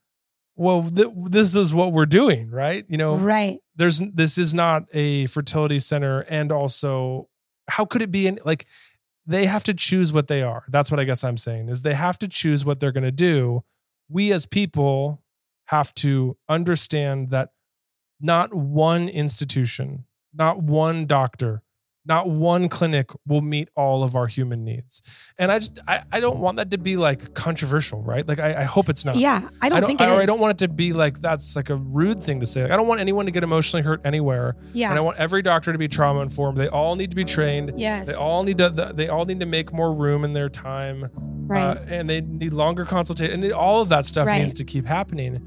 well, 0.55 0.89
th- 0.89 1.09
this 1.25 1.55
is 1.55 1.73
what 1.73 1.91
we're 1.91 2.05
doing, 2.05 2.49
right? 2.49 2.85
You 2.87 2.97
know, 2.97 3.15
Right. 3.17 3.59
there's 3.75 3.99
this 4.13 4.37
is 4.37 4.53
not 4.53 4.83
a 4.93 5.25
fertility 5.27 5.79
center 5.79 6.21
and 6.29 6.51
also 6.51 7.27
how 7.67 7.83
could 7.85 8.01
it 8.01 8.11
be 8.11 8.27
in 8.27 8.39
like 8.45 8.65
they 9.27 9.47
have 9.47 9.63
to 9.63 9.73
choose 9.73 10.13
what 10.13 10.27
they 10.27 10.43
are 10.43 10.63
that's 10.69 10.91
what 10.91 10.99
i 10.99 11.03
guess 11.03 11.23
i'm 11.23 11.35
saying 11.35 11.67
is 11.67 11.81
they 11.81 11.95
have 11.95 12.17
to 12.19 12.27
choose 12.27 12.63
what 12.63 12.79
they're 12.79 12.91
going 12.91 13.03
to 13.03 13.11
do 13.11 13.63
we 14.07 14.31
as 14.31 14.45
people 14.45 15.23
have 15.65 15.91
to 15.95 16.37
understand 16.47 17.31
that 17.31 17.49
not 18.21 18.53
one 18.53 19.09
institution 19.09 20.05
not 20.31 20.61
one 20.61 21.05
doctor 21.07 21.63
not 22.05 22.29
one 22.29 22.69
clinic 22.69 23.09
will 23.27 23.41
meet 23.41 23.69
all 23.75 24.03
of 24.03 24.15
our 24.15 24.27
human 24.27 24.63
needs 24.63 25.01
and 25.37 25.51
i 25.51 25.59
just 25.59 25.79
i, 25.87 26.03
I 26.11 26.19
don't 26.19 26.37
want 26.39 26.57
that 26.57 26.71
to 26.71 26.77
be 26.77 26.97
like 26.97 27.33
controversial 27.33 28.01
right 28.01 28.27
like 28.27 28.39
i, 28.39 28.61
I 28.61 28.63
hope 28.63 28.89
it's 28.89 29.05
not 29.05 29.15
Yeah. 29.15 29.47
I 29.61 29.69
don't, 29.69 29.85
think 29.85 30.01
it 30.01 30.07
I, 30.07 30.11
or 30.11 30.15
is. 30.15 30.19
I 30.21 30.25
don't 30.25 30.39
want 30.39 30.61
it 30.61 30.65
to 30.67 30.71
be 30.73 30.93
like 30.93 31.21
that's 31.21 31.55
like 31.55 31.69
a 31.69 31.75
rude 31.75 32.21
thing 32.23 32.39
to 32.41 32.45
say. 32.45 32.63
Like, 32.63 32.71
I 32.71 32.75
don't 32.75 32.87
want 32.87 33.01
anyone 33.01 33.25
to 33.25 33.31
get 33.31 33.43
emotionally 33.43 33.81
hurt 33.83 34.01
anywhere. 34.05 34.55
Yeah. 34.73 34.89
And 34.89 34.97
I 34.97 35.01
want 35.01 35.17
every 35.17 35.41
doctor 35.41 35.71
to 35.71 35.77
be 35.77 35.87
trauma 35.87 36.19
informed. 36.21 36.57
They 36.57 36.67
all 36.67 36.95
need 36.95 37.09
to 37.09 37.15
be 37.15 37.25
trained. 37.25 37.73
yes. 37.77 38.07
They 38.07 38.13
all 38.13 38.43
need 38.43 38.57
to. 38.59 38.69
They 38.69 39.07
all 39.09 39.25
need 39.25 39.39
to 39.39 39.45
make 39.45 39.73
more 39.73 39.93
room 39.93 40.23
in 40.23 40.33
their 40.33 40.49
time. 40.49 41.09
right. 41.47 41.77
Uh, 41.77 41.79
and 41.87 42.09
they 42.09 42.21
need 42.21 42.53
longer 42.53 42.85
consultation. 42.85 43.43
And 43.43 43.53
all 43.53 43.81
of 43.81 43.89
that 43.89 44.05
stuff 44.05 44.27
Right. 44.27 44.41
needs 44.41 44.53
to 44.55 44.63
keep 44.63 44.85
happening. 44.85 45.41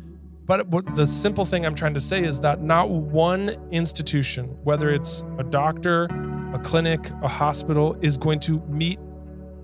But 0.47 0.97
the 0.97 1.07
simple 1.07 1.44
thing 1.44 1.66
I'm 1.66 1.75
trying 1.75 1.94
to 1.94 2.01
say 2.01 2.23
is 2.25 2.40
that 2.40 2.62
not 2.62 2.90
one 2.90 3.51
institution, 3.71 4.47
whether 4.64 4.88
it's 4.90 5.23
a 5.38 5.44
doctor, 5.44 6.09
a 6.53 6.59
clinic, 6.59 7.11
a 7.23 7.29
hospital, 7.29 7.97
is 8.01 8.17
going 8.17 8.41
to 8.41 8.61
meet 8.69 8.99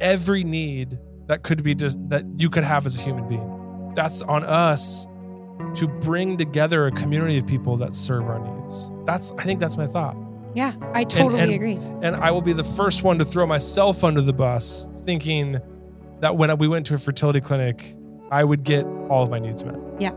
every 0.01 0.45
need 0.45 0.99
that 1.27 1.43
could 1.43 1.63
be 1.63 1.75
just 1.75 1.99
that 2.11 2.25
you 2.39 2.51
could 2.51 2.65
have 2.65 2.85
as 2.87 2.99
a 2.99 3.03
human 3.03 3.27
being. 3.29 3.93
That's 3.95 4.23
on 4.23 4.45
us 4.45 5.07
to 5.75 5.89
bring 5.89 6.37
together 6.37 6.87
a 6.87 6.93
community 6.93 7.39
of 7.39 7.47
people 7.47 7.77
that 7.79 7.95
serve 7.95 8.25
our 8.25 8.39
needs. 8.39 8.91
That's 9.07 9.33
I 9.33 9.45
think 9.45 9.61
that's 9.61 9.77
my 9.77 9.87
thought. 9.87 10.17
yeah. 10.55 10.73
I 10.93 11.05
totally 11.05 11.41
and- 11.41 11.53
agree. 11.53 11.79
And 12.03 12.17
I 12.17 12.31
will 12.31 12.43
be 12.43 12.53
the 12.53 12.65
first 12.65 13.03
one 13.05 13.19
to 13.19 13.25
throw 13.25 13.47
myself 13.47 14.05
under 14.05 14.21
the 14.21 14.33
bus 14.33 14.87
thinking 15.05 15.59
that 16.21 16.37
when 16.37 16.57
we 16.59 16.69
went 16.69 16.87
to 16.87 16.95
a 16.95 16.99
fertility 16.99 17.41
clinic, 17.41 17.97
I 18.31 18.45
would 18.45 18.63
get 18.65 18.85
all 19.09 19.23
of 19.25 19.31
my 19.31 19.39
needs 19.39 19.65
met. 19.65 19.77
Yeah. 19.99 20.11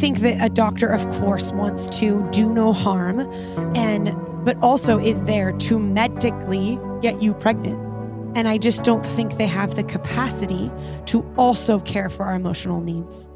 Think 0.00 0.18
that 0.20 0.44
a 0.44 0.48
doctor, 0.48 0.88
of 0.88 1.06
course, 1.10 1.52
wants 1.52 1.88
to 2.00 2.26
do 2.30 2.48
no 2.52 2.72
harm 2.72 3.20
and 3.76 4.14
but 4.44 4.56
also 4.62 4.98
is 4.98 5.20
there 5.22 5.52
to 5.52 5.78
medically 5.78 6.78
get 7.02 7.20
you 7.20 7.34
pregnant. 7.34 7.78
And 8.36 8.48
I 8.48 8.56
just 8.56 8.82
don't 8.84 9.04
think 9.04 9.36
they 9.36 9.46
have 9.46 9.76
the 9.76 9.82
capacity 9.84 10.70
to 11.06 11.22
also 11.36 11.78
care 11.80 12.08
for 12.08 12.24
our 12.24 12.34
emotional 12.34 12.80
needs 12.80 13.28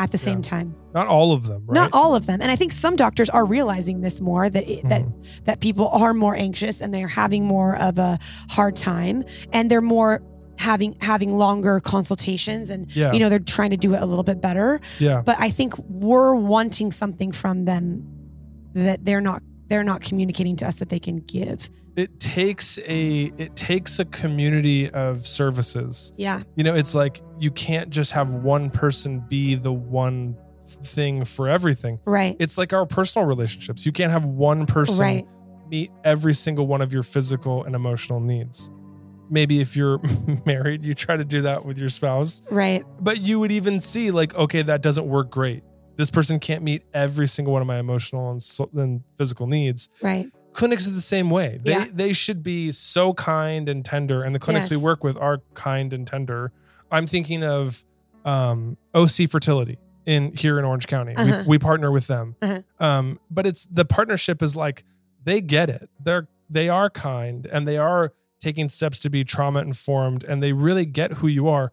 at 0.00 0.10
the 0.10 0.18
same 0.18 0.38
Yeah. 0.38 0.42
time. 0.42 0.74
Not 0.94 1.06
all 1.06 1.32
of 1.32 1.46
them, 1.46 1.62
right? 1.66 1.74
Not 1.74 1.90
all 1.92 2.16
of 2.16 2.26
them. 2.26 2.40
And 2.42 2.50
I 2.50 2.56
think 2.56 2.72
some 2.72 2.96
doctors 2.96 3.30
are 3.30 3.44
realizing 3.44 4.00
this 4.00 4.20
more 4.20 4.48
that 4.50 4.68
it, 4.68 4.88
that 4.88 5.02
Mm-hmm. 5.02 5.44
that 5.44 5.60
people 5.60 5.88
are 5.90 6.12
more 6.14 6.34
anxious 6.34 6.80
and 6.80 6.92
they're 6.92 7.06
having 7.06 7.44
more 7.44 7.76
of 7.76 7.98
a 7.98 8.18
hard 8.50 8.74
time 8.74 9.22
and 9.52 9.70
they're 9.70 9.80
more 9.80 10.22
having 10.58 10.96
having 11.00 11.32
longer 11.32 11.80
consultations 11.80 12.68
and 12.70 12.94
Yeah. 12.94 13.12
you 13.12 13.20
know 13.20 13.28
they're 13.28 13.38
trying 13.38 13.70
to 13.70 13.76
do 13.76 13.94
it 13.94 14.02
a 14.02 14.06
little 14.06 14.24
bit 14.24 14.40
better. 14.40 14.80
yeah. 14.98 15.22
But 15.24 15.36
I 15.38 15.50
think 15.50 15.74
we're 15.78 16.34
wanting 16.34 16.90
something 16.92 17.32
from 17.32 17.64
them 17.64 18.04
that 18.74 19.04
they're 19.04 19.20
not 19.20 19.42
they're 19.68 19.84
not 19.84 20.00
communicating 20.02 20.56
to 20.56 20.66
us 20.66 20.76
that 20.80 20.88
they 20.88 20.98
can 20.98 21.18
give. 21.18 21.70
It 21.96 22.20
takes 22.20 22.78
a 22.86 23.32
it 23.38 23.56
takes 23.56 23.98
a 23.98 24.04
community 24.04 24.88
of 24.90 25.26
services. 25.26 26.12
Yeah. 26.16 26.42
You 26.56 26.64
know, 26.64 26.74
it's 26.74 26.94
like 26.94 27.20
you 27.38 27.50
can't 27.50 27.90
just 27.90 28.12
have 28.12 28.30
one 28.32 28.70
person 28.70 29.22
be 29.28 29.54
the 29.56 29.72
one 29.72 30.36
thing 30.66 31.24
for 31.24 31.48
everything. 31.48 31.98
Right. 32.04 32.36
It's 32.38 32.56
like 32.58 32.72
our 32.72 32.86
personal 32.86 33.26
relationships. 33.26 33.84
You 33.86 33.92
can't 33.92 34.12
have 34.12 34.24
one 34.26 34.66
person 34.66 35.00
Right. 35.00 35.26
meet 35.68 35.90
every 36.04 36.34
single 36.34 36.66
one 36.66 36.82
of 36.82 36.92
your 36.92 37.02
physical 37.02 37.64
and 37.64 37.74
emotional 37.74 38.20
needs. 38.20 38.70
Maybe 39.30 39.60
if 39.60 39.76
you're 39.76 40.00
married, 40.46 40.84
you 40.84 40.94
try 40.94 41.16
to 41.16 41.24
do 41.24 41.42
that 41.42 41.64
with 41.64 41.78
your 41.78 41.88
spouse, 41.88 42.42
Right. 42.50 42.84
but 43.00 43.20
you 43.20 43.38
would 43.40 43.52
even 43.52 43.80
see 43.80 44.10
like, 44.10 44.34
okay, 44.34 44.62
that 44.62 44.82
doesn't 44.82 45.06
work 45.06 45.30
great. 45.30 45.62
This 45.96 46.10
person 46.10 46.38
can't 46.38 46.62
meet 46.62 46.82
every 46.94 47.26
single 47.28 47.52
one 47.52 47.60
of 47.62 47.66
my 47.68 47.78
emotional 47.78 48.30
and, 48.30 48.42
so, 48.42 48.70
and 48.76 49.02
physical 49.16 49.46
needs. 49.46 49.88
Right. 50.00 50.30
Clinics 50.52 50.86
are 50.88 50.92
the 50.92 51.00
same 51.00 51.28
way. 51.30 51.58
They 51.62 51.72
Yeah. 51.72 51.84
they 51.92 52.12
should 52.12 52.42
be 52.42 52.72
so 52.72 53.12
kind 53.14 53.68
and 53.68 53.84
tender, 53.84 54.22
and 54.22 54.34
the 54.34 54.38
clinics 54.38 54.70
we 54.70 54.76
work 54.76 55.04
with 55.04 55.16
are 55.16 55.42
kind 55.54 55.92
and 55.92 56.06
tender. 56.06 56.52
I'm 56.90 57.06
thinking 57.06 57.44
of 57.44 57.84
um, 58.24 58.76
OC 58.94 59.28
Fertility 59.30 59.78
in 60.06 60.32
here 60.34 60.58
in 60.58 60.64
Orange 60.64 60.86
County. 60.86 61.14
Uh-huh. 61.16 61.42
We, 61.46 61.48
we 61.50 61.58
partner 61.58 61.90
with 61.92 62.06
them, 62.06 62.34
Uh-huh. 62.42 62.62
um, 62.84 63.20
but 63.30 63.46
it's 63.46 63.66
the 63.70 63.84
partnership 63.84 64.42
is 64.42 64.56
like 64.56 64.84
they 65.24 65.40
get 65.40 65.68
it. 65.68 65.90
They're 66.02 66.26
they 66.50 66.68
are 66.68 66.90
kind 66.90 67.46
and 67.46 67.68
they 67.68 67.76
are 67.76 68.12
taking 68.40 68.68
steps 68.68 68.98
to 69.00 69.10
be 69.10 69.24
trauma 69.24 69.60
informed, 69.60 70.24
and 70.24 70.42
they 70.42 70.52
really 70.52 70.84
get 70.86 71.14
who 71.14 71.26
you 71.28 71.48
are. 71.48 71.72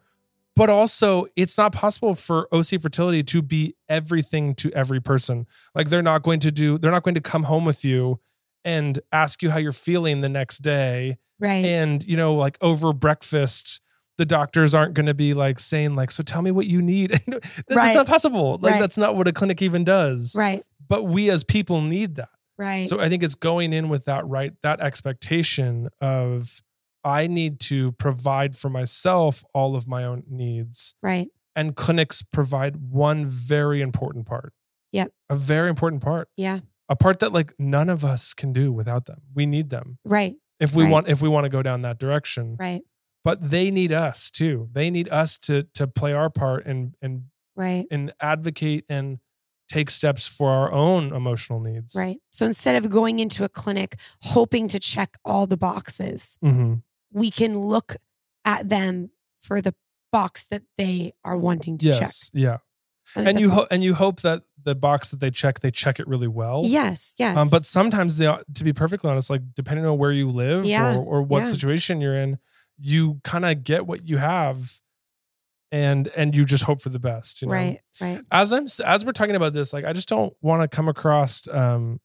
But 0.55 0.69
also, 0.69 1.25
it's 1.35 1.57
not 1.57 1.73
possible 1.73 2.15
for 2.15 2.47
OC 2.53 2.81
Fertility 2.81 3.23
to 3.23 3.41
be 3.41 3.75
everything 3.89 4.55
to 4.55 4.71
every 4.71 5.01
person. 5.01 5.47
Like 5.73 5.89
they're 5.89 6.01
not 6.01 6.23
going 6.23 6.39
to 6.39 6.51
do. 6.51 6.77
They're 6.77 6.91
not 6.91 7.03
going 7.03 7.15
to 7.15 7.21
come 7.21 7.43
home 7.43 7.65
with 7.65 7.83
you 7.83 8.19
and 8.63 8.99
ask 9.11 9.43
you 9.43 9.51
how 9.51 9.57
you're 9.57 9.71
feeling 9.73 10.21
the 10.21 10.29
next 10.29 10.59
day 10.59 11.17
Right. 11.39 11.65
and 11.65 12.01
you 12.05 12.15
know 12.15 12.33
like 12.35 12.57
over 12.61 12.93
breakfast 12.93 13.81
the 14.17 14.25
doctors 14.25 14.73
aren't 14.73 14.93
going 14.93 15.05
to 15.07 15.13
be 15.13 15.33
like 15.33 15.59
saying 15.59 15.93
like 15.93 16.09
so 16.09 16.23
tell 16.23 16.41
me 16.41 16.49
what 16.49 16.65
you 16.65 16.81
need 16.81 17.11
that's 17.27 17.61
Right. 17.75 17.93
not 17.93 18.07
possible 18.07 18.57
like 18.61 18.75
Right. 18.75 18.79
that's 18.79 18.97
not 18.97 19.17
what 19.17 19.27
a 19.27 19.33
clinic 19.33 19.61
even 19.61 19.83
does 19.83 20.33
right. 20.37 20.63
but 20.87 21.03
we 21.03 21.29
as 21.29 21.43
people 21.43 21.81
need 21.81 22.15
that 22.15 22.29
Right. 22.57 22.87
so 22.87 22.99
i 22.99 23.09
think 23.09 23.21
it's 23.23 23.35
going 23.35 23.73
in 23.73 23.89
with 23.89 24.05
that 24.05 24.25
right 24.27 24.53
that 24.61 24.79
expectation 24.79 25.89
of 26.01 26.61
i 27.03 27.27
need 27.27 27.59
to 27.61 27.91
provide 27.93 28.55
for 28.55 28.69
myself 28.69 29.43
all 29.53 29.75
of 29.75 29.87
my 29.87 30.03
own 30.03 30.23
needs 30.29 30.95
right. 31.03 31.27
and 31.55 31.75
clinics 31.75 32.21
provide 32.21 32.77
one 32.77 33.25
very 33.27 33.81
important 33.81 34.25
part 34.25 34.53
Yep. 34.91 35.11
a 35.29 35.35
very 35.35 35.69
important 35.69 36.01
part 36.01 36.29
Yeah. 36.37 36.59
a 36.87 36.95
part 36.95 37.19
that 37.19 37.33
like 37.33 37.53
none 37.59 37.89
of 37.89 38.05
us 38.05 38.33
can 38.33 38.53
do 38.53 38.71
without 38.71 39.05
them 39.05 39.21
we 39.33 39.45
need 39.45 39.69
them 39.69 39.97
Right. 40.05 40.35
if 40.59 40.73
we 40.73 40.83
Right. 40.85 40.91
want 40.91 41.09
if 41.09 41.21
we 41.21 41.27
want 41.29 41.43
to 41.43 41.49
go 41.49 41.61
down 41.61 41.81
that 41.81 41.99
direction 41.99 42.55
Right. 42.57 42.81
but 43.25 43.49
they 43.49 43.69
need 43.71 43.91
us 43.91 44.31
too 44.31 44.69
they 44.71 44.89
need 44.89 45.09
us 45.09 45.37
to 45.39 45.63
to 45.73 45.87
play 45.87 46.13
our 46.13 46.29
part 46.29 46.65
and 46.65 46.95
and 47.01 47.25
Right. 47.57 47.85
and 47.91 48.13
advocate 48.21 48.85
and 48.89 49.19
take 49.67 49.89
steps 49.89 50.27
for 50.27 50.49
our 50.51 50.71
own 50.71 51.11
emotional 51.13 51.59
needs 51.59 51.95
Right. 51.95 52.17
So 52.31 52.45
instead 52.45 52.75
of 52.75 52.89
going 52.89 53.19
into 53.19 53.43
a 53.43 53.49
clinic 53.49 53.95
hoping 54.21 54.67
to 54.69 54.79
check 54.79 55.17
all 55.25 55.47
the 55.47 55.57
boxes, 55.57 56.37
hmm 56.41 56.75
we 57.11 57.31
can 57.31 57.57
look 57.59 57.95
at 58.43 58.67
them 58.67 59.09
for 59.39 59.61
the 59.61 59.73
box 60.11 60.45
that 60.45 60.63
they 60.77 61.13
are 61.23 61.37
wanting 61.37 61.77
to 61.77 61.85
check. 61.91 62.01
yes 62.01 62.31
yeah 62.33 62.57
and 63.15 63.39
you 63.39 63.49
ho- 63.51 63.67
and 63.71 63.83
you 63.83 63.93
hope 63.93 64.21
that 64.21 64.43
the 64.63 64.75
box 64.75 65.09
that 65.11 65.19
they 65.19 65.29
check 65.31 65.59
they 65.61 65.71
check 65.71 65.99
it 65.99 66.07
really 66.07 66.27
well 66.27 66.63
Yes. 66.65 67.13
Yes. 67.17 67.37
um, 67.37 67.49
but 67.49 67.65
sometimes 67.65 68.17
they 68.17 68.25
to 68.55 68.63
be 68.63 68.73
perfectly 68.73 69.09
honest 69.09 69.29
like 69.29 69.41
depending 69.55 69.85
on 69.85 69.97
where 69.97 70.11
you 70.11 70.29
live 70.29 70.65
Yeah, 70.65 70.97
or, 70.97 71.03
or 71.03 71.21
what 71.21 71.39
yeah. 71.43 71.51
situation 71.51 72.01
you're 72.01 72.15
in 72.17 72.39
you 72.79 73.21
kind 73.23 73.45
of 73.45 73.63
get 73.63 73.87
what 73.87 74.07
you 74.09 74.17
have 74.17 74.79
and 75.75 76.07
and 76.15 76.33
you 76.33 76.45
just 76.45 76.63
hope 76.63 76.81
for 76.81 76.89
the 76.89 76.99
best 76.99 77.41
you 77.41 77.47
know? 77.49 77.53
right. 77.53 77.79
Right. 77.99 78.21
as 78.31 78.53
I'm 78.53 78.67
as 78.85 79.03
we're 79.05 79.11
talking 79.11 79.35
about 79.35 79.53
this, 79.53 79.73
like 79.73 79.83
I 79.85 79.91
just 79.93 80.07
don't 80.07 80.33
want 80.41 80.61
to 80.61 80.73
come 80.73 80.87
across 80.87 81.47
um 81.49 81.99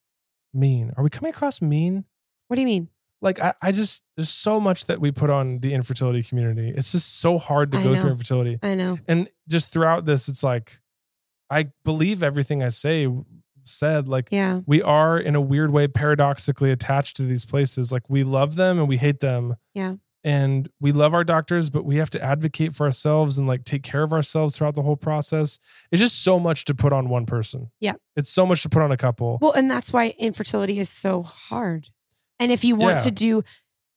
mean. 0.53 0.93
Are 0.97 1.05
we 1.05 1.11
coming 1.11 1.31
across 1.31 1.63
mean? 1.63 2.05
What 2.49 2.57
do 2.57 2.63
you 2.63 2.67
mean? 2.67 2.89
Like 3.23 3.39
I, 3.39 3.55
I 3.63 3.71
just 3.73 4.03
there's 4.17 4.31
so 4.31 4.59
much 4.61 4.87
that 4.87 5.01
we 5.01 5.13
put 5.13 5.31
on 5.31 5.61
the 5.61 5.73
infertility 5.75 6.23
community. 6.23 6.73
It's 6.75 6.91
just 6.93 7.21
so 7.21 7.39
hard 7.39 7.71
to 7.73 7.79
I 7.79 7.83
go 7.85 7.93
know. 7.93 8.01
through 8.01 8.11
infertility. 8.11 8.59
I 8.63 8.75
know. 8.75 8.99
And 9.07 9.29
just 9.47 9.73
throughout 9.73 10.05
this, 10.07 10.29
it's 10.29 10.43
like 10.43 10.81
I 11.49 11.69
believe 11.85 12.23
everything 12.23 12.63
I 12.63 12.69
say 12.71 13.09
said. 13.65 14.09
Like 14.09 14.29
Yeah. 14.33 14.61
we 14.67 14.83
are 14.83 15.19
in 15.19 15.35
a 15.37 15.41
weird 15.41 15.71
way 15.71 15.87
paradoxically 15.87 16.71
attached 16.73 17.17
to 17.17 17.23
these 17.23 17.45
places. 17.45 17.93
Like 17.93 18.09
we 18.09 18.25
love 18.25 18.57
them 18.57 18.79
and 18.79 18.89
we 18.89 18.97
hate 18.97 19.21
them. 19.21 19.57
Yeah. 19.75 19.97
And 20.23 20.69
we 20.81 20.93
love 20.93 21.15
our 21.15 21.25
doctors, 21.25 21.71
but 21.71 21.85
we 21.85 21.97
have 21.97 22.11
to 22.11 22.23
advocate 22.23 22.75
for 22.75 22.85
ourselves 22.85 23.39
and 23.39 23.47
like 23.47 23.65
take 23.65 23.83
care 23.83 24.03
of 24.03 24.13
ourselves 24.13 24.57
throughout 24.57 24.75
the 24.75 24.83
whole 24.83 24.97
process. 24.97 25.59
It's 25.91 26.01
just 26.01 26.23
so 26.23 26.39
much 26.39 26.67
to 26.67 26.75
put 26.75 26.93
on 26.93 27.09
one 27.09 27.25
person. 27.25 27.71
Yeah. 27.81 27.95
It's 28.17 28.31
so 28.31 28.45
much 28.45 28.63
to 28.63 28.69
put 28.69 28.83
on 28.83 28.93
a 28.93 28.99
couple. 28.99 29.39
Well, 29.41 29.53
and 29.53 29.71
that's 29.71 29.93
why 29.93 30.15
infertility 30.19 30.79
is 30.79 30.91
so 30.91 31.23
hard. 31.23 31.89
And 32.39 32.53
if 32.53 32.65
you 32.65 32.77
want 32.77 32.99
Yeah. 32.99 33.05
to 33.05 33.11
do 33.11 33.43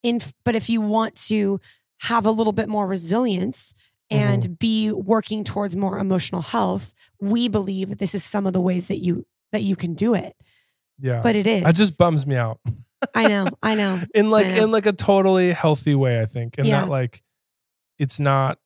in 0.02 0.22
but 0.44 0.56
if 0.56 0.70
you 0.70 0.82
want 0.82 1.16
to 1.28 1.60
have 2.02 2.26
a 2.26 2.32
little 2.32 2.54
bit 2.54 2.70
more 2.70 2.88
resilience 2.88 3.74
and 4.10 4.44
mm-hmm. 4.44 4.54
be 4.54 4.92
working 4.92 5.44
towards 5.44 5.76
more 5.76 5.98
emotional 5.98 6.42
health, 6.42 6.94
we 7.20 7.48
believe 7.48 7.98
this 7.98 8.14
is 8.14 8.24
some 8.24 8.46
of 8.46 8.54
the 8.54 8.62
ways 8.62 8.88
that 8.88 9.00
you 9.00 9.26
that 9.52 9.64
you 9.64 9.76
can 9.76 9.94
do 9.94 10.14
it. 10.14 10.36
Yeah. 11.00 11.22
But 11.22 11.36
it 11.36 11.48
is. 11.48 11.64
That 11.64 11.76
just 11.76 11.98
bums 11.98 12.26
me 12.26 12.36
out. 12.36 12.60
I 13.14 13.28
know, 13.28 13.48
I 13.62 13.76
know. 13.76 14.00
in 14.16 14.30
like 14.30 14.48
know. 14.48 14.64
in 14.64 14.72
like 14.72 14.86
a 14.86 14.94
totally 14.94 15.52
healthy 15.52 15.96
way, 15.96 16.22
I 16.22 16.26
think. 16.26 16.58
And 16.58 16.68
Yeah. 16.68 16.82
that 16.82 16.90
like 16.90 17.22
it's 18.00 18.20
not 18.20 18.58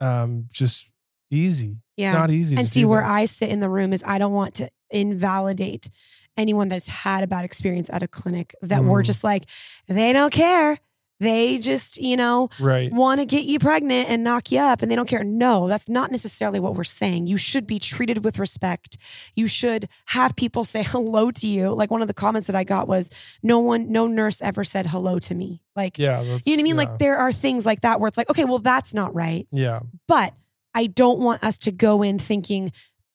um 0.00 0.46
just 0.52 0.88
easy. 1.30 1.76
Yeah. 1.96 2.10
It's 2.10 2.18
not 2.18 2.30
easy 2.30 2.56
and 2.56 2.68
see 2.68 2.84
where. 2.84 3.04
I 3.04 3.26
sit 3.26 3.50
in 3.50 3.60
the 3.60 3.68
room 3.68 3.92
is 3.92 4.02
I 4.06 4.18
don't 4.18 4.32
want 4.32 4.54
to 4.54 4.70
invalidate 4.90 5.90
anyone 6.36 6.68
that's 6.68 6.86
had 6.86 7.22
a 7.22 7.26
bad 7.26 7.44
experience 7.44 7.90
at 7.92 8.02
a 8.02 8.08
clinic 8.08 8.54
that 8.62 8.84
we're 8.84 9.02
Mm. 9.02 9.06
just 9.06 9.24
like 9.24 9.44
they 9.88 10.12
don't 10.12 10.32
care. 10.32 10.78
They 11.20 11.58
just, 11.58 11.98
you 11.98 12.16
know, 12.16 12.48
Right. 12.58 12.90
want 12.92 13.20
to 13.20 13.26
get 13.26 13.44
you 13.44 13.58
pregnant 13.58 14.08
and 14.10 14.24
knock 14.24 14.50
you 14.50 14.58
up 14.58 14.80
and 14.82 14.90
they 14.90 14.96
don't 14.96 15.08
care. 15.08 15.22
No, 15.22 15.68
that's 15.68 15.88
not 15.88 16.10
necessarily 16.10 16.58
what 16.60 16.74
we're 16.74 16.82
saying. 16.84 17.26
You 17.26 17.36
should 17.36 17.66
be 17.66 17.78
treated 17.78 18.24
with 18.24 18.38
respect. 18.38 18.96
You 19.34 19.46
should 19.46 19.88
have 20.06 20.34
people 20.34 20.64
say 20.74 20.82
hello 20.82 21.30
to 21.30 21.46
you. 21.46 21.70
Like 21.74 21.90
one 21.90 22.00
of 22.02 22.08
the 22.08 22.14
comments 22.14 22.46
that 22.46 22.56
I 22.56 22.64
got 22.64 22.88
was 22.88 23.10
no 23.42 23.60
one 23.60 23.92
no 23.92 24.06
nurse 24.06 24.40
ever 24.40 24.64
said 24.64 24.86
hello 24.86 25.18
to 25.20 25.34
me. 25.34 25.60
Like 25.76 25.98
Yeah. 25.98 26.22
You 26.22 26.26
know 26.28 26.32
what 26.34 26.42
I 26.48 26.56
mean? 26.62 26.66
yeah. 26.66 26.74
Like 26.74 26.98
there 26.98 27.16
are 27.18 27.32
things 27.32 27.66
like 27.66 27.82
that 27.82 28.00
where 28.00 28.08
it's 28.08 28.16
like, 28.18 28.30
okay, 28.30 28.44
well 28.44 28.58
that's 28.58 28.94
not 28.94 29.14
right. 29.14 29.46
Yeah. 29.52 29.80
But 30.08 30.34
I 30.74 30.86
don't 30.86 31.18
want 31.18 31.44
us 31.44 31.58
to 31.58 31.70
go 31.72 32.02
in 32.02 32.18
thinking 32.18 32.72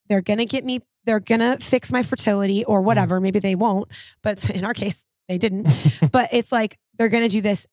they're 0.10 0.22
going 0.22 0.40
to 0.40 0.46
get 0.46 0.64
me, 0.64 0.82
they're 1.06 1.20
going 1.20 1.40
to 1.40 1.58
fix 1.60 1.92
my 1.92 2.04
fertility 2.04 2.64
or 2.66 2.82
Mm. 2.82 2.86
whatever. 2.86 3.20
Maybe 3.20 3.40
they 3.40 3.56
won't, 3.56 3.88
but 4.22 4.48
in 4.52 4.64
our 4.64 4.74
case, 4.76 5.06
they 5.28 5.40
didn't. 5.40 5.68
but 6.12 6.30
it's 6.34 6.52
like 6.52 6.78
they're 7.00 7.10
going 7.10 7.24
to 7.24 7.30
do 7.30 7.42
this. 7.42 7.66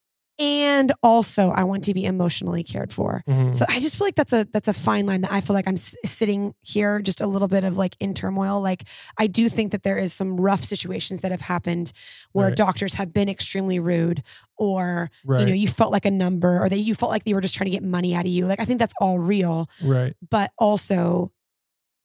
And 0.44 0.90
also, 1.04 1.50
I 1.50 1.62
want 1.62 1.84
to 1.84 1.94
be 1.94 2.04
emotionally 2.04 2.64
cared 2.64 2.92
for. 2.92 3.22
Mhm. 3.28 3.54
So 3.54 3.64
I 3.68 3.78
just 3.78 3.96
feel 3.96 4.08
like 4.08 4.16
that's 4.16 4.32
a 4.32 4.44
that's 4.52 4.66
a 4.66 4.72
fine 4.72 5.06
line 5.06 5.20
that 5.20 5.30
I 5.32 5.40
feel 5.40 5.54
like 5.54 5.68
I'm 5.68 5.74
s- 5.74 5.94
sitting 6.04 6.52
here 6.62 7.00
just 7.00 7.20
a 7.20 7.28
little 7.28 7.46
bit 7.46 7.62
of 7.62 7.76
like 7.76 7.96
in 8.00 8.12
turmoil. 8.12 8.60
Like 8.60 8.82
I 9.16 9.28
do 9.28 9.48
think 9.48 9.70
that 9.70 9.84
there 9.84 9.98
is 9.98 10.12
some 10.12 10.40
rough 10.40 10.64
situations 10.64 11.20
that 11.20 11.30
have 11.30 11.42
happened 11.42 11.92
where 12.32 12.48
Right. 12.48 12.56
doctors 12.56 12.94
have 12.94 13.12
been 13.12 13.28
extremely 13.28 13.78
rude 13.78 14.24
or 14.56 15.10
right. 15.24 15.40
you 15.40 15.46
know 15.46 15.52
you 15.52 15.68
felt 15.68 15.92
like 15.92 16.04
a 16.06 16.10
number 16.10 16.60
or 16.60 16.68
that 16.68 16.78
you 16.78 16.94
felt 16.96 17.12
like 17.12 17.22
they 17.24 17.34
were 17.34 17.40
just 17.40 17.54
trying 17.54 17.66
to 17.70 17.76
get 17.76 17.84
money 17.84 18.12
out 18.14 18.24
of 18.24 18.32
you. 18.32 18.46
Like 18.46 18.58
I 18.60 18.64
think 18.64 18.80
that's 18.80 18.94
all 19.00 19.20
real 19.20 19.68
right. 19.84 20.14
but 20.28 20.50
also 20.58 21.30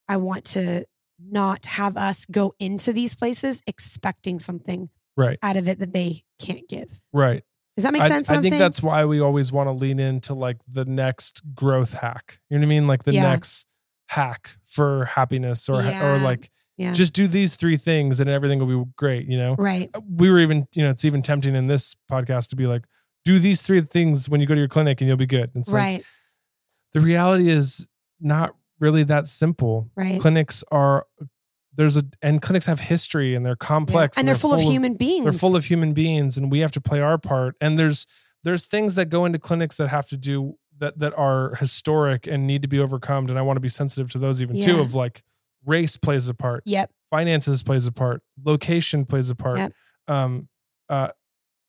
I 0.07 0.17
want 0.17 0.45
to 0.45 0.85
not 1.19 1.65
have 1.65 1.97
us 1.97 2.25
go 2.27 2.53
into 2.59 2.93
these 2.93 3.15
places 3.15 3.63
expecting 3.65 4.37
something 4.37 4.89
Right. 5.15 5.39
out 5.41 5.57
of 5.57 5.67
it 5.67 5.79
that 5.79 5.93
they 5.93 6.21
can't 6.39 6.69
give. 6.69 7.01
Right. 7.11 7.43
Does 7.77 7.83
that 7.83 7.93
make 7.93 8.01
sense? 8.01 8.29
I 8.29 8.33
What 8.33 8.37
I'm 8.37 8.41
think 8.43 8.51
saying? 8.53 8.59
that's 8.59 8.81
why 8.83 9.05
we 9.05 9.21
always 9.21 9.51
want 9.51 9.67
to 9.67 9.71
lean 9.71 9.99
into 9.99 10.33
like 10.33 10.57
the 10.69 10.83
next 10.83 11.41
growth 11.55 11.93
hack. 11.93 12.39
You 12.49 12.57
know 12.57 12.61
what 12.61 12.65
I 12.65 12.69
mean? 12.69 12.87
Like 12.87 13.03
the 13.03 13.13
Yeah. 13.13 13.21
next 13.29 13.65
hack 14.09 14.57
for 14.65 15.05
happiness 15.05 15.69
or 15.69 15.81
or 15.85 16.17
like 16.19 16.49
yeah. 16.77 16.91
just 16.93 17.13
do 17.13 17.27
these 17.27 17.55
three 17.55 17.77
things 17.77 18.19
and 18.19 18.29
everything 18.29 18.59
will 18.59 18.83
be 18.85 18.91
great, 18.97 19.27
you 19.27 19.37
know? 19.37 19.55
right. 19.57 19.89
Uh, 19.93 20.01
we 20.09 20.29
were 20.31 20.39
even, 20.39 20.67
you 20.73 20.83
know, 20.83 20.89
it's 20.89 21.05
even 21.05 21.21
tempting 21.21 21.55
in 21.55 21.67
this 21.67 21.95
podcast 22.11 22.47
to 22.49 22.55
be 22.55 22.65
like, 22.67 22.83
do 23.25 23.39
these 23.39 23.61
three 23.61 23.81
things 23.81 24.27
when 24.29 24.41
you 24.41 24.47
go 24.47 24.53
to 24.55 24.59
your 24.61 24.67
clinic 24.67 24.99
and 25.01 25.07
you'll 25.07 25.17
be 25.17 25.25
good. 25.25 25.51
It's 25.55 25.71
like 25.71 25.79
Right. 25.81 26.05
the 26.93 26.99
reality 26.99 27.49
is 27.49 27.87
not 28.19 28.55
really 28.79 29.03
that 29.03 29.27
simple. 29.27 29.89
Right. 29.95 30.19
Clinics 30.21 30.63
are 30.71 31.05
there's 31.77 31.95
a 31.95 32.03
and 32.21 32.41
clinics 32.41 32.65
have 32.65 32.79
history 32.81 33.33
and 33.35 33.45
they're 33.45 33.53
Yeah. 33.53 33.67
complex 33.67 34.17
And 34.17 34.27
they're 34.27 34.35
full 34.35 34.53
of 34.53 34.61
human 34.61 34.95
beings. 34.95 35.23
they're 35.23 35.31
full 35.31 35.55
of 35.55 35.65
human 35.65 35.93
beings 35.93 36.37
and 36.37 36.51
we 36.51 36.59
have 36.59 36.71
to 36.73 36.81
play 36.81 36.99
our 36.99 37.17
part 37.17 37.55
and 37.61 37.77
there's 37.79 38.05
there's 38.43 38.65
things 38.65 38.95
that 38.95 39.05
go 39.09 39.25
into 39.25 39.39
clinics 39.39 39.77
that 39.77 39.87
have 39.89 40.07
to 40.09 40.17
do 40.17 40.55
that 40.79 40.99
that 40.99 41.13
are 41.17 41.55
historic 41.55 42.27
and 42.27 42.45
need 42.45 42.61
to 42.61 42.67
be 42.67 42.79
overcome 42.79 43.27
and 43.29 43.37
i 43.39 43.41
want 43.41 43.55
to 43.57 43.61
be 43.61 43.69
sensitive 43.69 44.11
to 44.11 44.17
those 44.19 44.41
even 44.41 44.59
too 44.61 44.79
of 44.79 44.93
like 44.93 45.23
race 45.65 45.97
plays 45.97 46.27
a 46.29 46.33
part 46.33 46.63
Yep. 46.65 46.91
finances 47.09 47.63
plays 47.63 47.87
a 47.87 47.91
part 47.91 48.21
location 48.43 49.05
plays 49.05 49.29
a 49.29 49.35
part 49.35 49.57
Yep. 49.57 49.73
um 50.07 50.47
uh 50.89 51.09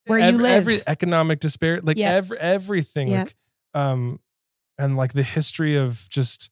Where 0.06 0.18
you 0.18 0.24
every, 0.26 0.42
live. 0.42 0.52
every 0.52 0.78
economic 0.86 1.40
disparity 1.40 1.82
like 1.86 1.96
Yep. 1.98 2.14
every 2.14 2.38
everything 2.38 3.08
Yep. 3.08 3.26
like 3.26 3.34
um 3.82 4.20
and 4.78 4.96
like 4.96 5.12
the 5.12 5.22
history 5.24 5.74
of 5.76 6.06
just 6.10 6.50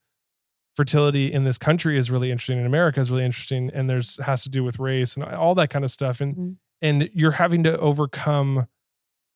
fertility 0.76 1.32
in 1.32 1.44
this 1.44 1.56
country 1.58 1.96
is 1.98 2.10
really 2.10 2.30
interesting 2.30 2.58
in 2.58 2.66
america 2.66 3.00
is 3.00 3.10
really 3.10 3.24
interesting 3.24 3.70
and 3.74 3.88
there's 3.90 4.18
has 4.24 4.42
to 4.42 4.50
do 4.50 4.62
with 4.62 4.78
race 4.78 5.16
and 5.16 5.24
all 5.24 5.54
that 5.54 5.70
kind 5.70 5.84
of 5.84 5.90
stuff 5.90 6.20
and 6.20 6.36
Mhm. 6.36 6.56
and 6.82 7.10
you're 7.14 7.32
having 7.32 7.62
to 7.64 7.78
overcome 7.78 8.66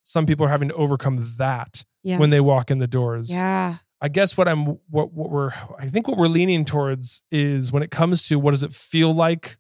some 0.05 0.27
people 0.27 0.45
are 0.47 0.51
having 0.51 0.69
to 0.69 0.75
overcome 0.75 1.35
that 1.39 1.83
Yeah. 2.03 2.19
when 2.19 2.31
they 2.31 2.41
walk 2.41 2.71
in 2.71 2.79
the 2.79 2.87
doors 2.87 3.31
yeah. 3.33 3.77
i 4.03 4.09
guess 4.09 4.37
what 4.37 4.49
i'm 4.49 4.67
what 4.91 5.13
what 5.15 5.31
we're 5.31 5.51
i 5.79 5.89
think 5.89 6.07
what 6.07 6.19
we're 6.19 6.27
leaning 6.29 6.65
towards 6.67 7.23
is 7.33 7.73
when 7.73 7.83
it 7.83 7.91
comes 7.91 8.29
to 8.29 8.39
what 8.39 8.51
does 8.51 8.63
it 8.63 8.75
feel 8.75 9.13
like 9.15 9.57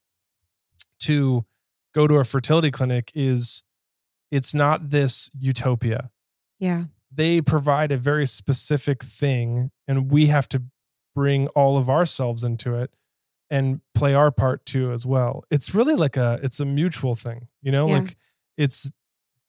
to 1.01 1.45
go 1.95 2.07
to 2.07 2.17
a 2.17 2.25
fertility 2.25 2.71
clinic 2.71 3.11
is 3.15 3.63
it's 4.31 4.53
not 4.55 4.91
this 4.91 5.31
utopia 5.39 6.11
Yeah. 6.59 6.85
they 7.11 7.41
provide 7.41 7.91
a 7.91 7.97
very 7.97 8.27
specific 8.27 9.03
thing 9.03 9.71
and 9.89 10.11
we 10.11 10.27
have 10.27 10.49
to 10.51 10.63
bring 11.15 11.47
all 11.49 11.77
of 11.77 11.89
ourselves 11.91 12.45
into 12.45 12.75
it 12.75 12.91
and 13.51 13.81
play 13.95 14.15
our 14.15 14.31
part 14.31 14.65
too 14.65 14.93
as 14.93 15.05
well 15.05 15.45
it's 15.51 15.75
really 15.75 15.95
like 15.95 16.17
a 16.17 16.39
it's 16.43 16.61
a 16.61 16.65
mutual 16.65 17.15
thing 17.15 17.49
you 17.63 17.73
know 17.73 17.89
Yeah. 17.89 17.99
like 18.01 18.17
it's 18.57 18.91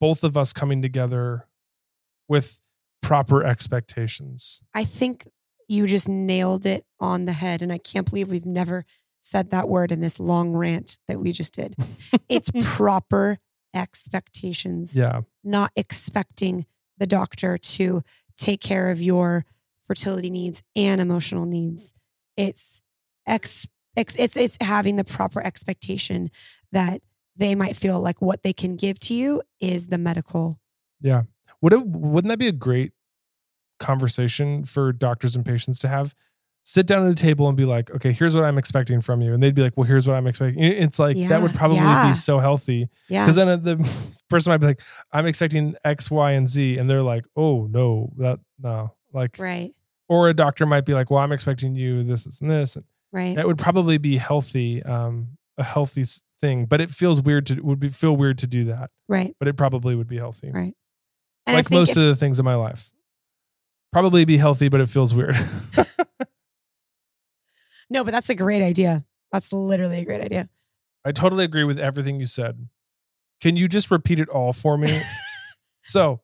both 0.00 0.24
of 0.24 0.36
us 0.36 0.52
coming 0.52 0.82
together 0.82 1.46
with 2.28 2.60
proper 3.00 3.44
expectations 3.44 4.60
I 4.74 4.84
think 4.84 5.26
you 5.68 5.86
just 5.86 6.08
nailed 6.08 6.66
it 6.66 6.84
on 7.00 7.24
the 7.24 7.32
head. 7.32 7.62
And 7.62 7.72
I 7.72 7.78
can't 7.78 8.08
believe 8.08 8.30
we've 8.30 8.44
never 8.44 8.84
said 9.20 9.50
that 9.50 9.68
word 9.68 9.90
in 9.90 10.00
this 10.00 10.20
long 10.20 10.52
rant 10.52 10.98
that 11.08 11.18
we 11.18 11.32
just 11.32 11.54
did. 11.54 11.74
It's 12.28 12.50
proper 12.62 13.38
expectations. 13.74 14.96
yeah 14.98 15.20
not 15.44 15.70
expecting 15.76 16.66
the 16.98 17.06
doctor 17.06 17.56
to 17.58 18.02
take 18.36 18.60
care 18.60 18.90
of 18.90 19.00
your 19.00 19.44
fertility 19.92 20.30
needs 20.30 20.62
and 20.74 21.02
emotional 21.02 21.44
needs. 21.44 21.92
It's 22.34 22.80
ex, 23.26 23.68
ex 23.94 24.16
it's 24.16 24.38
it's 24.38 24.56
having 24.62 24.96
the 24.96 25.04
proper 25.04 25.44
expectation 25.44 26.30
that 26.72 27.02
they 27.36 27.54
might 27.54 27.76
feel 27.76 28.00
like 28.00 28.22
what 28.22 28.42
they 28.42 28.54
can 28.54 28.76
give 28.76 28.98
to 29.00 29.14
you 29.14 29.42
is 29.60 29.88
the 29.88 29.98
medical. 29.98 30.58
yeah 31.02 31.22
would 31.60 31.74
it 31.74 31.86
wouldn't 31.86 32.30
that 32.30 32.38
be 32.38 32.48
a 32.48 32.52
great 32.52 32.92
conversation 33.78 34.64
for 34.64 34.92
doctors 34.92 35.36
and 35.36 35.44
patients 35.44 35.78
to 35.80 35.88
have 35.88 36.14
sit 36.64 36.86
down 36.86 37.04
at 37.04 37.12
a 37.12 37.14
table 37.14 37.48
and 37.48 37.56
be 37.56 37.64
like 37.64 37.90
okay 37.90 38.12
here's 38.12 38.34
what 38.34 38.44
i'm 38.44 38.56
expecting 38.56 39.00
from 39.00 39.20
you 39.20 39.34
and 39.34 39.42
they'd 39.42 39.54
be 39.54 39.62
like 39.62 39.76
well 39.76 39.86
here's 39.86 40.06
what 40.06 40.16
i'm 40.16 40.26
expecting 40.26 40.62
it's 40.62 40.98
like 40.98 41.16
that 41.28 41.42
would 41.42 41.54
probably 41.54 41.76
yeah. 41.76 42.08
be 42.08 42.14
so 42.14 42.38
healthy 42.38 42.88
Yeah. 43.08 43.24
Because 43.24 43.34
then 43.36 43.48
uh, 43.48 43.56
the 43.56 43.76
person 44.32 44.50
might 44.50 44.58
be 44.58 44.66
like, 44.66 44.80
I'm 45.12 45.26
expecting 45.26 45.76
X, 45.84 46.10
Y, 46.10 46.32
and 46.32 46.48
Z. 46.48 46.78
And 46.78 46.90
they're 46.90 47.02
like, 47.02 47.26
oh, 47.36 47.66
no, 47.70 48.12
that, 48.16 48.40
no. 48.58 48.94
Like, 49.12 49.38
Right. 49.38 49.74
Or 50.12 50.28
a 50.28 50.34
doctor 50.34 50.66
might 50.66 50.84
be 50.84 50.92
like, 50.92 51.10
well, 51.10 51.20
I'm 51.20 51.32
expecting 51.32 51.74
you 51.74 52.02
this, 52.02 52.24
this, 52.24 52.40
and 52.42 52.50
this. 52.50 52.76
And 52.76 52.84
Right. 53.12 53.34
that 53.36 53.46
would 53.46 53.56
probably 53.58 53.96
be 53.98 54.18
healthy, 54.18 54.82
um, 54.82 55.38
a 55.56 55.64
healthy 55.64 56.04
thing. 56.40 56.66
But 56.66 56.80
it 56.82 56.90
feels 56.90 57.22
weird 57.22 57.46
to, 57.46 57.60
would 57.62 57.80
be, 57.80 57.88
feel 57.88 58.14
weird 58.16 58.36
to 58.38 58.46
do 58.46 58.64
that. 58.64 58.90
Right. 59.08 59.34
But 59.38 59.48
it 59.48 59.56
probably 59.56 59.94
would 59.94 60.08
be 60.08 60.18
healthy. 60.18 60.50
Right. 60.50 60.74
And 61.46 61.56
like 61.56 61.70
most 61.70 61.90
if- 61.90 61.96
of 61.96 62.02
the 62.02 62.14
things 62.14 62.38
in 62.38 62.44
my 62.44 62.56
life. 62.56 62.92
Probably 63.90 64.24
be 64.24 64.38
healthy, 64.38 64.70
but 64.70 64.80
it 64.80 64.88
feels 64.88 65.14
weird. 65.14 65.36
no, 67.90 68.04
but 68.04 68.12
that's 68.12 68.30
a 68.30 68.34
great 68.34 68.62
idea. 68.62 69.04
That's 69.32 69.52
literally 69.52 69.98
a 70.00 70.04
great 70.04 70.20
idea. 70.22 70.48
I 71.04 71.12
totally 71.12 71.44
agree 71.44 71.64
with 71.64 71.78
everything 71.78 72.20
you 72.20 72.26
said. 72.26 72.68
Can 73.40 73.56
you 73.56 73.68
just 73.68 73.90
repeat 73.90 74.18
it 74.18 74.28
all 74.28 74.52
for 74.52 74.78
me? 74.78 75.00
so, 75.82 76.20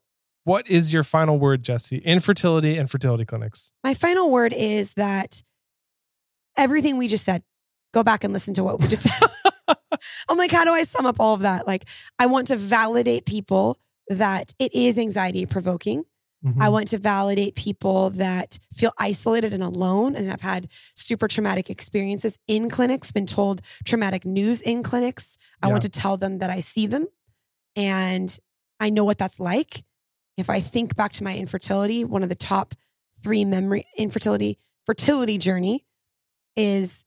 what 0.48 0.66
is 0.66 0.94
your 0.94 1.02
final 1.02 1.38
word, 1.38 1.62
Jesse? 1.62 1.98
Infertility 1.98 2.78
and 2.78 2.90
fertility 2.90 3.26
clinics. 3.26 3.70
My 3.84 3.92
final 3.92 4.30
word 4.30 4.54
is 4.54 4.94
that 4.94 5.42
everything 6.56 6.96
we 6.96 7.06
just 7.06 7.22
said, 7.22 7.42
go 7.92 8.02
back 8.02 8.24
and 8.24 8.32
listen 8.32 8.54
to 8.54 8.64
what 8.64 8.80
we 8.80 8.88
just 8.88 9.02
said. 9.02 9.28
I'm 10.28 10.38
like, 10.38 10.50
how 10.50 10.64
do 10.64 10.72
I 10.72 10.84
sum 10.84 11.04
up 11.04 11.20
all 11.20 11.34
of 11.34 11.40
that? 11.40 11.66
Like, 11.66 11.84
I 12.18 12.26
want 12.26 12.46
to 12.46 12.56
validate 12.56 13.26
people 13.26 13.76
that 14.08 14.54
it 14.58 14.74
is 14.74 14.98
anxiety 14.98 15.44
provoking. 15.44 16.04
Mm-hmm. 16.42 16.62
I 16.62 16.70
want 16.70 16.88
to 16.88 16.98
validate 16.98 17.54
people 17.54 18.08
that 18.10 18.58
feel 18.72 18.92
isolated 18.96 19.52
and 19.52 19.62
alone 19.62 20.16
and 20.16 20.30
have 20.30 20.40
had 20.40 20.68
super 20.94 21.28
traumatic 21.28 21.68
experiences 21.68 22.38
in 22.48 22.70
clinics, 22.70 23.12
been 23.12 23.26
told 23.26 23.60
traumatic 23.84 24.24
news 24.24 24.62
in 24.62 24.82
clinics. 24.82 25.36
I 25.62 25.68
want 25.68 25.82
to 25.82 25.90
tell 25.90 26.16
them 26.16 26.38
that 26.38 26.48
I 26.48 26.60
see 26.60 26.86
them 26.86 27.06
and 27.76 28.34
I 28.80 28.88
know 28.88 29.04
what 29.04 29.18
that's 29.18 29.38
like. 29.38 29.82
If 30.38 30.48
I 30.48 30.60
think 30.60 30.96
back 30.96 31.12
to 31.14 31.24
my 31.24 31.36
infertility, 31.36 32.04
one 32.04 32.22
of 32.22 32.28
the 32.30 32.34
top 32.34 32.74
three 33.22 33.44
memory 33.44 33.84
infertility 33.96 34.58
fertility 34.86 35.36
journey 35.36 35.84
is 36.56 37.04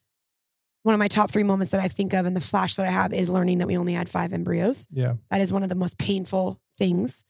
one 0.84 0.94
of 0.94 1.00
my 1.00 1.08
top 1.08 1.32
three 1.32 1.44
moments 1.44 1.72
that 1.72 1.80
I 1.80 1.88
think 1.88 2.14
of 2.14 2.26
and 2.26 2.36
the 2.36 2.42
flash 2.42 2.76
that 2.76 2.86
I 2.86 2.92
have 2.92 3.14
is 3.14 3.30
learning 3.30 3.60
that 3.60 3.68
we 3.68 3.78
only 3.78 3.94
had 3.94 4.10
five 4.10 4.34
embryos. 4.34 4.88
yeah. 4.92 5.14
That 5.30 5.42
is 5.42 5.54
one 5.54 5.64
of 5.64 5.70
the 5.70 5.76
most 5.76 5.98
painful 5.98 6.60
things 6.78 7.24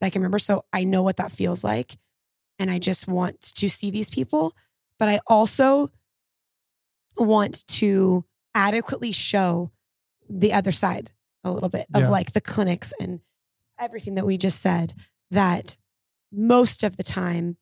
that 0.00 0.08
I 0.08 0.10
can 0.10 0.20
remember. 0.22 0.38
So 0.38 0.64
I 0.72 0.84
know 0.84 1.02
what 1.02 1.16
that 1.18 1.32
feels 1.32 1.62
like. 1.64 1.96
and 2.58 2.70
I 2.70 2.78
just 2.78 3.06
want 3.06 3.40
to 3.56 3.68
see 3.68 3.90
these 3.90 4.08
people, 4.08 4.54
but 4.98 5.10
I 5.10 5.20
also 5.26 5.90
want 7.18 7.66
to 7.68 8.24
adequately 8.54 9.12
show 9.12 9.70
the 10.28 10.54
other 10.54 10.72
side 10.72 11.10
a 11.44 11.52
little 11.52 11.68
bit 11.68 11.86
of 11.94 12.02
Yeah. 12.04 12.08
like 12.10 12.32
the 12.32 12.40
clinics 12.40 12.94
and 12.98 13.20
everything 13.78 14.14
that 14.14 14.24
we 14.26 14.38
just 14.38 14.58
said 14.60 14.94
that 15.30 15.76
most 16.32 16.82
of 16.84 16.96
the 16.96 17.02
time 17.02 17.56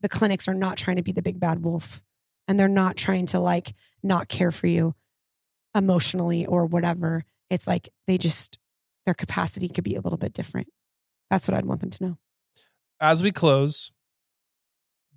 the 0.00 0.08
clinics 0.08 0.48
are 0.48 0.54
not 0.54 0.76
trying 0.76 0.96
to 0.96 1.02
be 1.02 1.12
the 1.12 1.22
big 1.22 1.38
bad 1.40 1.62
wolf 1.64 2.02
and 2.48 2.58
they're 2.58 2.68
not 2.68 2.96
trying 2.96 3.26
to 3.26 3.38
like 3.40 3.74
not 4.02 4.28
care 4.28 4.50
for 4.50 4.66
you 4.66 4.94
emotionally 5.74 6.46
or 6.46 6.66
whatever. 6.66 7.24
It's 7.50 7.66
like 7.66 7.88
they 8.06 8.18
just 8.18 8.58
their 9.06 9.14
capacity 9.14 9.68
could 9.68 9.84
be 9.84 9.94
a 9.94 10.00
little 10.00 10.18
bit 10.18 10.32
different. 10.32 10.68
That's 11.30 11.46
what 11.48 11.56
I'd 11.56 11.64
want 11.66 11.80
them 11.80 11.90
to 11.90 12.04
know. 12.04 12.18
As 13.00 13.22
we 13.22 13.30
close 13.32 13.92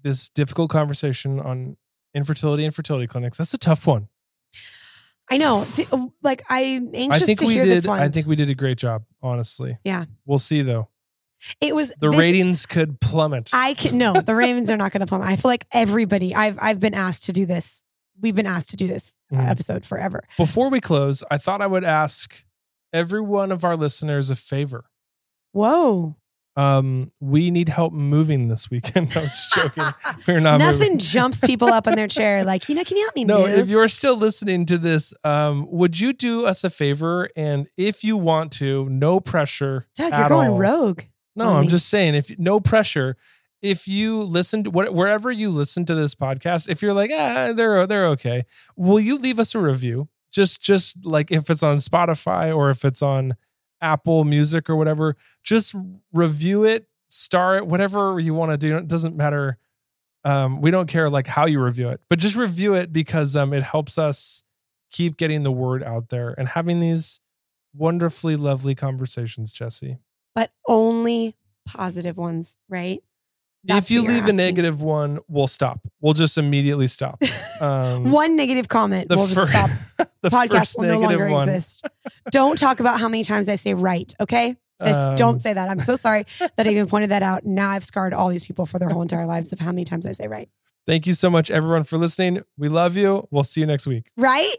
this 0.03 0.29
difficult 0.29 0.69
conversation 0.69 1.39
on 1.39 1.77
infertility 2.13 2.65
and 2.65 2.73
fertility 2.75 3.07
clinics, 3.07 3.37
that's 3.37 3.53
a 3.53 3.57
tough 3.57 3.87
one. 3.87 4.07
I 5.31 5.37
know. 5.37 5.65
Like 6.21 6.43
I'm 6.49 6.89
I 6.93 6.97
anxious 6.97 7.25
think 7.25 7.39
to 7.39 7.45
we 7.45 7.53
hear 7.53 7.65
did. 7.65 7.77
this 7.77 7.87
one. 7.87 8.01
I 8.01 8.09
think 8.09 8.27
we 8.27 8.35
did 8.35 8.49
a 8.49 8.55
great 8.55 8.77
job. 8.77 9.03
Honestly, 9.21 9.77
Yeah. 9.83 10.05
We'll 10.25 10.39
see 10.39 10.61
though. 10.61 10.89
It 11.61 11.75
was 11.75 11.93
The 11.99 12.09
this- 12.09 12.19
ratings 12.19 12.65
could 12.65 12.99
plummet. 13.01 13.49
I 13.53 13.73
can 13.73 13.97
no, 13.97 14.13
the 14.13 14.35
ratings 14.35 14.69
are 14.69 14.77
not 14.77 14.91
going 14.91 15.01
to 15.01 15.07
plummet. 15.07 15.27
I 15.27 15.35
feel 15.35 15.49
like 15.51 15.65
everybody. 15.73 16.33
I've 16.35 16.57
I've 16.61 16.79
been 16.79 16.93
asked 16.93 17.23
to 17.25 17.31
do 17.31 17.45
this. 17.45 17.83
We've 18.21 18.35
been 18.35 18.45
asked 18.47 18.69
to 18.69 18.75
do 18.75 18.87
this 18.87 19.17
Mhm. 19.31 19.47
episode 19.47 19.85
forever. 19.85 20.23
Before 20.37 20.69
we 20.69 20.79
close, 20.79 21.23
I 21.31 21.37
thought 21.37 21.61
I 21.61 21.67
would 21.67 21.83
ask 21.83 22.43
every 22.93 23.21
one 23.21 23.51
of 23.51 23.63
our 23.63 23.75
listeners 23.75 24.29
a 24.29 24.35
favor. 24.35 24.85
Whoa! 25.51 26.15
Um, 26.55 27.09
we 27.19 27.49
need 27.49 27.69
help 27.69 27.93
moving 27.93 28.47
this 28.47 28.69
weekend. 28.69 29.11
No, 29.15 29.21
I'm 29.21 29.27
just 29.27 29.53
joking. 29.53 29.83
We're 30.27 30.39
not 30.39 30.59
Nothing 30.59 30.79
moving. 30.79 30.97
jumps 30.99 31.41
people 31.41 31.67
up 31.69 31.87
in 31.87 31.95
their 31.95 32.07
chair 32.07 32.43
like 32.43 32.69
you 32.69 32.75
know. 32.75 32.83
Can 32.83 32.97
you 32.97 33.03
help 33.03 33.15
me 33.15 33.23
No, 33.23 33.39
move? 33.47 33.57
if 33.57 33.69
you're 33.69 33.87
still 33.87 34.15
listening 34.15 34.67
to 34.67 34.77
this, 34.77 35.15
um, 35.23 35.67
would 35.71 35.99
you 35.99 36.13
do 36.13 36.45
us 36.45 36.63
a 36.63 36.69
favor? 36.69 37.27
And 37.35 37.67
if 37.75 38.03
you 38.03 38.17
want 38.17 38.51
to, 38.53 38.87
no 38.89 39.19
pressure. 39.19 39.87
Doug, 39.95 40.13
you're 40.13 40.29
going 40.29 40.49
all. 40.49 40.57
rogue. 40.59 41.01
No, 41.35 41.55
I'm 41.55 41.67
just 41.67 41.89
saying, 41.89 42.15
if 42.15 42.37
no 42.37 42.59
pressure, 42.59 43.17
if 43.61 43.87
you 43.87 44.21
listen 44.21 44.63
to 44.65 44.69
what, 44.69 44.93
wherever 44.93 45.31
you 45.31 45.49
listen 45.49 45.85
to 45.85 45.95
this 45.95 46.13
podcast, 46.13 46.69
if 46.69 46.81
you're 46.81 46.93
like, 46.93 47.11
ah, 47.13 47.53
they're 47.55 47.87
they're 47.87 48.07
okay, 48.09 48.43
will 48.75 48.99
you 48.99 49.17
leave 49.17 49.39
us 49.39 49.55
a 49.55 49.59
review? 49.59 50.09
Just 50.31 50.61
just 50.61 51.05
like 51.05 51.31
if 51.31 51.49
it's 51.49 51.63
on 51.63 51.77
Spotify 51.77 52.55
or 52.55 52.69
if 52.69 52.85
it's 52.85 53.01
on 53.01 53.35
Apple 53.81 54.25
Music 54.25 54.69
or 54.69 54.75
whatever, 54.75 55.15
just 55.43 55.75
review 56.11 56.63
it, 56.63 56.87
star 57.07 57.57
it, 57.57 57.67
whatever 57.67 58.19
you 58.19 58.33
want 58.33 58.51
to 58.51 58.57
do. 58.57 58.77
It 58.77 58.87
doesn't 58.87 59.15
matter. 59.15 59.57
Um, 60.25 60.61
we 60.61 60.71
don't 60.71 60.87
care 60.87 61.09
like 61.09 61.27
how 61.27 61.45
you 61.45 61.61
review 61.61 61.89
it, 61.89 62.01
but 62.09 62.19
just 62.19 62.35
review 62.35 62.75
it 62.75 62.93
because 62.93 63.35
um, 63.35 63.53
it 63.53 63.63
helps 63.63 63.97
us 63.97 64.43
keep 64.91 65.17
getting 65.17 65.43
the 65.43 65.51
word 65.51 65.83
out 65.83 66.09
there 66.09 66.33
and 66.37 66.47
having 66.49 66.79
these 66.79 67.19
wonderfully 67.73 68.35
lovely 68.35 68.75
conversations, 68.75 69.51
Jesse. 69.51 69.97
But 70.35 70.51
only 70.67 71.35
positive 71.65 72.17
ones, 72.17 72.57
right? 72.69 73.01
That's 73.65 73.85
if 73.87 73.91
you 73.91 74.01
leave 74.01 74.27
a 74.27 74.33
negative 74.33 74.81
one, 74.81 75.19
we'll 75.29 75.47
stop. 75.47 75.79
We'll 76.01 76.13
just 76.13 76.37
immediately 76.37 76.87
stop. 76.87 77.21
Um, 77.61 78.11
one 78.11 78.35
negative 78.35 78.67
comment, 78.67 79.07
we'll 79.09 79.27
just 79.27 79.47
stop. 79.47 79.69
the 80.21 80.29
Podcast 80.29 80.77
will 80.77 80.85
no 80.87 80.99
longer 80.99 81.29
one. 81.29 81.47
exist. 81.47 81.87
Don't 82.29 82.57
talk 82.57 82.81
about 82.81 82.99
how 82.99 83.07
many 83.07 83.23
times 83.23 83.47
I 83.47 83.55
say 83.55 83.73
right. 83.73 84.11
Okay, 84.19 84.57
Just 84.83 85.11
Um, 85.11 85.15
don't 85.15 85.39
say 85.41 85.53
that. 85.53 85.69
I'm 85.69 85.79
so 85.79 85.95
sorry 85.95 86.25
that 86.57 86.67
I 86.67 86.71
even 86.71 86.87
pointed 86.87 87.11
that 87.11 87.23
out. 87.23 87.45
Now 87.45 87.69
I've 87.69 87.85
scarred 87.85 88.11
all 88.13 88.27
these 88.27 88.43
people 88.43 88.65
for 88.65 88.79
their 88.79 88.89
whole 88.89 89.01
entire 89.01 89.25
lives 89.25 89.53
of 89.53 89.61
how 89.61 89.71
many 89.71 89.85
times 89.85 90.05
I 90.05 90.11
say 90.11 90.27
right. 90.27 90.49
Thank 90.85 91.07
you 91.07 91.13
so 91.13 91.29
much, 91.29 91.49
everyone, 91.49 91.83
for 91.85 91.97
listening. 91.97 92.41
We 92.57 92.67
love 92.67 92.97
you. 92.97 93.29
We'll 93.31 93.45
see 93.45 93.61
you 93.61 93.67
next 93.67 93.87
week. 93.87 94.09
Right? 94.17 94.51